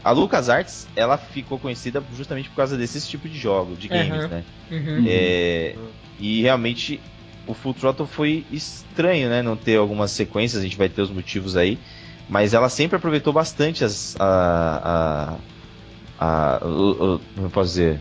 [0.09, 4.29] a LucasArts, ela ficou conhecida justamente por causa desse tipo de jogo, de games, uhum.
[4.29, 4.45] né?
[4.71, 5.05] Uhum.
[5.07, 5.75] É,
[6.19, 6.99] e realmente
[7.47, 9.43] o Full Throttle foi estranho, né?
[9.43, 11.79] Não ter algumas sequências, a gente vai ter os motivos aí.
[12.27, 14.17] Mas ela sempre aproveitou bastante as.
[14.19, 15.37] A,
[16.19, 18.01] a, a, o, o, como eu posso dizer?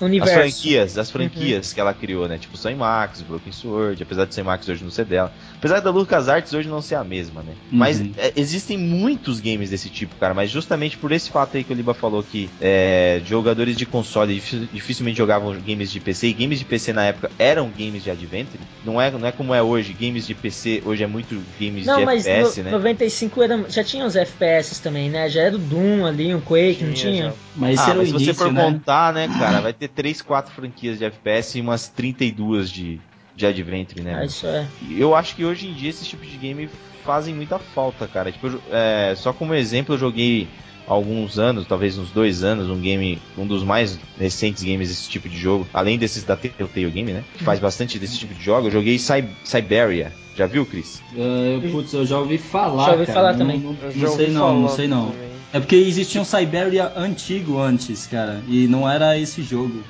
[0.00, 0.34] Universo.
[0.34, 1.74] As franquias, as franquias uhum.
[1.74, 2.38] que ela criou, né?
[2.38, 5.32] Tipo Sam Max, Broken Sword, apesar de Sam Max hoje não ser dela.
[5.56, 7.52] Apesar da LucasArts hoje não ser a mesma, né?
[7.52, 7.78] Uhum.
[7.78, 10.34] Mas é, existem muitos games desse tipo, cara.
[10.34, 14.34] Mas justamente por esse fato aí que o Liba falou que é, jogadores de console
[14.72, 18.60] dificilmente jogavam games de PC, e games de PC na época eram games de Adventure.
[18.84, 21.98] Não é, não é como é hoje, games de PC hoje é muito games não,
[21.98, 22.70] de mas FPS, no, né?
[22.72, 25.28] 95 era, já tinha os FPS também, né?
[25.28, 27.24] Já era o Doom ali, um Quake, tinha, não tinha?
[27.24, 27.32] Já.
[27.56, 28.62] Mas, ah, mas se início, você for né?
[28.62, 33.00] contar, né, cara, vai ter 3, 4 franquias de FPS e umas 32 de,
[33.34, 34.18] de Adventure, né?
[34.20, 34.66] Ah, isso é.
[34.90, 36.68] Eu acho que hoje em dia esses tipos de game
[37.04, 38.32] fazem muita falta, cara.
[38.32, 40.48] Tipo, é, só como exemplo, eu joguei
[40.86, 45.28] alguns anos, talvez uns dois anos, um game, um dos mais recentes games desse tipo
[45.28, 47.24] de jogo, além desses da Telltale Game, né?
[47.36, 48.68] Que faz bastante desse tipo de jogo.
[48.68, 50.12] Eu joguei Cy Cyberia.
[50.36, 51.02] Já viu, Chris?
[51.14, 52.84] Uh, putz, eu já ouvi falar.
[52.84, 53.18] Já ouvi cara.
[53.18, 53.58] falar não, também.
[53.58, 55.25] Não, não, não sei não, não sei não.
[55.52, 59.82] É porque existia um Cyberia antigo antes, cara, e não era esse jogo.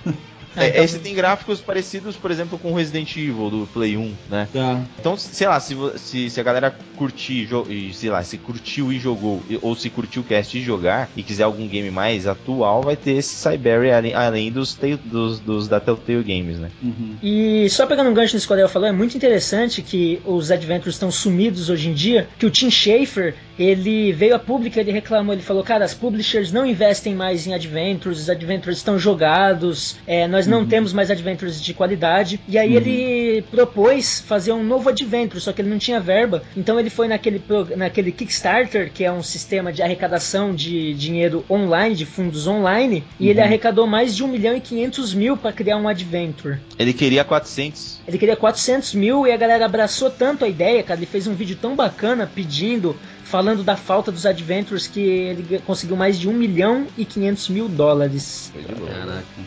[0.56, 0.84] É, então...
[0.84, 4.48] Esse tem gráficos parecidos, por exemplo, com Resident Evil do Play 1, né?
[4.52, 4.80] Tá.
[4.98, 8.98] Então, sei lá, se, se, se a galera curtir, e, sei lá, se curtiu e
[8.98, 12.96] jogou, ou se curtiu o cast e jogar, e quiser algum game mais atual, vai
[12.96, 16.70] ter esse Cyberia além, além dos, dos, dos da Telltale Games, né?
[16.82, 17.16] Uhum.
[17.22, 20.94] E só pegando um gancho nisso que o falou, é muito interessante que os Adventures
[20.94, 25.34] estão sumidos hoje em dia, que o Tim Schafer ele veio a pública, ele reclamou,
[25.34, 30.26] ele falou, cara, as publishers não investem mais em adventures, os adventures estão jogados, é,
[30.28, 32.40] nós não temos mais adventures de qualidade.
[32.48, 36.42] E aí ele propôs fazer um novo adventure, só que ele não tinha verba.
[36.56, 37.42] Então ele foi naquele,
[37.76, 43.28] naquele Kickstarter, que é um sistema de arrecadação de dinheiro online, de fundos online, e
[43.28, 46.58] ele arrecadou mais de 1 milhão e 500 mil para criar um adventure.
[46.78, 48.00] Ele queria 400.
[48.06, 50.98] Ele queria 400 mil e a galera abraçou tanto a ideia, cara.
[50.98, 52.96] Ele fez um vídeo tão bacana pedindo,
[53.28, 57.68] falando da falta dos adventures, que ele conseguiu mais de 1 milhão e 500 mil
[57.68, 58.52] dólares.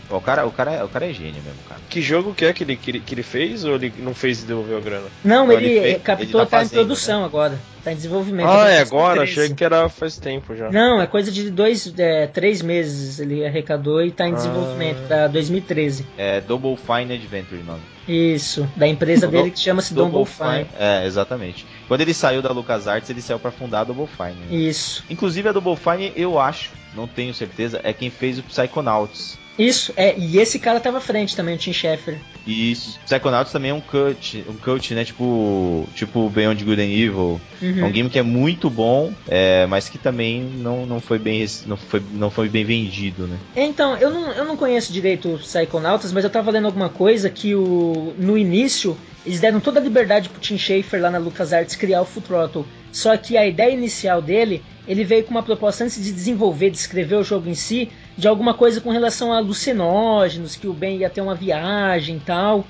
[0.10, 1.80] O cara, o, cara, é- o cara é gênio mesmo, cara.
[1.90, 4.44] Que jogo que é que ele, que ele, que ele fez ou ele não fez
[4.44, 5.08] e devolveu a grana?
[5.24, 7.60] Não, ele, ele fez- eh, captou, ele tá tá, em fazendo, produção agora.
[7.84, 8.48] Tá em desenvolvimento.
[8.50, 9.16] Ah, é agora?
[9.18, 9.42] 2013.
[9.42, 10.70] Achei que era faz tempo já.
[10.72, 14.36] Não, é coisa de dois, é, três meses ele arrecadou e tá em Ah.
[14.36, 16.06] desenvolvimento, pra 2013.
[16.18, 17.82] É Double Fine Adventure o nome.
[18.08, 20.66] Isso, da empresa Do- dele que chama-se Double Fine.
[20.80, 21.66] É, exatamente.
[21.88, 24.34] Quando ele saiu da LucasArts, ele saiu pra fundar a Double Fine.
[24.50, 24.56] né?
[24.58, 25.04] Isso.
[25.10, 29.38] Inclusive a Double Fine, eu acho, não tenho certeza, é quem fez o Psychonauts.
[29.60, 32.18] Isso, é, e esse cara tava à frente também, o Tim Schafer.
[32.48, 32.98] Isso.
[33.06, 35.04] Psychonauts também é um cut, um cut, né?
[35.04, 37.42] Tipo, tipo Beyond Good and Evil.
[37.62, 37.80] Uhum.
[37.80, 41.46] É um game que é muito bom, é, mas que também não, não foi bem
[41.66, 43.38] não foi, não foi bem vendido, né?
[43.54, 47.30] Então, eu não, eu não conheço direito os Psychonautas, mas eu tava lendo alguma coisa
[47.30, 51.76] que o, no início eles deram toda a liberdade pro Tim Schafer lá na LucasArts
[51.76, 52.66] criar o Full Throttle.
[52.92, 56.78] Só que a ideia inicial dele, ele veio com uma proposta antes de desenvolver, de
[56.78, 57.90] escrever o jogo em si,
[58.20, 62.20] de alguma coisa com relação a alucinógenos, que o Ben ia ter uma viagem e
[62.20, 62.68] tal.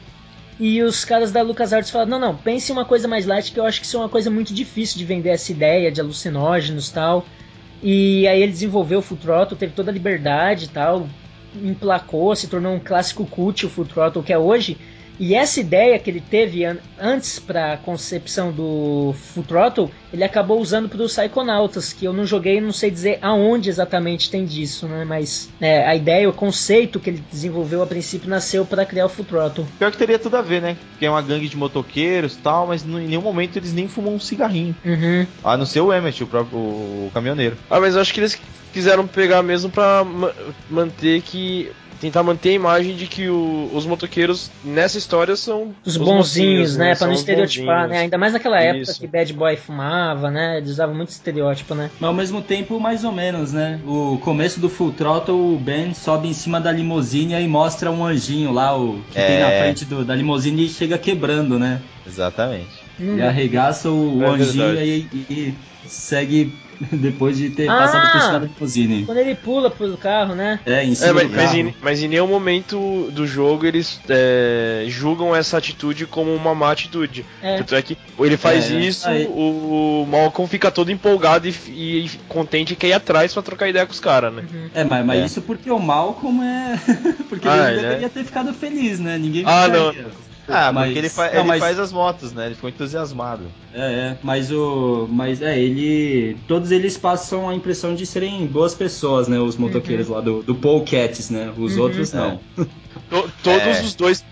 [0.59, 3.59] E os caras da LucasArts falaram: não, não, pense em uma coisa mais light, que
[3.59, 6.89] eu acho que isso é uma coisa muito difícil de vender essa ideia de alucinógenos
[6.89, 7.25] e tal.
[7.81, 11.07] E aí ele desenvolveu o Full Throttle, teve toda a liberdade e tal,
[11.55, 14.77] emplacou, se tornou um clássico cult o Full Throttle que é hoje.
[15.19, 20.23] E essa ideia que ele teve an antes para a concepção do Full Throttle, ele
[20.23, 24.45] acabou usando para os Psychonautas, que eu não joguei, não sei dizer aonde exatamente tem
[24.45, 25.03] disso, né?
[25.05, 29.09] Mas é, a ideia, o conceito que ele desenvolveu a princípio nasceu para criar o
[29.09, 29.65] Full Throttle.
[29.77, 30.77] Pior que teria tudo a ver, né?
[30.97, 34.15] Que é uma gangue de motoqueiros e tal, mas em nenhum momento eles nem fumam
[34.15, 34.75] um cigarrinho.
[34.85, 35.25] Uhum.
[35.43, 37.57] A não ser o Emmett, o próprio o caminhoneiro.
[37.69, 38.39] Ah, mas eu acho que eles
[38.71, 40.31] quiseram pegar mesmo pra ma-
[40.69, 41.71] manter que.
[41.99, 46.77] Tentar manter a imagem de que o- os motoqueiros nessa história são Os bonzinhos, mocinhos,
[46.77, 46.95] né?
[46.95, 47.99] Pra não os estereotipar, né?
[47.99, 48.99] Ainda mais naquela época Isso.
[49.01, 50.57] que Bad Boy fumava, né?
[50.57, 51.91] Eles usavam muito estereótipo, né?
[51.99, 53.79] Mas ao mesmo tempo, mais ou menos, né?
[53.85, 58.05] O começo do Full Throttle, o Ben sobe em cima da limusine e mostra um
[58.05, 59.39] anjinho lá, o que tem É.
[59.41, 61.81] na frente do- da limusine e chega quebrando, né?
[62.07, 62.69] Exatamente.
[62.97, 65.53] E arregaça o, o É anjinho e, e
[65.85, 66.53] segue
[66.91, 67.75] depois de ter Ah!
[67.77, 69.05] passado por cima da limusine.
[69.05, 70.59] Quando ele pula pro carro, né?
[70.65, 71.57] É, em É, cima mas, do mas carro.
[71.57, 76.71] em, mas em nenhum momento do jogo eles é, julgam essa atitude como uma má
[76.71, 77.25] atitude.
[77.41, 77.57] É.
[77.57, 82.09] Tanto é que ele faz É, isso, aí- o Malcolm fica todo empolgado e, e
[82.27, 84.43] contente que ir atrás pra trocar ideia com os caras, né?
[84.73, 85.25] É, mas, mas É.
[85.25, 86.79] isso porque o Malcolm é.
[87.27, 89.17] porque Ah, ele deveria ter ficado feliz, né?
[89.17, 90.05] Ninguém Ah, ficaria.
[90.49, 92.47] Ah, Mas- porque ele, fa- não, ele mas- faz as motos, né?
[92.47, 93.43] Ele ficou entusiasmado.
[93.73, 95.07] É, é, mas o.
[95.11, 96.35] Mas é, ele.
[96.47, 99.39] Todos eles passam a impressão de serem boas pessoas, né?
[99.39, 101.53] Os motoqueiros lá do, do Paul Cats, né?
[101.57, 101.83] Os Uhum.
[101.83, 102.39] outros não.
[103.09, 103.81] To- todos É.
[103.81, 104.25] os dois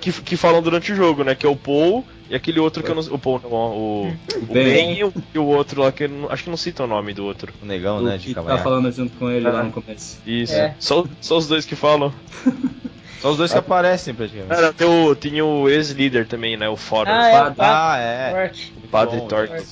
[0.00, 1.34] que, que falam durante o jogo, né?
[1.34, 4.46] Que é o Paul e aquele outro que eu não O Paul, não, o, o
[4.52, 4.96] Ben.
[4.98, 7.12] E o, e o outro lá, que eu não- acho que não cita o nome
[7.12, 7.52] do outro.
[7.62, 8.16] O negão, O né?
[8.16, 9.52] De que tá falando junto com ele Ah.
[9.52, 10.18] lá no começo.
[10.26, 10.54] Isso.
[10.54, 10.74] É.
[10.78, 12.12] Só, só os dois que falam.
[13.20, 14.52] São os dois que aparecem praticamente.
[14.52, 16.68] Ah, não, tem o, tem o ex-líder também, né?
[16.68, 17.14] O Fodder.
[17.14, 18.30] Ah, é o Ah, Padre é.
[18.32, 18.72] Torque.
[18.90, 19.64] Padre Bom, Torque.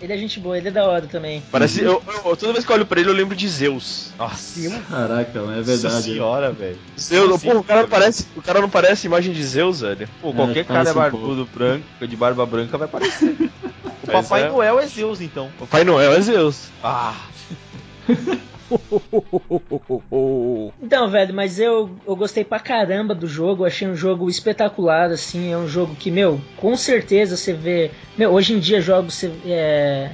[0.00, 1.42] Ele é gente boa, ele é da hora também.
[1.50, 1.82] Parece.
[1.82, 4.12] Eu, eu- toda vez que eu olho pra ele, eu lembro de Zeus.
[4.16, 6.02] Nossa, Caraca, mas é Nossa verdade.
[6.04, 6.78] senhora, velho.
[6.96, 7.88] Zeus, pô, o cara cara.
[7.88, 8.26] parece.
[8.36, 10.08] O cara não parece imagem de Zeus, velho.
[10.20, 13.36] Pô, qualquer É, cara um barbudo branco, de barba branca vai parecer.
[14.00, 14.48] O Papai é.
[14.48, 15.50] Noel é Zeus, então.
[15.60, 16.68] O Pai Noel é Zeus.
[16.82, 17.14] Ah,
[20.82, 25.10] Então, velho, mas eu, eu gostei pra caramba do jogo, eu achei um jogo espetacular,
[25.10, 27.90] assim, é um jogo que, meu, com certeza você vê.
[28.16, 29.30] Meu, hoje em dia jogos você.
[29.46, 30.10] É...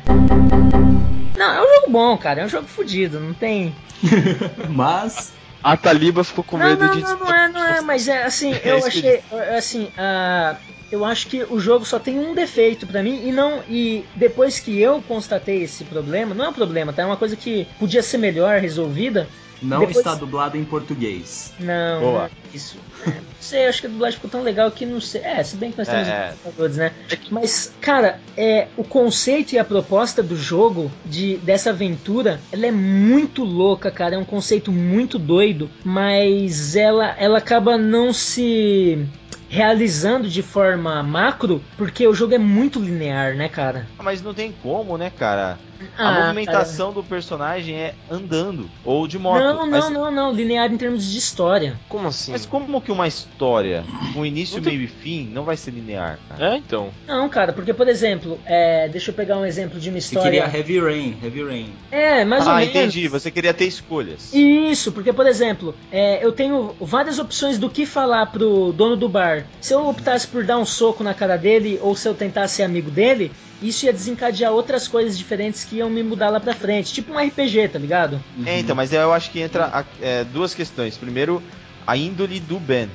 [1.36, 3.74] Não, é um jogo bom, cara, é um jogo fodido, não tem.
[4.70, 5.33] Mas.
[5.64, 7.00] A Taliba ficou com Não, medo não, de.
[7.00, 9.22] não, não é, não é, mas é assim, eu isso que achei,
[9.56, 10.58] assim, ah,
[10.92, 14.60] eu acho que o jogo só tem um defeito pra mim e não e depois
[14.60, 17.00] que eu constatei esse problema, não é um problema, tá?
[17.00, 19.26] É uma coisa que podia ser melhor resolvida.
[19.62, 21.52] Não Depois- está dublado em português.
[21.58, 22.26] Não, Boa.
[22.26, 22.76] é isso.
[23.06, 25.20] É, não sei, acho que a dublagem ficou tão legal que não sei.
[25.22, 26.34] É, se bem que nós temos É.
[26.42, 26.92] computadores, né?
[27.30, 32.70] Mas, cara, é, o conceito e a proposta do jogo, de, dessa aventura, ela é
[32.72, 34.14] muito louca, cara.
[34.14, 39.06] É um conceito muito doido, mas ela, ela acaba não se
[39.48, 43.86] realizando de forma macro, porque o jogo é muito linear, né, cara?
[44.02, 45.58] Mas não tem como, né, cara?
[45.96, 49.40] Ah, a movimentação do personagem é andando ou de moto.
[49.40, 51.78] Não, não, mas, não, não, linear em termos de história.
[51.88, 52.32] Como assim?
[52.32, 56.18] mas como que uma história, com início, meio e fim, não vai ser linear?
[56.28, 56.54] Cara?
[56.54, 56.90] É, então.
[57.06, 60.44] Não, cara, porque, por exemplo, é, deixa eu pegar um exemplo de uma Você queria
[60.44, 60.58] história.
[60.58, 61.72] Heavy Rain, Heavy Rain.
[61.90, 62.70] É, mais ou ah, menos.
[62.70, 63.08] entendi.
[63.08, 64.32] Você queria ter escolhas.
[64.32, 69.08] Isso, porque, por exemplo, é, eu tenho várias opções do que falar pro dono do
[69.08, 69.46] bar.
[69.60, 72.62] Se eu optasse por dar um soco na cara dele ou se eu tentasse ser
[72.62, 73.32] amigo dele,
[73.68, 76.92] isso ia desencadear outras coisas diferentes que iam me mudar lá pra frente.
[76.92, 78.20] Tipo um RPG, tá ligado?
[78.46, 80.96] É, então, mas eu acho que entra a- é, duas questões.
[80.96, 81.42] Primeiro,
[81.86, 82.88] a índole do Ben.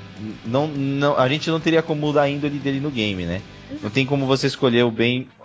[0.46, 3.42] Não, não, a gente não teria como mudar a índole dele no game, né?
[3.82, 4.94] Não tem como você escolher o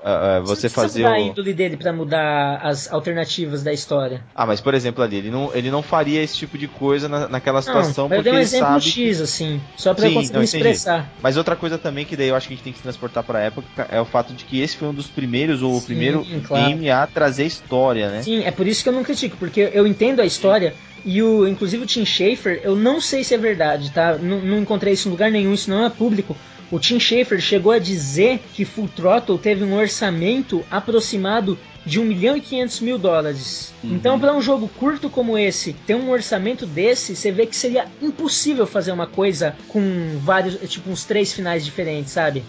[0.02, 1.26] ah, ah, você precisa fazer mudar a o...
[1.28, 4.22] índole dele pra mudar as alternativas da história.
[4.34, 7.28] Ah, mas por exemplo ali, ele não, ele não faria esse tipo de coisa na,
[7.28, 9.22] naquela situação não, eu porque dei um ele exemplo sabe X, que...
[9.22, 11.12] assim, só pra eu Sim, conseguir não, me expressar.
[11.22, 13.22] Mas outra coisa também que daí eu acho que a gente tem que se transportar
[13.22, 15.86] pra época é o fato de que esse foi um dos primeiros, ou o Sim,
[15.86, 16.66] primeiro claro.
[16.66, 18.22] game a trazer história, né?
[18.22, 21.46] Sim, é por isso que eu não critico, porque eu entendo a história e o,
[21.46, 24.16] inclusive o Tim Schafer, eu não sei se é verdade, tá?
[24.16, 26.36] Não, não encontrei isso em lugar nenhum, isso não é público.
[26.74, 31.56] O Tim Schafer chegou a dizer que Full Throttle teve um orçamento aproximado
[31.86, 33.72] de 1 milhão e 500 mil dólares.
[33.84, 37.86] Então, para um jogo curto como esse, ter um orçamento desse, você vê que seria
[38.02, 42.42] impossível fazer uma coisa com vários, tipo, uns três finais diferentes, sabe?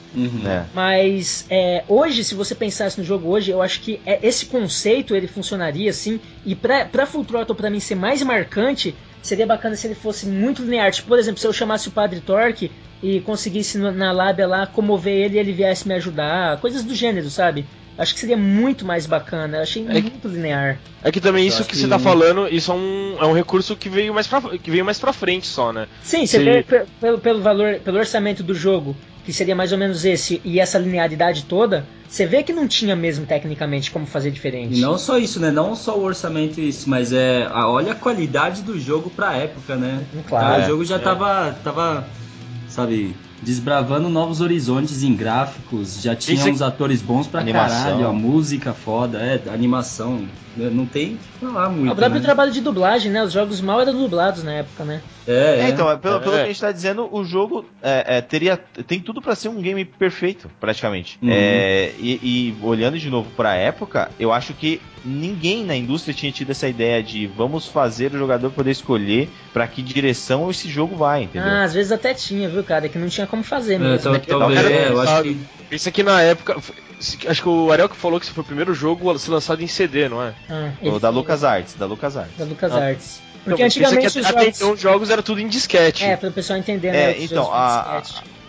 [0.43, 0.63] É.
[0.73, 5.15] Mas é, hoje, se você pensasse no jogo hoje, eu acho que é, esse conceito
[5.15, 6.19] ele funcionaria assim.
[6.43, 8.95] E pra, pra Full Throttle pra mim ser mais marcante,
[9.25, 10.91] seria bacana se ele fosse muito linear.
[10.91, 12.71] Tipo, por exemplo, se eu chamasse o Padre Torque
[13.01, 16.59] e conseguisse na lábia lá comover ele e ele viesse me ajudar.
[16.61, 17.65] Coisas do gênero, sabe?
[17.97, 19.57] Acho que seria muito mais bacana.
[19.57, 20.77] Eu achei muito linear.
[21.03, 23.75] É que também isso que que- você tá falando, isso é um, é um recurso
[23.75, 25.87] que veio mais pra, que veio mais pra frente só, né?
[26.03, 26.43] Sim, você Sim.
[26.43, 28.95] vê pe- pelo, pelo valor, pelo orçamento do jogo,
[29.25, 32.95] que seria mais ou menos esse, e essa linearidade toda, você vê que não tinha
[32.95, 34.77] mesmo tecnicamente como fazer diferente.
[34.77, 35.49] E não só isso, né?
[35.51, 37.47] Não só o orçamento e isso, mas é.
[37.51, 40.03] a- olha a qualidade do jogo pra época, né?
[40.27, 40.63] Claro.
[40.63, 40.99] o jogo já É.
[40.99, 41.57] tava.
[41.63, 42.07] tava.
[42.69, 43.15] Sabe,
[43.45, 47.83] desbravando novos horizontes em gráficos, já tinha Isso é- uns atores bons pra Animação.
[47.83, 50.27] caralho, a música foda, é, a animação.
[50.57, 50.69] né?
[50.71, 51.91] Não tem o que falar muito.
[51.91, 52.25] o próprio né?
[52.25, 53.21] trabalho de dublagem, né?
[53.21, 55.01] Os jogos mal eram dublados na época, né?
[55.27, 55.69] É, É, é.
[55.69, 56.37] então, pelo, pelo É.
[56.37, 58.55] que a gente tá dizendo, o jogo é, é, teria,
[58.87, 61.19] tem tudo pra ser um game perfeito, praticamente.
[61.21, 61.27] Uhum.
[61.29, 66.31] É, e, e olhando de novo pra época, eu acho que ninguém na indústria tinha
[66.31, 70.95] tido essa ideia de vamos fazer o jogador poder escolher pra que direção esse jogo
[70.95, 71.49] vai, entendeu?
[71.49, 72.87] Ah, às vezes até tinha, viu, cara?
[72.87, 74.15] Que não tinha como fazer É, mesmo.
[74.15, 75.37] então, talvez, Era- é, eu acho que.
[75.71, 76.57] Isso aqui na época.
[77.27, 79.67] Acho que o Ariel que falou que foi o primeiro jogo a ser lançado em
[79.67, 80.33] CD, não é?
[80.49, 82.37] Ah, o ele- da LucasArts, da LucasArts.
[82.37, 82.85] Da Lucas Ah.
[82.85, 83.19] Arts.
[83.45, 84.55] Então, Porque pensa antigamente que os até jogos...
[84.57, 86.03] então os jogos era tudo em disquete.
[86.03, 87.11] É, para o pessoal entender, né?
[87.11, 88.01] É, então, a.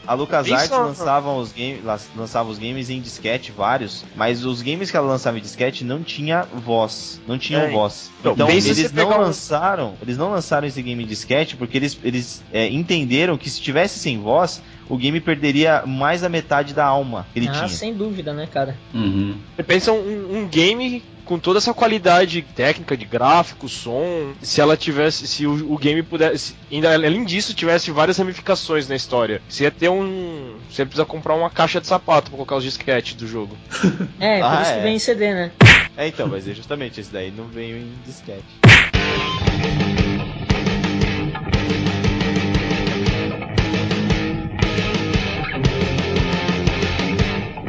[0.07, 1.81] a LucasArts lançava os, game,
[2.17, 6.03] lançava os games em disquete, vários, mas os games que ela lançava em disquete não
[6.03, 8.11] tinha voz, não tinham É, voz.
[8.21, 11.99] então, Então, eles não um- lançaram, eles não lançaram esse game em disquete porque eles,
[12.05, 16.85] eles é, entenderam que se tivesse sem voz, o game perderia mais da metade da
[16.85, 17.69] alma que ele ah, tinha.
[17.69, 18.77] sem dúvida, né, cara?
[18.95, 19.37] Uhum.
[19.57, 24.77] Você pensa um, um game com toda essa qualidade técnica de gráfico, som, se ela
[24.77, 29.43] tivesse, se o, o game pudesse, ainda além disso, tivesse várias ramificações na história.
[29.49, 33.15] Você ia ter um, você precisa comprar uma caixa de sapato pra colocar os disquetes
[33.15, 33.57] do jogo.
[34.19, 34.83] É, por Ah, isso que é.
[34.83, 35.51] vem em CD, né?
[35.97, 38.45] É, então, mas é justamente esse daí não veio em disquete.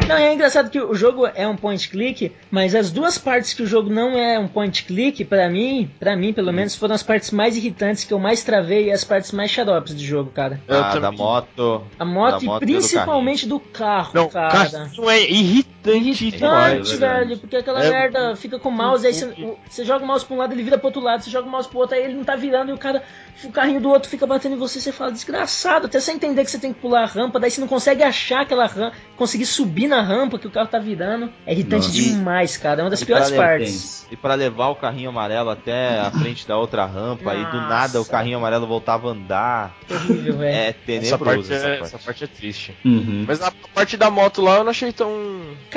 [0.07, 3.53] Não, e é engraçado que o jogo é um point click, mas as duas partes
[3.53, 6.95] que o jogo não é um point click, pra mim, para mim pelo menos, foram
[6.95, 10.31] as partes mais irritantes que eu mais travei e as partes mais xaropes do jogo,
[10.31, 10.61] cara.
[10.67, 11.83] Ah, da moto.
[11.99, 14.69] A moto da e moto e do principalmente do carro, Não, cara.
[14.69, 16.89] cara, não é irritante demais.
[16.89, 20.25] Irritante, velho, porque aquela É- merda fica com o mouse, aí você, joga o mouse
[20.25, 22.03] pra um lado, ele vira pro outro lado, você joga o mouse pro outro, aí
[22.03, 23.03] ele não tá virando e o cara,
[23.43, 26.51] o carrinho do outro fica batendo em você, você fala, desgraçado, até você entender que
[26.51, 29.87] você tem que pular a rampa, daí você não consegue achar aquela rampa, conseguir subir
[29.87, 31.31] na rampa que o carro tá virando.
[31.45, 32.01] É irritante Nossa.
[32.01, 34.07] demais, cara, é uma das E piores partes.
[34.11, 38.01] E para levar o carrinho amarelo até a frente da outra rampa, e do nada
[38.01, 39.75] o carrinho amarelo voltava a andar.
[39.87, 40.55] Terrível, velho.
[40.55, 41.83] É Essa tenebroso parte, essa é, parte.
[41.83, 42.75] essa parte é triste.
[42.85, 43.25] Uhum.
[43.27, 45.11] Mas a parte da moto lá eu não achei tão.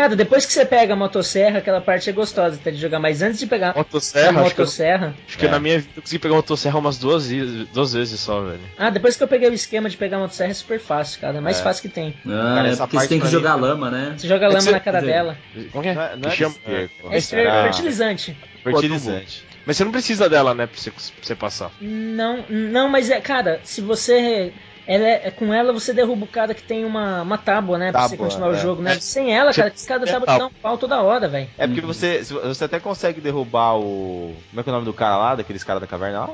[0.00, 3.20] Cara, depois que você pega a motosserra, aquela parte é gostosa até de jogar, mas
[3.20, 5.14] antes de pegar Motosserra, a acho que, eu, motosserra.
[5.28, 5.50] acho que É.
[5.50, 8.60] na minha vida eu consegui pegar uma motosserra umas duas, vezes- duas vezes só, velho.
[8.78, 11.36] Ah, depois que eu peguei o esquema de pegar a motosserra é super fácil, cara,
[11.36, 11.62] é mais É.
[11.62, 12.14] fácil que tem.
[12.26, 14.14] Ah, Cara, é porque você tem que jogar mim- lama, né?
[14.16, 15.36] Você joga É lama você- na cara dela.
[15.70, 15.94] Como que é?
[15.94, 16.82] Não é, não é.
[17.42, 18.36] É Ah, fertilizante.
[18.64, 19.44] fertilizante.
[19.66, 21.70] Mas você não precisa dela, né, pra você, pra você passar.
[21.78, 24.52] Não, não, mas é, cara, se você
[24.92, 27.92] ela é, é- com ela você derruba o cara que tem uma, uma tábua, né?
[27.92, 28.58] Pra você continuar o é.
[28.58, 28.94] jogo, né?
[28.94, 29.00] É.
[29.00, 31.48] Sem ela, cara, Tipo, cada é tábua te dá um pau toda hora, velho.
[31.56, 34.34] É porque você, você até consegue derrubar o.
[34.50, 35.36] Como é que é o nome do cara lá?
[35.36, 36.30] Daqueles caras da caverna lá?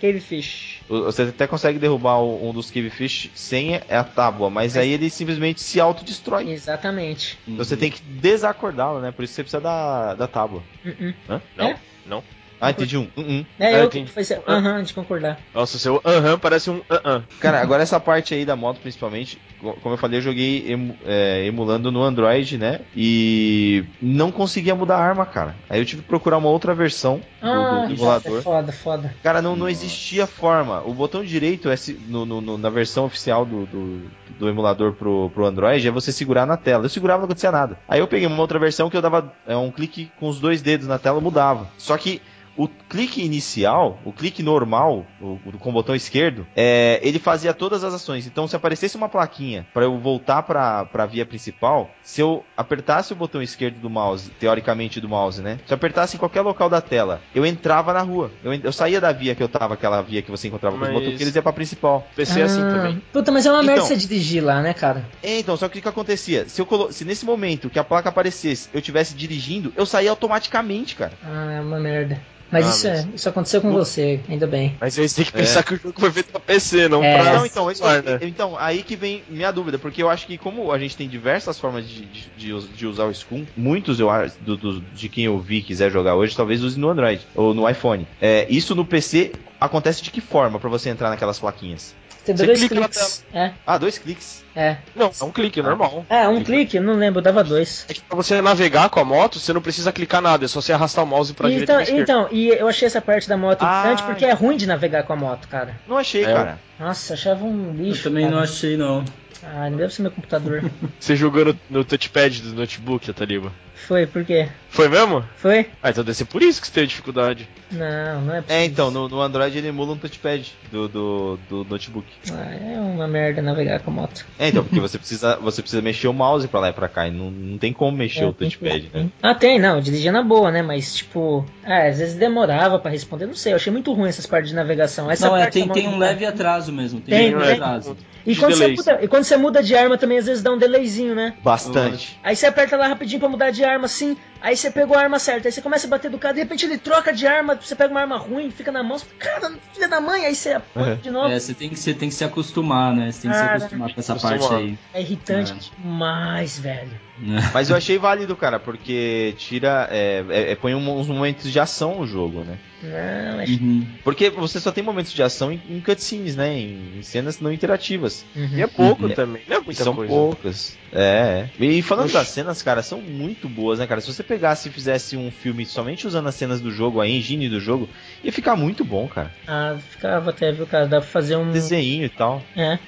[0.00, 0.80] Cavefish.
[0.88, 5.10] O- Você até consegue derrubar o- um dos Cavefish sem a tábua, mas aí ele
[5.10, 6.50] simplesmente se autodestrói.
[6.50, 7.38] Exatamente.
[7.46, 9.12] Você tem que desacordá-lo, né?
[9.12, 10.62] Por isso você precisa da, da tábua.
[10.84, 11.14] Uh-uh.
[11.28, 11.42] Hã?
[11.56, 11.74] Não,
[12.06, 12.24] não.
[12.62, 13.08] Ah, entendi um.
[13.16, 13.46] um, um.
[13.58, 14.06] É, Ah, eu entendi.
[14.06, 14.40] que foi ser.
[14.46, 15.38] Aham, de concordar.
[15.52, 17.24] Nossa, o seu aham parece um aham.
[17.40, 20.96] Cara, agora essa parte aí da moto, principalmente, co- como eu falei, eu joguei emu-
[21.04, 22.80] é, emulando no Android, né?
[22.94, 25.56] E não conseguia mudar a arma, cara.
[25.68, 28.38] Aí eu tive que procurar uma outra versão do- Ah, do emulador.
[28.38, 29.14] é foda, foda.
[29.22, 30.82] Cara, não, não existia forma.
[30.86, 34.92] O botão direito é se- no- no- no- na versão oficial do, do, do emulador
[34.92, 36.84] pro, pro Android é você segurar na tela.
[36.84, 37.78] Eu segurava não acontecia nada.
[37.88, 40.62] Aí eu peguei uma outra versão que eu dava é, um clique com os dois
[40.62, 41.68] dedos na tela mudava.
[41.78, 42.20] Só que
[42.56, 47.54] o clique inicial, o clique normal, o, o com o botão esquerdo, é, ele fazia
[47.54, 48.26] todas as ações.
[48.26, 53.12] Então, se aparecesse uma plaquinha para eu voltar para a via principal, se eu apertasse
[53.12, 55.58] o botão esquerdo do mouse, teoricamente do mouse, né?
[55.66, 58.30] Se eu apertasse em qualquer local da tela, eu entrava na rua.
[58.44, 60.88] Eu, eu saía da via que eu tava, aquela via que você encontrava com os
[60.90, 62.06] Mas- motoqueiros e ia pra principal.
[62.14, 63.02] PC é assim Ah, também.
[63.12, 63.86] Puta, mas é uma merda Então.
[63.86, 65.04] você dirigir lá, né, cara?
[65.22, 66.48] É, então, só que o que que acontecia?
[66.48, 66.92] Se, eu colo...
[66.92, 71.12] se nesse momento que a placa aparecesse, eu tivesse dirigindo, eu saía automaticamente, cara.
[71.24, 72.20] Ah, é uma merda.
[72.52, 74.76] Mas, Ah, isso, mas- é, isso aconteceu com você, ainda bem.
[74.78, 75.40] Mas aí você tem que É.
[75.40, 77.14] pensar que o jogo foi feito pra PC, não É.
[77.22, 77.32] pra.
[77.34, 78.18] Não, então, isso- celular, né?
[78.22, 81.58] então, aí que vem minha dúvida, porque eu acho que como a gente tem diversas
[81.58, 84.08] formas de, de, de us- de usar o Scum, muitos eu
[84.40, 87.66] do, do- de quem eu vi quiser jogar hoje, talvez use no Android ou no
[87.68, 88.06] iPhone.
[88.20, 91.94] É, isso no PC acontece de que forma pra você entrar naquelas plaquinhas?
[92.24, 93.24] Tem Você dois clica na cliques.
[93.32, 94.41] É, Ah, dois cliques.
[94.54, 94.76] É.
[94.94, 96.04] Não, é um clique normal.
[96.10, 97.84] É, um clique, eu não lembro, dava dois.
[97.88, 100.60] É que pra você navegar com a moto, você não precisa clicar nada, é só
[100.60, 102.12] você arrastar o mouse pra direita Então, e pra esquerda.
[102.12, 105.02] então, e eu achei essa parte da moto Ah, importante porque é ruim de navegar
[105.04, 105.74] com a moto, cara.
[105.88, 106.58] Não achei, É, cara.
[106.78, 108.02] Nossa, achava um Eu lixo.
[108.04, 108.36] também cara.
[108.36, 109.04] não achei, não.
[109.44, 110.62] Ah, não deve ser meu computador.
[111.00, 113.52] Você jogou no, no touchpad do notebook, Taliba.
[113.88, 114.48] Foi, por quê?
[114.70, 115.24] Foi mesmo?
[115.36, 115.68] Foi?
[115.82, 117.48] Ah, então deve ser por isso que você teve dificuldade.
[117.72, 118.56] Não, não é possível.
[118.62, 122.06] É, então, no, no Android ele emula um touchpad do, do, do notebook.
[122.30, 124.24] Ah, é uma merda navegar com a moto.
[124.42, 127.06] É, então, porque você precisa, você precisa mexer o mouse pra lá e pra cá,
[127.06, 129.08] e não, não tem como mexer É, o touchpad, né?
[129.22, 130.62] Ah, tem, não, eu dirigia na boa, né?
[130.62, 134.26] Mas, tipo, ah, às vezes demorava pra responder, não sei, eu achei muito ruim essas
[134.26, 135.08] partes de navegação.
[135.08, 137.00] Essa não, é, parte tem, da tem um leve atraso mesmo.
[137.00, 137.62] Tem, Tem, um leve tem.
[137.62, 137.96] atraso.
[138.26, 140.58] E quando, você muda, e quando você muda de arma também, às vezes dá um
[140.58, 141.34] delayzinho, né?
[141.42, 142.18] Bastante.
[142.20, 145.18] Aí você aperta lá rapidinho pra mudar de arma assim, aí você pegou a arma
[145.18, 147.74] certa, aí você começa a bater do cara, de repente ele troca de arma, você
[147.76, 150.56] pega uma arma ruim, fica na mão, você fala, cara, filha da mãe, aí você
[150.74, 150.96] Uhum.
[151.00, 151.28] de novo.
[151.28, 153.10] É, você tem, que, você tem que se acostumar, né?
[153.10, 154.38] Você tem que se Cara, acostumar com essa acostumar.
[154.38, 154.78] parte aí.
[154.92, 155.76] É irritante É.
[155.80, 157.00] demais, velho.
[157.54, 159.88] Mas eu achei válido, cara, porque tira.
[159.90, 162.58] É, é- é- põe um- uns momentos de ação no jogo, né?
[162.82, 163.86] Não, é Uhum.
[164.02, 166.52] Porque você só tem momentos de ação em, em cutscenes, né?
[166.52, 168.26] Em, em cenas não interativas.
[168.34, 168.50] Uhum.
[168.56, 169.10] E é pouco Uhum.
[169.14, 170.12] também, não é muita são coisa.
[170.12, 170.76] poucas.
[170.92, 171.48] É.
[171.60, 171.64] é.
[171.64, 172.14] E falando Oxi.
[172.14, 174.00] das cenas, cara, são muito boas, né, cara?
[174.00, 177.48] Se você pegasse e fizesse um filme somente usando as cenas do jogo, a engine
[177.48, 177.88] do jogo,
[178.24, 179.32] ia ficar muito bom, cara.
[179.46, 181.52] Ah, ficava até, viu, cara, dá pra fazer um...
[181.52, 182.42] Desenho e tal.
[182.56, 182.78] É.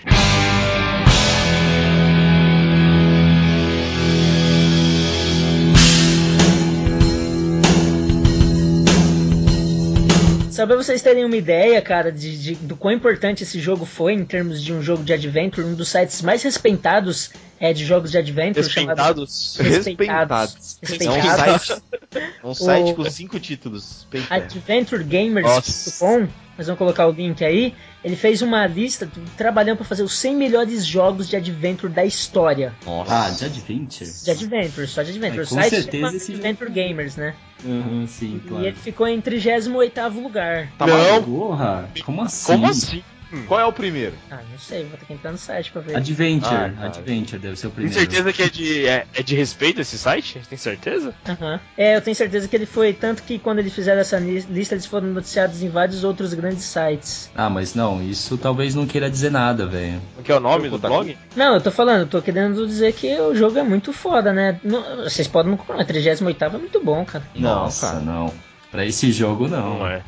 [10.54, 14.12] Só pra vocês terem uma ideia, cara, de, de- do quão importante esse jogo foi
[14.12, 18.10] em termos de um jogo de adventure, um dos sites mais respeitados é, de jogos
[18.12, 19.56] de adventure chamado Respeitados.
[19.58, 20.78] Respeitados.
[20.82, 21.66] É um Respeitados.
[21.66, 21.82] site,
[22.42, 24.06] é um site O- com cinco títulos.
[24.10, 24.32] Peita.
[24.34, 27.74] AdventureGamers.com, nós vamos colocar o link aí.
[28.04, 32.04] Ele fez uma lista do- trabalhando para fazer os 100 melhores jogos de adventure da
[32.04, 32.72] história.
[32.84, 33.14] Nossa.
[33.26, 34.10] Ah, de Adventure?
[34.22, 35.40] De adventure, só de adventure.
[35.40, 37.34] É, o com site certeza esse Adventure Gamers, né?
[37.64, 38.66] Uhum, sim, E claro.
[38.66, 40.68] ele ficou em 38º lugar.
[40.78, 41.22] Tá Não.
[41.24, 42.52] Porra, como assim?
[42.52, 43.02] Como assim?
[43.46, 44.14] Qual é o primeiro?
[44.30, 45.96] Ah, não sei, vou ter que entrar no site pra ver.
[45.96, 46.86] Adventure, Ah, cara.
[46.86, 47.98] Adventure deve ser o Tem primeiro.
[48.00, 50.40] certeza que é de, é, é de respeito esse site?
[50.48, 51.14] Tem certeza?
[51.28, 51.60] Aham.
[51.76, 54.74] É, eu tenho certeza que ele foi, tanto que quando eles fizeram essa li- lista,
[54.74, 57.30] eles foram noticiados em vários outros grandes sites.
[57.34, 60.00] Ah, mas não, isso talvez não queira dizer nada, velho.
[60.18, 61.16] O que é o nome do blog?
[61.36, 64.60] Não, eu tô falando, eu tô querendo dizer que o jogo é muito foda, né?
[64.62, 67.24] Não- vocês podem não concordar, 38 é muito bom, cara.
[67.34, 68.00] Não, Nossa, cara.
[68.00, 68.32] não.
[68.70, 69.78] Pra esse jogo, não.
[69.78, 70.02] Não é.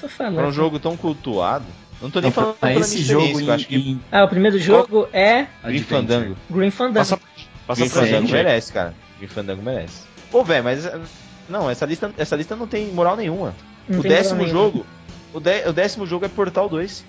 [0.00, 0.34] Tô falando.
[0.36, 1.64] Pra um jogo tão cultuado.
[2.00, 4.58] Não tô nem Não, falando pra esse jogo em, acho que em Ah, o primeiro
[4.58, 5.82] jogo é Green.
[5.82, 6.36] Fandango.
[6.50, 6.98] Green Fandango.
[6.98, 7.18] Passa,
[7.66, 8.32] passa Green pra Fandango gente.
[8.32, 8.94] merece, cara.
[9.18, 10.02] Green Fandango merece.
[10.30, 10.88] Pô, velho, mas.
[11.48, 13.54] Não, essa lista, essa lista não tem moral nenhuma.
[13.88, 14.84] Não o décimo jogo.
[15.32, 17.04] O, dé- o décimo jogo é Portal 2.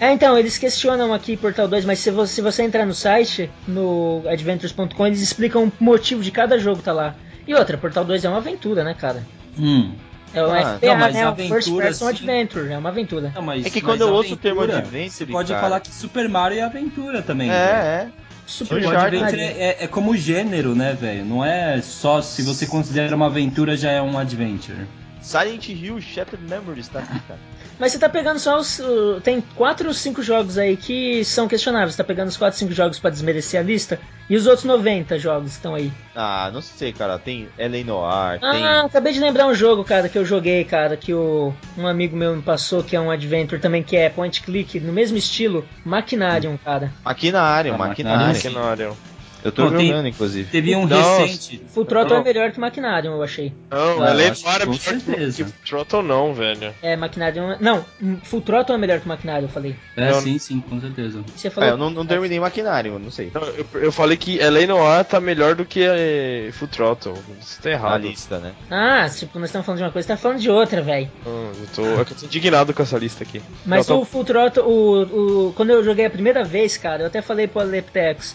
[0.00, 3.50] É, então, eles questionam aqui Portal 2, mas se você, se você entrar no site,
[3.66, 7.14] no adventures.com, eles explicam o motivo de cada jogo tá lá.
[7.46, 9.24] E outra, Portal 2 é uma aventura, né, cara?
[9.58, 9.92] Hum.
[10.34, 11.24] É um Ah, FPA, não, mas né?
[11.24, 12.10] Aventura, First Person sim.
[12.10, 13.32] Adventure, é uma aventura.
[13.34, 15.80] Não, mas, É que quando eu ouço o termo aventura, adventure, Você pode cara- falar
[15.80, 17.50] que Super Mario é aventura também.
[17.50, 17.76] É, velho.
[17.76, 18.08] é.
[18.46, 19.22] Super O Uncharted.
[19.22, 21.24] Adventure é, é- é como gênero, né, velho?
[21.24, 24.86] Não é só se você considera uma aventura já é um adventure.
[25.24, 27.40] Silent Hill Shattered Memories tá aqui, cara.
[27.78, 28.78] Mas você tá pegando só os.
[28.78, 31.92] uh, Tem 4 ou 5 jogos aí que são questionáveis.
[31.92, 33.98] Você tá pegando os 4 ou 5 jogos pra desmerecer a lista.
[34.30, 35.90] E os outros 90 jogos que estão aí.
[36.14, 37.18] Ah, não sei, cara.
[37.18, 37.84] Tem L.A.
[37.84, 38.64] Noir, Ah, tem...
[38.64, 42.36] acabei de lembrar um jogo, cara, que eu joguei, cara, que o, um amigo meu
[42.36, 46.56] me passou, que é um adventure também, que é point click, no mesmo estilo, Machinarium,
[46.56, 46.92] cara.
[47.04, 48.26] Maquinário, Ah, maquinário.
[48.34, 48.96] Maquinário.
[49.44, 50.50] Eu tô Não, tem- jogando, inclusive.
[50.50, 51.20] Teve um Nossa.
[51.26, 51.60] recente.
[51.68, 52.20] Full Throttle Não.
[52.22, 53.52] é melhor que Machinarium, eu achei.
[53.70, 55.44] Não, Ah, eu é para com que certeza.
[55.44, 56.72] que Throttle não, velho.
[56.80, 57.56] É, Machinarium...
[57.60, 57.84] Não,
[58.22, 59.76] Full Throttle é melhor que Machinarium, eu falei.
[59.96, 60.20] É, Não.
[60.22, 61.22] sim, sim, com certeza.
[61.36, 61.68] Você É, falou...
[61.70, 63.30] eu não, não terminei maquinário, não sei.
[63.34, 67.14] Não, eu, eu falei que LA Noir tá melhor do que eh, Full Throttle.
[67.38, 68.00] Isso tá errado.
[68.06, 68.52] lista, né?
[68.70, 71.10] Ah, tipo, nós estamos falando de uma coisa, você tá falando de outra, velho.
[71.26, 73.42] Hum, eu, tô, é eu tô indignado com essa lista aqui.
[73.66, 77.06] Mas Não, o Full Throttle, o, o, quando eu joguei a primeira vez, cara, eu
[77.08, 78.34] até falei pro Aleptex,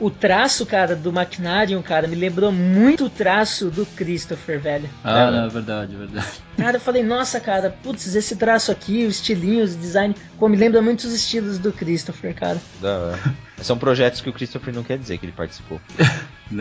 [0.00, 4.88] o traço, cara, do Machinarium, cara, me lembrou muito o traço do Christopher, velho.
[5.04, 6.26] Ah, É, não, é verdade, é verdade.
[6.60, 10.58] Cara, eu falei, nossa, cara, putz, esse traço aqui, os estilinhos, o design, pô, me
[10.58, 12.58] lembra muito os estilos do Christopher, cara.
[12.82, 13.18] Da-
[13.62, 15.80] São projetos que o Christopher não quer dizer que ele participou.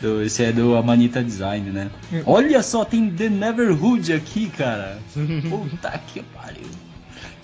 [0.00, 1.90] Do- Esse é do Amanita Design, né?
[2.12, 2.22] Hum.
[2.24, 4.98] Olha só, tem The Neverhood aqui, cara.
[5.50, 6.66] Puta que pariu.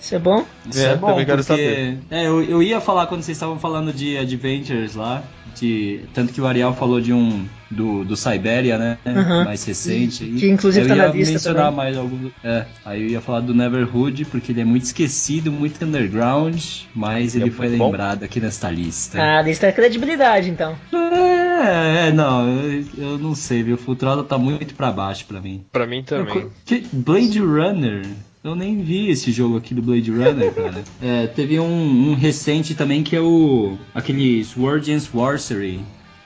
[0.05, 0.45] Isso é bom?
[0.69, 1.63] Isso É, é, bom, também quero porque...
[1.63, 1.97] saber.
[2.11, 5.23] É, eu, eu ia falar quando vocês estavam falando de Adventures lá,
[5.59, 6.01] de...
[6.13, 7.43] tanto que o Ariel falou de um...
[7.71, 8.99] do, do Siberia, né?
[9.43, 10.23] Mais recente.
[10.25, 11.75] Que inclusive eu tá na ia lista mencionar também.
[11.77, 12.31] mais alguns...
[12.43, 16.61] É, aí eu ia falar do Neverhood, porque ele é muito esquecido, muito underground,
[16.93, 17.85] mas ele É foi muito bom.
[17.87, 19.19] lembrado aqui nesta lista.
[19.19, 20.75] Ah, lista é credibilidade, então.
[20.93, 23.73] É, é, não, eu, eu não sei, viu?
[23.73, 25.65] O Futrola tá muito pra baixo pra mim.
[25.71, 26.47] Pra mim também.
[26.63, 28.05] Que- Blade Runner?
[28.45, 30.83] Eu nem vi esse jogo aqui do Blade Runner, cara.
[31.01, 33.75] É, teve um, um recente também que é o.
[33.91, 35.79] aquele Sword and Sorcery.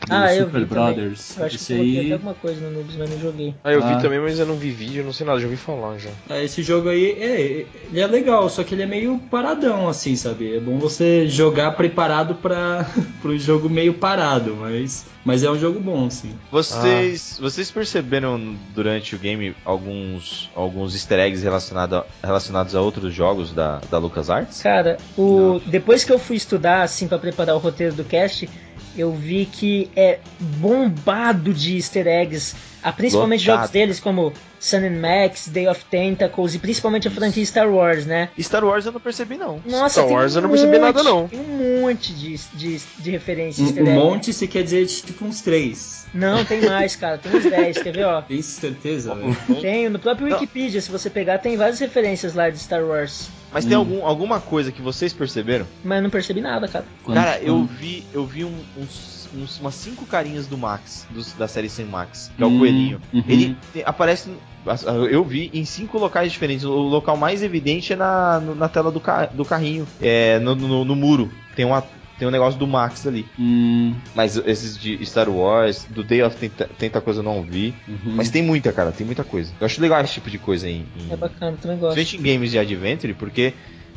[0.09, 0.83] Ah, eu Super vi também.
[0.93, 1.37] Brothers.
[1.37, 2.13] Eu acho que esse até aí.
[2.13, 3.53] alguma coisa no Noobs, mas não joguei.
[3.63, 3.95] Ah, eu Ah.
[3.95, 6.09] vi também, mas eu não vi vídeo, não sei nada, já ouvi falar já.
[6.29, 10.15] É, esse jogo aí, é, ele é legal, só que ele é meio paradão, assim,
[10.15, 10.55] sabe?
[10.55, 12.85] É bom você jogar preparado para
[13.25, 16.31] um jogo meio parado, mas, mas é um jogo bom, sim.
[16.51, 23.13] Vocês, vocês perceberam durante o game alguns, alguns easter eggs relacionado a- relacionados a outros
[23.13, 24.61] jogos da, da LucasArts?
[24.61, 25.59] Cara, o...
[25.65, 28.49] depois que eu fui estudar, assim, pra preparar o roteiro do cast,
[28.97, 30.19] eu vi que é
[30.57, 33.57] bombado de easter eggs, ah, principalmente Lotado.
[33.61, 38.05] jogos deles como Sun and Max, Day of Tentacles e principalmente a franquia Star Wars,
[38.05, 38.29] né?
[38.39, 39.61] Star Wars eu não percebi não.
[39.65, 41.27] Nossa, Star Wars um eu não percebi monte, nada, não.
[41.27, 45.41] Tem um monte de, de, de referência Um, um monte se quer dizer tipo uns
[45.41, 46.05] três.
[46.13, 47.17] Não, tem mais, cara.
[47.19, 48.21] Tem uns 10, quer ver, ó?
[48.29, 49.35] Tem certeza, velho?
[49.61, 50.27] Tem, no próprio.
[50.33, 53.29] Wikipedia, se você pegar, tem várias referências lá de Star Wars.
[53.51, 55.65] Mas tem algum, alguma coisa que vocês perceberam?
[55.83, 56.85] Mas eu não percebi nada, cara.
[57.03, 61.33] Quando- Cara, eu vi, eu vi um- uns, uns- umas cinco carinhas do Max, dos-
[61.33, 63.01] da série sem Max, que é Hum, o coelhinho.
[63.13, 63.23] uhum.
[63.27, 64.29] Ele te- aparece,
[65.09, 66.65] eu vi em cinco locais diferentes.
[66.65, 70.85] O local mais evidente é na, na tela do, ca- do carrinho, é no, no-
[70.85, 71.31] no muro.
[71.55, 71.83] Tem uma
[72.17, 73.25] tem um negócio do Max ali.
[73.39, 77.73] Hum, Mas esses de Star Wars, do Day of Tenta, Tenta Coisa eu não vi.
[77.87, 78.11] uhum.
[78.13, 79.53] Mas tem muita, cara, tem muita coisa.
[79.57, 81.93] Eu acho legal esse tipo de coisa em, em, É bacana, também gosto.
[81.93, 83.53] Principalmente em games de Adventure, porque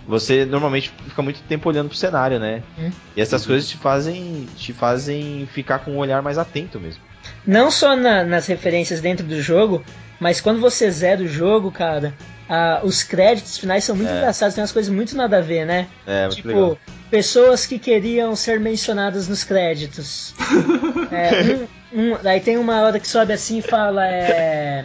[0.07, 2.63] você normalmente fica muito tempo olhando pro cenário, né?
[2.79, 2.91] Hum.
[3.17, 7.01] E essas coisas te fazem, te fazem ficar com um olhar mais atento mesmo.
[7.47, 9.85] Não só na- nas referências dentro do jogo,
[10.19, 12.15] mas quando você zera o jogo, cara,
[12.49, 14.17] ah, os créditos finais são muito É.
[14.19, 15.87] engraçados, tem umas coisas muito nada a ver, né?
[16.07, 16.79] É, tipo, legal.
[17.11, 20.35] pessoas que queriam ser mencionadas nos créditos.
[21.13, 24.83] É, um, um- aí tem uma hora que sobe assim e fala: é,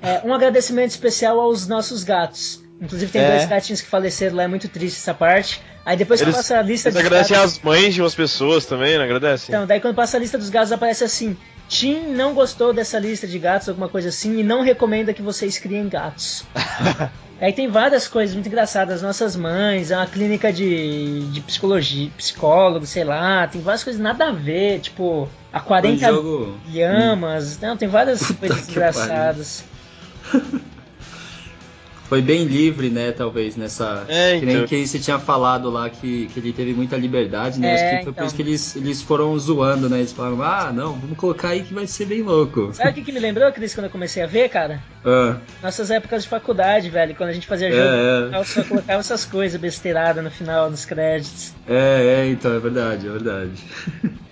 [0.00, 2.62] é, um agradecimento especial aos nossos gatos.
[2.80, 3.36] Inclusive tem É.
[3.36, 5.60] dois gatinhos que faleceram lá, é muito triste essa parte.
[5.84, 7.54] Aí depois que Eles- passa a lista Eles dos agradecem gatos.
[7.56, 9.46] as mães de umas pessoas também, não agradecem?
[9.54, 11.36] Então, daí quando passa a lista dos gatos aparece assim:
[11.68, 15.58] Tim não gostou dessa lista de gatos, alguma coisa assim, e não recomenda que vocês
[15.58, 16.44] criem gatos.
[17.40, 19.00] Aí tem várias coisas muito engraçadas.
[19.00, 23.46] Nossas mães, é uma clínica de, de psicologia, psicólogo, sei lá.
[23.46, 27.58] Tem várias coisas nada a ver, tipo, a 40 Foi um jogo- lhamas.
[27.60, 29.64] Não, tem várias coisas que engraçadas.
[32.08, 34.04] Foi bem livre, né, talvez, nessa.
[34.08, 34.66] É, Que nem então.
[34.66, 37.68] que você tinha falado lá que, que ele teve muita liberdade, né?
[37.68, 38.14] É, Acho que foi então.
[38.14, 39.98] por isso que eles, eles foram zoando, né?
[39.98, 42.70] Eles falaram, ah, não, vamos colocar aí que vai ser bem louco.
[42.72, 44.82] Sabe o que, que me lembrou, Cris, quando eu comecei a ver, cara?
[45.04, 47.14] Ah, Nossas épocas de faculdade, velho.
[47.14, 48.38] Quando a gente fazia É, jogo, é.
[48.40, 51.52] eu só colocava essas coisas besteiradas no final, nos créditos.
[51.68, 53.50] é, é, então, é verdade, é verdade.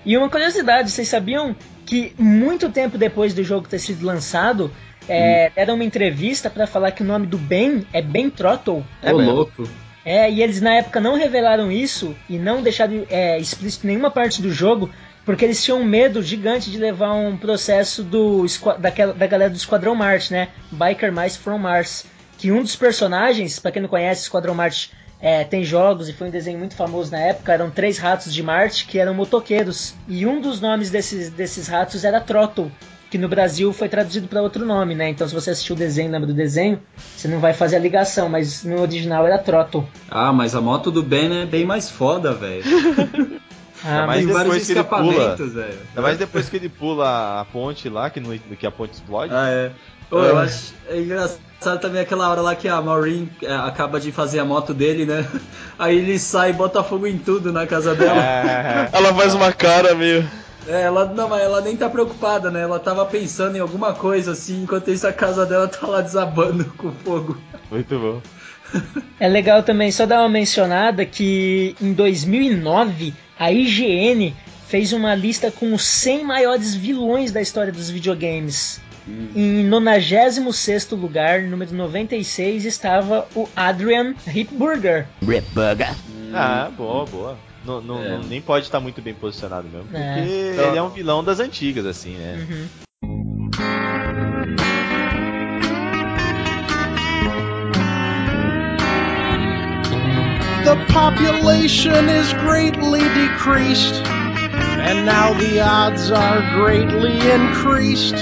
[0.04, 1.54] E uma curiosidade, vocês sabiam
[1.84, 4.70] que muito tempo depois do jogo ter sido lançado,
[5.08, 8.84] é, deram uma entrevista pra falar que o nome do Ben é Ben Trottle.
[9.02, 9.68] É louco.
[10.04, 14.40] É, e eles na época não revelaram isso e não deixaram é, explícito nenhuma parte
[14.40, 14.88] do jogo,
[15.24, 18.46] porque eles tinham um medo gigante de levar um processo do
[18.78, 20.48] daquela, da galera do Esquadrão Marte, né?
[20.70, 22.06] Biker Mice from Mars.
[22.38, 26.28] Que um dos personagens, pra quem não conhece, Esquadrão Marte é, tem jogos e foi
[26.28, 29.94] um desenho muito famoso na época, eram três ratos de Marte que eram motoqueiros.
[30.06, 32.70] E um dos nomes desses, desses ratos era Trottle.
[33.16, 35.08] Que no Brasil foi traduzido para outro nome, né?
[35.08, 36.78] Então, se você assistiu o desenho, lembra do desenho,
[37.16, 39.88] você não vai fazer a ligação, mas no original era Trottle.
[40.10, 42.62] Ah, mas a moto do Ben é bem mais foda, velho.
[43.84, 45.12] Ah, Ainda mais depois que ele pula.
[45.12, 45.78] escapamentos, velho.
[45.90, 49.32] Ainda mais depois que ele pula a ponte lá, que, no, que a ponte explode.
[49.32, 49.70] Ah, é.
[50.08, 54.10] Pô, eu acho é engraçado também aquela hora lá que a Maureen é, acaba de
[54.10, 55.28] fazer a moto dele, né?
[55.78, 58.20] Aí ele sai e bota fogo em tudo na casa dela.
[58.20, 58.88] É.
[58.92, 60.26] Ela faz uma cara meio.
[60.66, 62.62] É, ela não, mas ela nem tá preocupada, né?
[62.62, 66.64] Ela tava pensando em alguma coisa assim, enquanto isso a casa dela tá lá desabando
[66.76, 67.38] com fogo.
[67.70, 68.20] Muito bom.
[69.18, 74.34] É legal também só dar uma mencionada que em 2009 a IGN
[74.68, 78.78] fez uma lista com os 100 maiores vilões da história dos videogames.
[79.34, 85.06] Em 96 lugar, número 96, estava o Adrian Hipburger.
[85.22, 85.94] Rip Burger.
[86.34, 87.38] Ah, boa, boa.
[87.66, 88.10] Não, não- É.
[88.10, 89.86] não- nem pode estar muito bem posicionado mesmo.
[89.88, 90.68] Porque É.
[90.68, 92.46] ele é um vilão das antigas, assim, né?
[92.48, 92.66] Uhum.
[100.64, 103.94] The population is greatly decreased,
[104.88, 108.16] and now the odds are greatly increased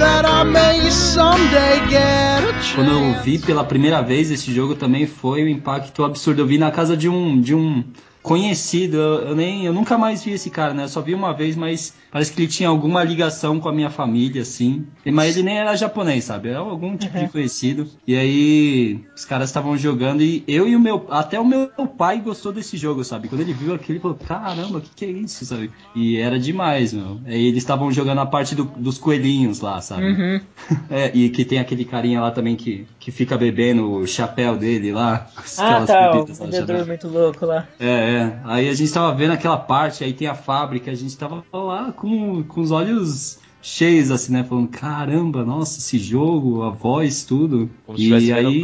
[0.00, 2.74] that I may someday get a chance.
[2.74, 6.42] Quando eu vi pela primeira vez esse jogo também foi um impacto absurdo.
[6.42, 7.84] Eu vi na casa de um de um
[8.22, 10.84] conhecido, eu, eu nem eu nunca mais vi esse cara, né?
[10.84, 13.90] Eu só vi uma vez, mas parece que ele tinha alguma ligação com a minha
[13.90, 14.86] família assim.
[15.04, 16.48] Mas ele nem era japonês, sabe?
[16.50, 17.86] Era algum tipo de conhecido.
[18.06, 21.68] E aí os caras estavam jogando e eu e o meu até o meu
[21.98, 23.28] pai gostou desse jogo, sabe?
[23.28, 25.70] Quando ele viu aquilo, ele falou: "Caramba, o que que é isso?", sabe?
[25.94, 27.20] E era demais, meu.
[27.26, 30.04] Aí eles estavam jogando a parte do- dos coelhinhos lá, sabe?
[30.04, 30.40] Uhum.
[30.90, 34.92] É, e que tem aquele carinha lá também que, que fica bebendo o chapéu dele
[34.92, 35.26] lá.
[35.58, 36.86] Ah, tá, o bebidas lá, vendedor chapéu.
[36.86, 37.66] muito louco lá.
[37.80, 38.40] É, é.
[38.44, 41.92] Aí a gente tava vendo aquela parte, aí tem a fábrica, a gente tava lá
[41.92, 44.44] com, com os olhos cheios, assim, né?
[44.44, 47.70] Falando, caramba, nossa, esse jogo, a voz, tudo.
[47.86, 48.62] Como se tivesse e vendo aí,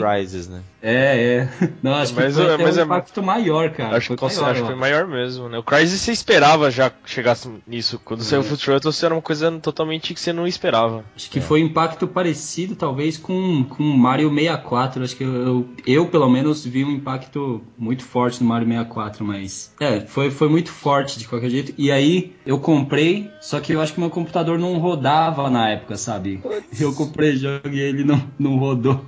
[0.49, 0.62] né?
[0.82, 1.68] É, é.
[1.82, 3.96] Não, acho Mas que foi é- mas um é- impacto maior, cara.
[3.96, 5.59] acho, foi que, maior, acho que foi maior mesmo, né?
[5.59, 8.00] O Crysis você esperava já que chegasse nisso.
[8.05, 11.05] Quando saiu o Full Throttle, era uma coisa totalmente que você não esperava.
[11.16, 15.02] Acho que foi um impacto parecido, talvez, com, com o Mario 64.
[15.02, 19.24] Acho que eu, eu, eu, pelo menos, vi um impacto muito forte no Mario 64,
[19.24, 19.74] mas.
[19.80, 21.74] É, foi, foi muito forte de qualquer jeito.
[21.76, 25.96] E aí eu comprei, só que eu acho que meu computador não rodava na época,
[25.96, 26.40] sabe?
[26.78, 29.05] Eu comprei o jogo e ele não, não rodou.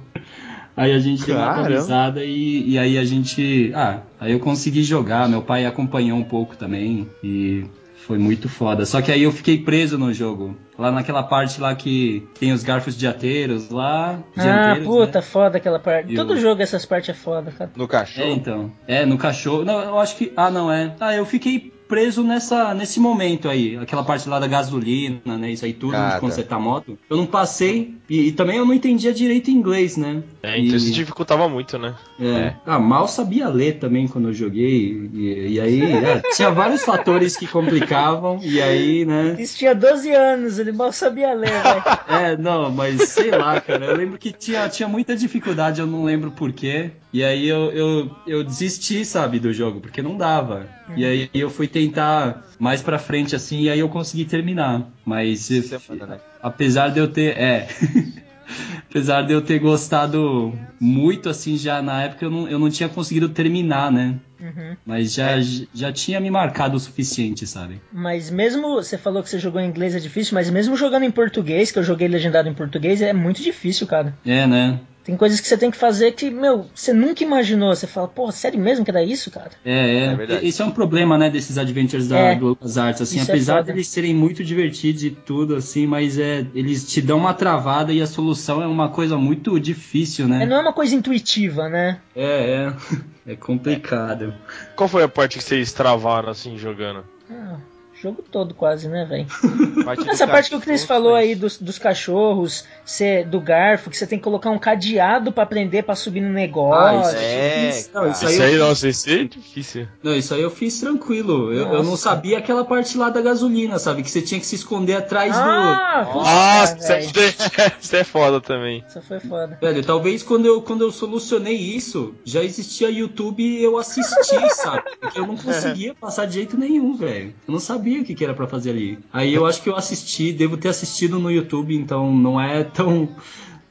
[0.81, 3.71] Aí a gente deu uma atualizada e, e aí a gente.
[3.75, 5.29] Ah, aí eu consegui jogar.
[5.29, 7.65] Meu pai acompanhou um pouco também e
[8.07, 8.87] foi muito foda.
[8.87, 10.57] Só que aí eu fiquei preso no jogo.
[10.79, 14.19] Lá naquela parte lá que tem os garfos dianteiros lá.
[14.37, 15.23] Ah, dianteiros, puta, né?
[15.23, 16.13] foda aquela parte.
[16.13, 17.71] E Todo o- jogo essas partes é foda, cara.
[17.77, 18.33] No É, cachorro.
[18.33, 18.73] então.
[18.89, 19.65] É, no cachorro.
[19.65, 20.33] Não, eu acho que.
[20.35, 20.95] Ah, não, é.
[20.99, 23.77] Ah, eu fiquei preso nessa, nesse momento aí.
[23.77, 25.51] Aquela parte lá da gasolina, né?
[25.51, 26.21] Isso aí tudo, Ah, de tá.
[26.21, 26.97] consertar a moto.
[27.11, 27.97] Eu não passei.
[28.09, 30.23] E, e também eu não entendia direito inglês, né?
[30.43, 31.95] É, então E- isso dificultava muito, né?
[32.21, 32.55] É.
[32.65, 35.11] Ah, mal sabia ler também quando eu joguei.
[35.13, 38.39] E, e aí, é, tinha vários fatores que complicavam.
[38.43, 39.37] E aí, né?
[39.39, 41.83] Isso tinha 12 anos, ele mal sabia ler, velho.
[42.11, 43.87] É, não, mas sei lá, cara.
[43.87, 46.91] Eu lembro que tinha, tinha muita dificuldade, eu não lembro porquê.
[47.13, 50.69] E aí eu, eu, eu desisti, sabe, do jogo, porque não dava.
[50.97, 54.89] E aí eu fui tentar mais pra frente, assim, e aí eu consegui terminar.
[55.05, 56.21] Mas eu- Semana, né?
[56.43, 57.37] apesar de eu ter.
[57.37, 57.69] É.
[58.91, 62.89] apesar de eu ter gostado muito, assim, já na época eu não, eu não tinha
[62.89, 64.17] conseguido terminar, né?
[64.41, 64.77] Uhum.
[64.85, 65.39] Mas já,
[65.73, 67.81] já tinha me marcado o suficiente, sabe?
[67.93, 71.11] Mas mesmo, você falou que você jogou em inglês é difícil, mas mesmo jogando em
[71.11, 74.17] português, que eu joguei legendado em português, é muito difícil, cara.
[74.27, 74.81] É, né?
[75.03, 77.75] Tem coisas que você tem que fazer que, meu, você nunca imaginou.
[77.75, 79.51] Você fala, pô, sério mesmo que era isso, cara?
[79.65, 80.35] É, é.
[80.35, 80.47] É.
[80.47, 82.39] Esse é um problema, né, desses adventures da É.
[82.39, 83.73] LucasArts, assim, Isso é apesar foda.
[83.73, 88.01] deles serem muito divertidos e tudo, assim, mas é, eles te dão uma travada e
[88.03, 90.47] a solução é uma coisa muito difícil, É, né?
[90.47, 92.01] não é uma coisa intuitiva, né?
[92.15, 92.73] É, é.
[93.27, 94.35] É complicado.
[94.75, 97.05] Qual foi a parte que vocês travaram assim jogando?
[97.31, 97.59] Ah,
[98.03, 99.27] jogo todo quase, né, velho?
[100.11, 104.07] Essa parte que o Chris falou aí dos, dos cachorros, cê, do garfo, que você
[104.07, 107.17] tem que colocar um cadeado pra prender pra subir no negócio.
[107.17, 109.89] É, Não, isso aí Isso eu aí, fiz- nossa, isso é difícil.
[110.03, 111.53] Não, isso aí eu fiz tranquilo.
[111.53, 114.03] Eu, eu não sabia aquela parte lá da gasolina, sabe?
[114.03, 116.15] Que você tinha que se esconder atrás Ah, do.
[116.19, 118.85] Nossa, isso é, isso é foda também.
[118.89, 119.59] Isso foi foda.
[119.61, 124.83] Velho, talvez quando eu, quando eu solucionei isso, já existia YouTube e eu assisti, sabe?
[125.01, 127.35] Porque eu não conseguia passar de jeito nenhum, velho.
[127.47, 128.99] Eu não sabia o que, que era pra fazer ali.
[129.13, 133.09] Aí eu acho que eu assisti, devo ter assistido no YouTube, então não é tão.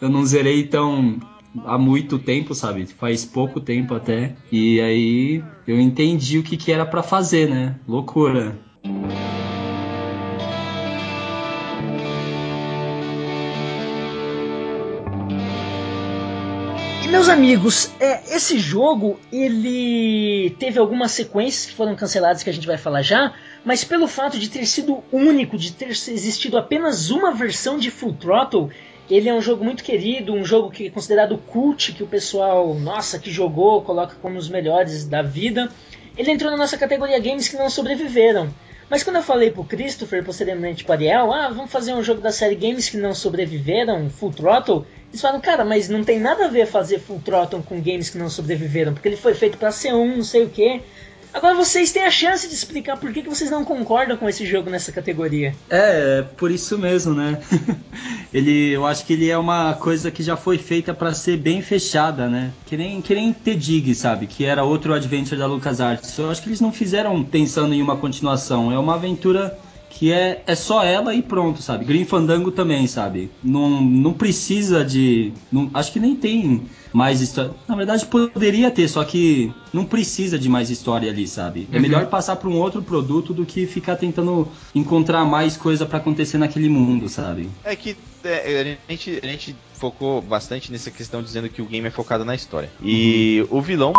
[0.02, 1.20] Eu não zerei tão.
[1.66, 2.86] Há muito tempo, sabe?
[2.86, 4.36] Faz pouco tempo até.
[4.52, 7.76] E aí eu entendi o que, que era pra fazer, né?
[7.88, 8.58] Loucura.
[17.10, 22.68] Meus amigos, é, esse jogo ele teve algumas sequências que foram canceladas que a gente
[22.68, 23.34] vai falar já,
[23.66, 28.14] mas pelo fato de ter sido único, de ter existido apenas uma versão de Full
[28.14, 28.70] Throttle,
[29.10, 32.76] ele é um jogo muito querido, um jogo que é considerado cult, que o pessoal,
[32.76, 35.68] nossa, que jogou, coloca como os melhores da vida.
[36.16, 38.54] Ele entrou na nossa categoria games que não sobreviveram.
[38.90, 42.32] Mas quando eu falei pro Christopher, posteriormente pro Ariel, ah, vamos fazer um jogo da
[42.32, 46.48] série Games que não sobreviveram, Full Throttle, eles falam, cara, mas não tem nada a
[46.48, 49.94] ver fazer Full Throttle com games que não sobreviveram, porque ele foi feito pra ser
[49.94, 50.82] um, não sei o que.
[51.32, 54.46] Agora vocês têm a chance de explicar por que, que vocês não concordam com esse
[54.46, 55.54] jogo nessa categoria.
[55.70, 57.40] É, é por isso mesmo, né?
[58.34, 61.62] ele, eu acho que ele é uma coisa que já foi feita pra ser bem
[61.62, 62.52] fechada, né?
[62.66, 64.26] Que nem, que nem The Dig, sabe?
[64.26, 66.18] Que era outro adventure da LucasArts.
[66.18, 68.72] Eu acho que eles não fizeram pensando em uma continuação.
[68.72, 69.56] É uma aventura
[69.90, 71.84] que é, é só ela e pronto, sabe?
[71.86, 73.30] Green Fandango também, sabe?
[73.44, 75.34] Não, não precisa de.
[75.52, 76.64] não- acho que nem tem
[76.94, 77.52] mais história.
[77.68, 81.68] Na verdade, poderia ter, só que não precisa de mais história ali, sabe?
[81.72, 81.82] É Uhum.
[81.82, 86.38] melhor passar para um outro produto do que ficar tentando encontrar mais coisa pra acontecer
[86.38, 87.50] naquele mundo, sabe?
[87.64, 91.88] É que é, a, gente, a gente focou bastante nessa questão dizendo que o game
[91.88, 92.70] é focado na história.
[92.84, 93.94] E o vilão.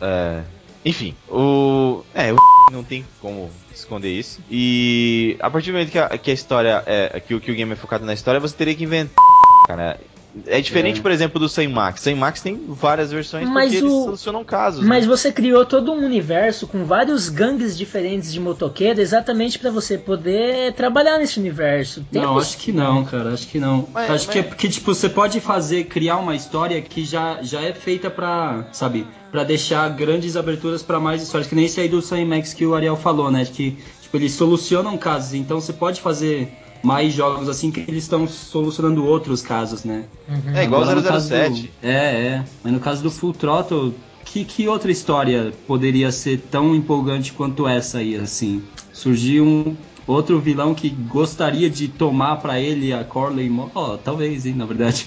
[0.00, 0.42] é,
[0.84, 2.02] enfim, o.
[2.14, 2.36] É, o
[2.72, 4.40] não tem como esconder isso.
[4.50, 7.20] E a partir do momento que a, que a história é.
[7.20, 9.24] Que, o- que o game é focado na história, você teria que inventar.
[9.66, 9.98] Cara.
[10.46, 11.02] É diferente, É.
[11.02, 12.00] por exemplo, do Sem Max.
[12.02, 14.84] Sem Max tem várias versões Mas porque eles o- solucionam casos.
[14.86, 15.08] Mas né?
[15.10, 20.72] você criou todo um universo com vários gangues diferentes de motoqueiro exatamente pra você poder
[20.74, 22.04] trabalhar nesse universo.
[22.12, 23.88] Tem não, acho que não, cara, acho que não.
[23.92, 27.38] Mas- acho que é mas- porque, tipo, você pode fazer, criar uma história que já,
[27.42, 31.48] já é feita pra, sabe, pra deixar grandes aberturas pra mais histórias.
[31.48, 33.44] Que nem esse aí do Sam Max que o Ariel falou, né?
[33.44, 36.52] Que, tipo, eles solucionam casos, então você pode fazer
[36.82, 40.04] mais jogos assim que eles estão solucionando outros casos, né?
[40.28, 40.54] Uhum.
[40.56, 41.62] É igual Agora, no caso 007.
[41.62, 42.44] do- É, é.
[42.64, 43.94] Mas no caso do Full Throttle,
[44.24, 48.62] que, que outra história poderia ser tão empolgante quanto essa aí, assim?
[48.92, 49.76] Surgiu um
[50.06, 53.70] outro vilão que gostaria de tomar pra ele a Corley Mo...
[53.74, 55.06] Oh, talvez, hein, na verdade.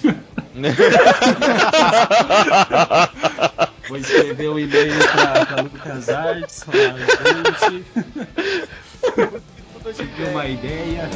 [3.90, 6.96] Vou escrever um e-mail pra, pra LucasArts, falar,
[7.70, 7.86] gente...
[9.96, 11.10] Tive uma ideia...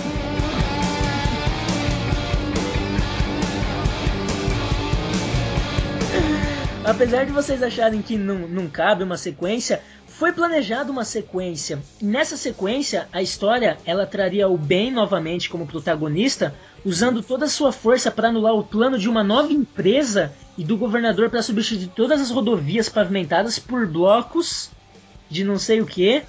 [6.85, 11.79] Apesar de vocês acharem que não, não cabe uma sequência, foi planejada uma sequência.
[12.01, 16.55] Nessa sequência, a história ela traria o Ben novamente como protagonista,
[16.85, 20.77] usando toda a sua força para anular o plano de uma nova empresa e do
[20.77, 24.71] governador para substituir todas as rodovias pavimentadas por blocos
[25.29, 26.21] de não sei o que.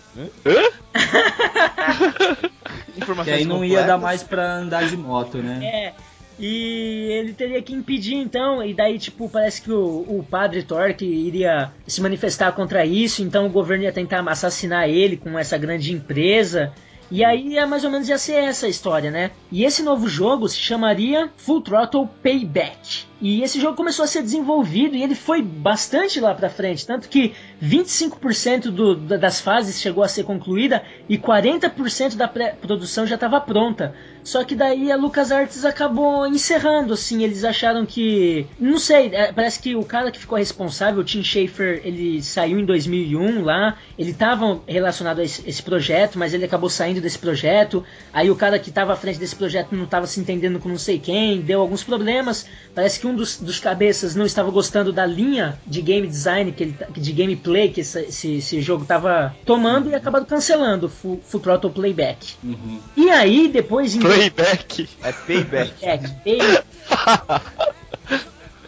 [2.95, 5.65] Que Informações aí não ia dar mais pra andar de moto, né?
[5.65, 5.95] É.
[6.39, 11.05] E ele teria que impedir então, e daí tipo, parece que o, o padre Torque
[11.05, 15.93] iria se manifestar contra isso, então o governo ia tentar assassinar ele com essa grande
[15.93, 16.73] empresa.
[17.11, 19.31] E aí é mais ou menos ia ser essa a história, né?
[19.51, 23.07] E esse novo jogo se chamaria Full Throttle Payback.
[23.21, 27.09] E esse jogo começou a ser desenvolvido e ele foi bastante lá pra frente, tanto
[27.09, 33.15] que 25% do, da- das fases chegou a ser concluída e 40% da pré-produção já
[33.17, 33.95] estava pronta.
[34.29, 39.59] Só que daí a LucasArts acabou encerrando, assim, eles acharam que, não sei, é, parece
[39.59, 44.11] que o cara que ficou responsável, o Tim Schafer, ele saiu em 2001 lá, ele
[44.11, 47.83] estava relacionado a esse, projeto, mas ele acabou saindo desse projeto.
[48.13, 50.77] Aí o cara que estava à frente desse projeto não estava se entendendo com não
[50.77, 52.45] sei quem, deu alguns problemas.
[52.75, 56.65] Parece que um dos, dos cabeças não estava gostando da linha de game design, que
[56.65, 61.23] ele, de gameplay que esse, esse, esse jogo estava tomando e acabaram cancelando o Full,
[61.25, 62.35] Full Throttle Playback.
[62.45, 62.79] Uhum.
[62.95, 64.89] E aí, depois em Playback.
[65.03, 65.73] É payback.
[65.83, 66.39] é, pay-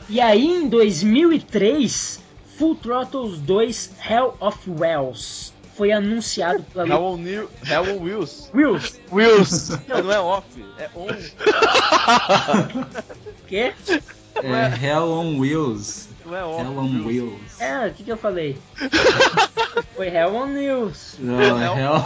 [0.09, 2.21] E aí em 2003,
[2.59, 8.51] Full Throttle 2 Hell of Wells foi anunciado pela Hell on, New, Hell on Wheels.
[8.55, 9.01] Wheels.
[9.11, 9.71] Wheels.
[9.89, 10.47] Mas não é off,
[10.79, 11.09] é on.
[13.49, 13.73] Quê?
[14.43, 16.09] É Hell on Wheels.
[16.27, 16.63] Não é off.
[16.63, 17.61] Hell on Wheels.
[17.61, 18.57] É, o que, que eu falei?
[19.97, 21.17] foi Hell on News.
[21.19, 21.77] Não, é Hell.
[21.77, 22.05] Hell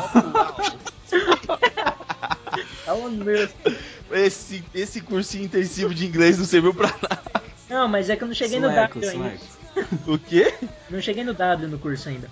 [2.89, 3.51] on News.
[4.13, 7.43] Esse, esse cursinho intensivo de inglês não serviu pra nada.
[7.69, 9.39] Não, mas é que eu não cheguei Sueco, no W ainda.
[9.39, 9.55] sueco.
[10.07, 10.55] O quê?
[10.89, 12.31] Não cheguei no W no curso ainda.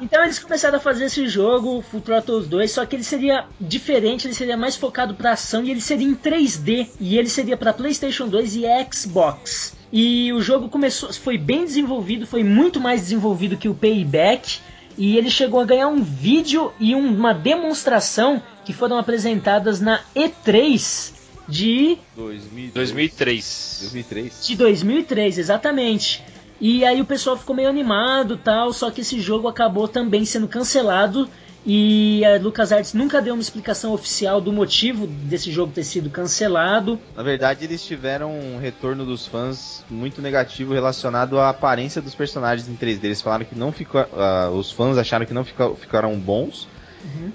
[0.00, 4.26] Então eles começaram a fazer esse jogo, Full Throttle 2, só que ele seria diferente,
[4.26, 7.72] ele seria mais focado pra ação e ele seria em 3D e ele seria pra
[7.72, 8.62] PlayStation 2 e
[8.92, 9.76] Xbox.
[9.92, 14.58] E o jogo começou, foi bem desenvolvido, foi muito mais desenvolvido que o Payback.
[14.98, 20.00] E ele chegou a ganhar um vídeo e um- uma demonstração que foram apresentadas na
[20.14, 21.12] E3
[21.48, 22.72] de 2002.
[22.72, 23.78] 2003.
[23.82, 24.46] 2003.
[24.46, 26.22] de 2003, exatamente.
[26.60, 30.46] E aí o pessoal ficou meio animado tal, só que esse jogo acabou também sendo
[30.46, 31.28] cancelado
[31.64, 36.98] e a LucasArts nunca deu uma explicação oficial do motivo desse jogo ter sido cancelado.
[37.16, 42.68] Na verdade, eles tiveram um retorno dos fãs muito negativo relacionado à aparência dos personagens
[42.68, 43.04] em 3D.
[43.04, 44.04] Eles falaram que não ficou.
[44.16, 46.66] ah, os fãs acharam que não ficou- ficaram bons.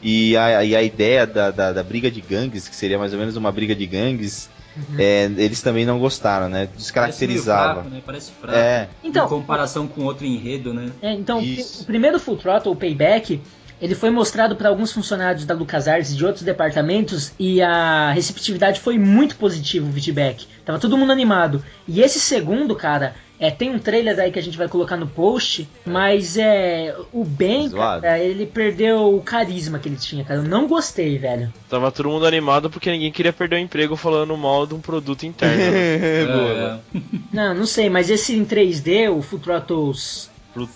[0.02, 3.20] E, a, e a ideia da, da, da briga de gangues, que seria mais ou
[3.20, 4.50] menos uma briga de gangues,
[4.98, 6.60] é, eles também não gostaram, né?
[6.60, 7.74] Parece meio Descaracterizava.
[7.82, 8.02] fraco, né?
[8.06, 8.58] Parece fraco.
[8.58, 8.88] É.
[9.04, 10.90] Então- em comparação com outro enredo, né?
[11.02, 11.84] É, então, Isso.
[11.84, 13.42] o primeiro Full Throttle, o Payback,
[13.82, 18.80] ele foi mostrado para alguns funcionários da LucasArts e de outros departamentos e a receptividade
[18.80, 20.48] foi muito positiva, o feedback.
[20.66, 21.64] Tava todo mundo animado.
[21.88, 25.06] E esse segundo, cara, é, tem um trailer aí que a gente vai colocar no
[25.08, 30.40] post, mas é o Ben, cara, ele perdeu o carisma que ele tinha, cara.
[30.40, 31.54] Eu não gostei, velho.
[31.70, 35.24] Tava todo mundo animado porque ninguém queria perder o emprego falando mal de um produto
[35.24, 35.56] interno.
[35.56, 36.26] né?
[36.26, 36.82] Boa.
[36.96, 37.00] É,
[37.32, 39.40] Não, não sei, mas esse em 3D, o Full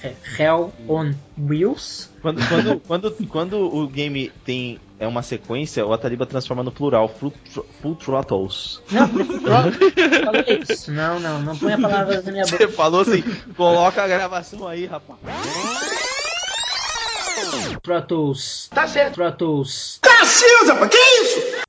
[0.03, 5.91] É, Hell on Wheels, Quando, quando, quando, quando o game tem é uma sequência, o
[5.93, 8.81] Ataliba transforma no plural, full, thr- full throttles.
[8.91, 9.73] Não, Throttle-
[10.25, 10.91] falei isso.
[10.91, 12.57] Não, não, não põe a palavra na minha boca.
[12.57, 13.23] Você falou assim,
[13.57, 15.17] coloca a gravação aí, rapaz.
[17.81, 18.69] Throttles.
[18.73, 19.15] Tá certo.
[19.15, 19.97] Throttles.
[20.01, 21.61] Cacilda, pô, que isso?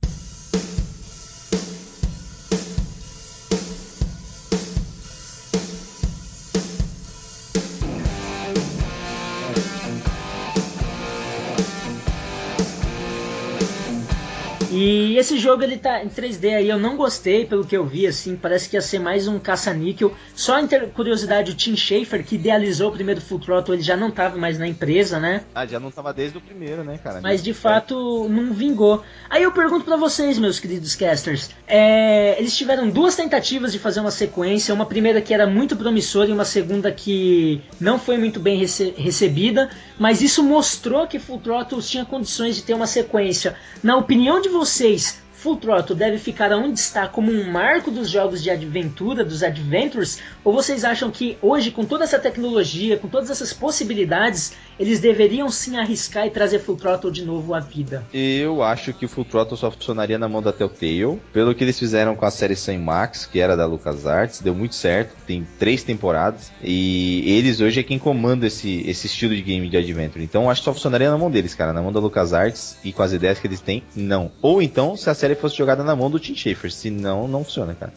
[15.13, 18.07] E esse jogo ele tá em 3D aí, eu não gostei pelo que eu vi,
[18.07, 20.11] assim, parece que ia ser mais um caça-níquel.
[20.35, 23.95] Só em ter curiosidade, o Tim Schafer, que idealizou o primeiro Full Throttle, ele já
[23.95, 25.43] não tava mais na empresa, né?
[25.53, 27.19] Ah, já não tava desde o primeiro, né, cara?
[27.21, 29.03] Mas de fato não vingou.
[29.29, 31.51] Aí eu pergunto pra vocês, meus queridos casters.
[31.67, 36.29] é, eles tiveram duas tentativas de fazer uma sequência, uma primeira que era muito promissora
[36.29, 39.69] e uma segunda que não foi muito bem rece- recebida,
[39.99, 43.55] mas isso mostrou que Full Throttle tinha condições de ter uma sequência.
[43.83, 45.02] Na opinião de vocês,
[45.43, 50.21] Full Throttle deve ficar onde está como um marco dos jogos de aventura, dos adventures?
[50.41, 55.49] Ou vocês acham que hoje, com toda essa tecnologia, com todas essas possibilidades, eles deveriam
[55.49, 58.03] sim arriscar e trazer Full Throttle de novo à vida?
[58.13, 61.77] Eu acho que o Full Throttle só funcionaria na mão da Telltale, pelo que eles
[61.77, 65.83] fizeram com a série Sam Max, que era da LucasArts, deu muito certo, tem três
[65.83, 70.23] temporadas, e eles hoje é quem comanda esse, esse estilo de game de adventure.
[70.23, 72.91] Então eu acho que só funcionaria na mão deles, cara, na mão da LucasArts e
[72.91, 74.31] com as ideias que eles têm, não.
[74.41, 77.73] Ou então se a série fosse jogada na mão do Tim Schafer, senão não funciona,
[77.73, 77.93] cara.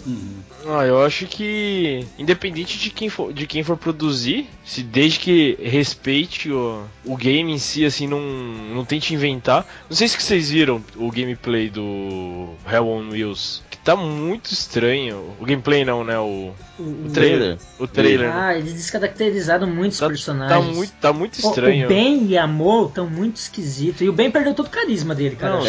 [0.66, 5.59] Ah, eu acho que independente de quem for, de quem for produzir, se desde que
[5.62, 6.65] respeite o,
[7.05, 9.66] o game em si, assim, não, não tente inventar.
[9.88, 15.34] Não sei se vocês viram o gameplay do Hell on Wheels, tá muito estranho.
[15.40, 16.18] O gameplay não, né?
[16.18, 17.56] O, o trailer.
[17.78, 18.28] O trailer.
[18.28, 18.34] né?
[18.36, 20.58] Ah, eles descaracterizaram muitos Tá, personagens.
[20.66, 21.86] tá muito, tá muito O- estranho.
[21.86, 24.02] O Ben e a Mo estão muito esquisitos.
[24.02, 25.54] E o Ben perdeu todo o carisma dele, cara.
[25.56, 25.62] Não,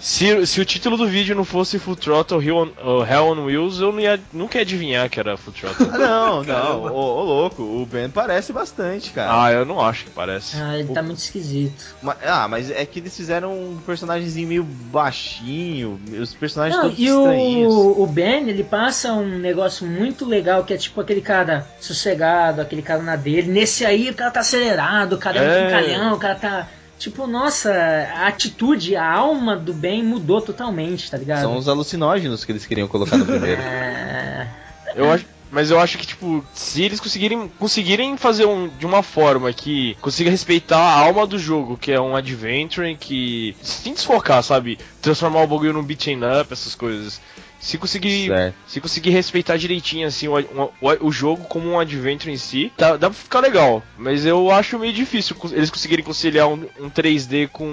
[0.00, 3.44] se, se o título do vídeo não fosse Full Throttle Hell on, uh, Hell on
[3.44, 5.86] Wheels, eu não ia, nunca ia adivinhar que era Full Throttle.
[5.96, 9.44] Ah, não, não, ô, ô, louco, o Ben parece bastante, cara.
[9.44, 10.56] Ah, eu não acho que parece.
[10.56, 11.84] Ah, ele tá muito esquisito.
[12.00, 16.98] Ma- Ah, mas é que eles fizeram um personagemzinho meio baixinho, os personagens Não, todos
[16.98, 17.55] estranhos.
[17.64, 22.60] O, o Ben, ele passa um negócio muito legal, que é tipo aquele cara sossegado,
[22.60, 23.50] aquele cara na dele.
[23.50, 25.60] Nesse aí o cara tá acelerado, o cara é, um É.
[25.62, 26.68] brincalhão, o cara tá.
[26.98, 27.70] Tipo, nossa,
[28.14, 31.42] a atitude, a alma do Ben mudou totalmente, tá ligado?
[31.42, 33.60] São os alucinógenos que eles queriam colocar no primeiro.
[33.60, 34.48] É.
[34.94, 39.02] Eu acho, mas eu acho que, tipo, se eles conseguirem, conseguirem fazer um, de uma
[39.02, 44.42] forma que consiga respeitar a alma do jogo, que é um adventure, que sem desfocar,
[44.42, 44.78] sabe?
[45.02, 47.20] Transformar o bagulho num beat'em up, essas coisas.
[47.66, 48.54] Se conseguir, Certo.
[48.68, 52.92] se conseguir respeitar direitinho assim o, o, o jogo como um adventure em si, dá,
[52.96, 53.82] dá pra ficar legal.
[53.98, 57.66] Mas eu acho meio difícil eles conseguirem conciliar um, um 3D com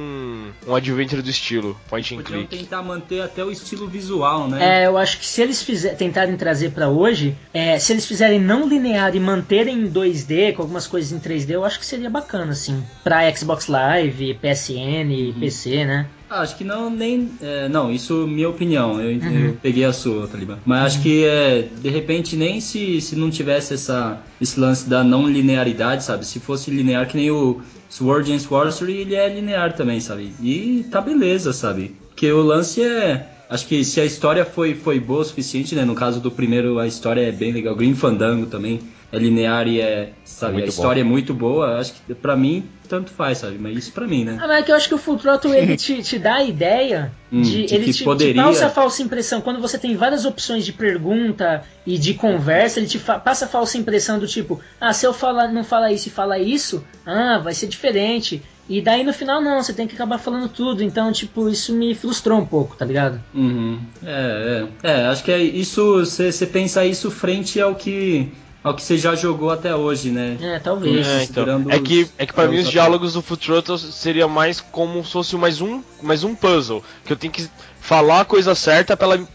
[0.68, 2.64] um adventure do estilo point and Podiam click.
[2.64, 4.82] tentar manter até o estilo visual, né?
[4.82, 8.40] É, eu acho que se eles fizer, tentarem trazer pra hoje, é, se eles fizerem
[8.40, 12.10] não linear e manterem em 2D, com algumas coisas em 3D, eu acho que seria
[12.10, 12.84] bacana, assim.
[13.04, 16.08] Pra Xbox Live, PSN, PC, né?
[16.36, 17.30] Ah, acho que não, nem.
[17.42, 19.00] é, não, isso é minha opinião.
[19.00, 19.46] Eu, Uhum.
[19.50, 20.58] eu peguei a sua, Taliban.
[20.66, 25.04] Mas acho que é, de repente, nem se, se não tivesse essa, esse lance da
[25.04, 26.26] não linearidade, sabe?
[26.26, 30.34] Se fosse linear que nem o Sword and Sorcery, ele é linear também, sabe?
[30.42, 31.96] E tá beleza, sabe?
[32.10, 33.30] Porque o lance é.
[33.48, 35.86] Acho que se a história foi, foi boa o suficiente, né?
[35.86, 37.76] No caso do primeiro, a história é bem legal.
[37.76, 38.80] Green Fandango também
[39.12, 40.14] é linear e é.
[40.26, 40.54] Sabe?
[40.54, 40.70] Muito a bom.
[40.72, 41.78] história é muito boa.
[41.78, 43.58] Acho que pra mim, tanto faz, sabe?
[43.60, 44.38] Mas isso pra mim, né?
[44.40, 46.44] Ah, mas é que eu acho que o Full Throttle ele te, te dá a
[46.44, 47.66] ideia Hum, de.
[47.66, 49.42] de ele que te, te poderia- passa a falsa impressão.
[49.42, 53.48] Quando você tem várias opções de pergunta e de conversa, ele te fa- passa a
[53.48, 57.40] falsa impressão do tipo: ah, se eu falar, não falar isso e falar isso, ah,
[57.40, 58.42] vai ser diferente.
[58.70, 60.82] E daí no final não, você tem que acabar falando tudo.
[60.84, 63.20] Então, tipo, isso me frustrou um pouco, tá ligado?
[63.34, 63.78] Uhum.
[64.06, 66.00] É, é, é, acho que é isso.
[66.06, 68.32] Você pensa isso frente ao que
[68.64, 70.38] ao que você já jogou até hoje, né?
[70.42, 71.06] É, talvez.
[71.06, 71.66] É, então.
[71.70, 75.12] É que, é que pra mim os diálogos do Full Throttle seria mais como se
[75.12, 76.84] fosse mais um, mais um puzzle.
[77.04, 77.50] Que eu tenho que
[77.82, 79.28] falar a coisa certa pra, ela,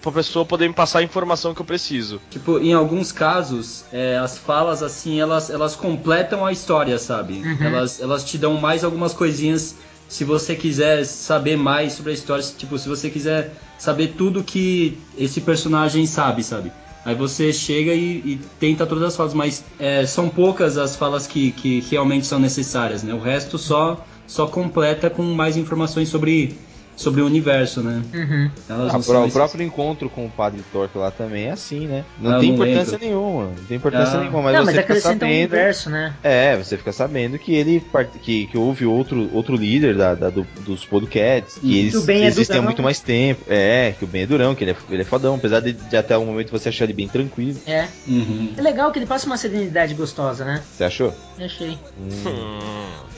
[0.00, 2.20] pra pessoa poder me passar a informação que eu preciso.
[2.30, 7.42] Tipo, em alguns casos, é, as falas assim, elas, elas completam a história, sabe?
[7.60, 9.74] Elas, elas te dão mais algumas coisinhas
[10.08, 14.96] se você quiser saber mais sobre a história, tipo, se você quiser saber tudo que
[15.18, 16.70] esse personagem sabe, sabe?
[17.06, 21.24] Aí você chega e, e tenta todas as falas, mas é, são poucas as falas
[21.24, 23.14] que, que realmente são necessárias, né?
[23.14, 26.58] O resto só, só completa com mais informações sobre,
[26.96, 28.02] sobre o universo, né?
[28.14, 28.50] Uhum.
[28.68, 31.86] Elas Ah, não pro- o próprio encontro com o Padre Torque lá também é assim,
[31.86, 32.04] né?
[32.18, 33.06] Não Ah, tem não importância lembro.
[33.06, 34.20] nenhuma, não tem importância Ah.
[34.20, 35.36] nenhuma, mas não, você mas fica acrescenta um sabendo.
[35.38, 36.14] universo, né?
[36.24, 40.30] É, você fica sabendo que ele part- que, que houve outro, outro líder da, da-
[40.30, 43.42] do- dos Polecats, que eles Que o Ben é existem há muito mais tempo.
[43.46, 45.96] É, que o Ben é durão, que ele é, ele é fodão, apesar de, de
[45.96, 47.58] até o momento você achar ele bem tranquilo.
[47.66, 47.86] É.
[48.08, 48.54] Uhum.
[48.56, 50.62] É legal que ele passa uma serenidade gostosa, né?
[50.72, 51.14] Você achou?
[51.38, 51.78] Eu achei.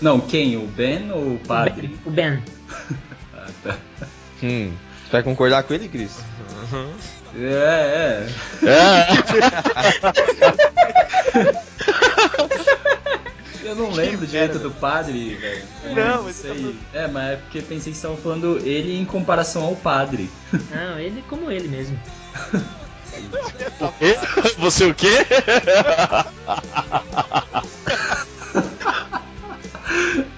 [0.02, 0.56] Não, quem?
[0.56, 1.96] O Ben ou o padre?
[2.04, 2.42] O Ben.
[2.70, 2.94] Ah,
[3.62, 3.76] tá.
[4.42, 4.72] Hum.
[5.04, 6.18] Você vai concordar com ele, Cris?
[7.34, 8.26] É,
[8.62, 9.06] é.
[13.64, 15.62] Eu não lembro direito do padre, velho.
[15.84, 16.74] Eu Não, mas sei.
[16.94, 20.30] É, mas é porque pensei que estavam falando ele em comparação ao padre.
[20.70, 22.00] Não, ele como ele mesmo.
[24.58, 25.18] Você o quê?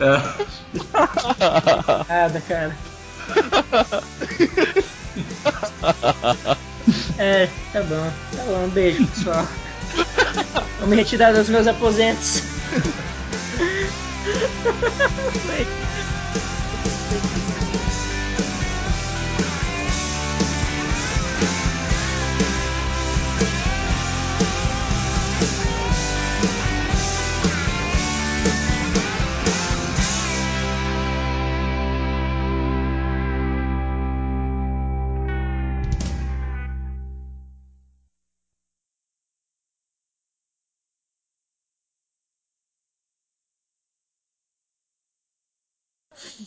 [2.09, 2.77] Nada, cara.
[7.19, 8.11] É, tá bom.
[8.35, 9.47] Tá bom, um beijo, pessoal.
[10.79, 12.43] Vou me retirar dos meus aposentos.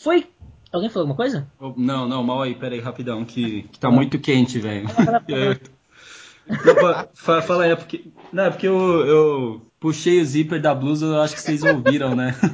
[0.04, 0.28] Foi.
[0.70, 1.48] Alguém falou alguma coisa?
[1.58, 4.86] Oh, Não, não, mal aí, pera aí, rapidão, que, que tá muito quente, velho.
[4.90, 7.10] fala.
[7.56, 8.06] Não, aí, é porque.
[8.32, 12.16] Não, é porque eu, eu puxei o zíper da blusa, eu acho que vocês ouviram,
[12.16, 12.36] né?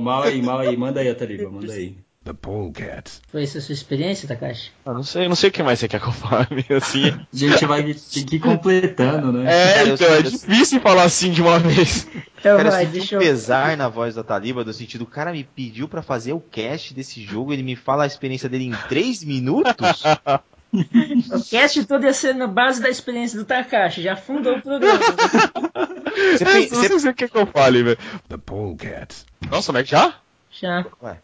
[0.00, 1.96] Mal aí, mal aí, manda aí, Ataliba, manda aí.
[2.24, 3.20] The polecats.
[3.30, 4.70] Foi essa a sua experiência, Takashi?
[4.86, 7.08] Ah, não sei, não sei o que mais você quer que eu fale, assim.
[7.10, 9.52] A gente vai ter que ir completando, né?
[9.52, 12.06] É, eu- então, é eu- difícil falar assim de uma vez.
[12.38, 13.26] Então Cara, vai, eu senti deixa um eu.
[13.26, 16.94] pesar na voz da Taliba, do sentido, o cara me pediu pra fazer o cast
[16.94, 20.02] desse jogo, ele me fala a experiência dele em 3 minutos?
[20.74, 24.98] O cast todo ia ser na base da experiência do Takashi, já fundou o programa.
[24.98, 27.98] Você, É, pe- não você- sei se o que que eu fale, velho.
[28.28, 29.24] The polecats.
[29.48, 30.14] Nossa, mas já?
[30.50, 30.84] Já.
[31.00, 31.20] O Ué, você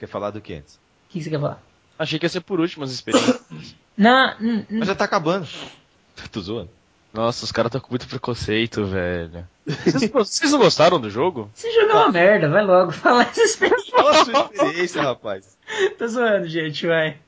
[0.00, 0.78] quer falar do que antes?
[1.08, 1.62] que você quer falar?
[1.98, 3.40] Achei que ia ser por último as experiências.
[3.96, 4.34] Não,
[4.70, 5.46] Mas já tá acabando.
[6.32, 6.70] Tô zoando.
[7.12, 9.46] Nossa, os caras estão com muito preconceito, velho.
[9.66, 11.50] Vocês, vocês não gostaram do jogo?
[11.54, 13.90] esse jogo é uma merda, vai logo falar essa experiência.
[13.90, 15.58] Fala a sua experiência, rapaz.
[15.98, 17.18] Tô zoando, gente, vai.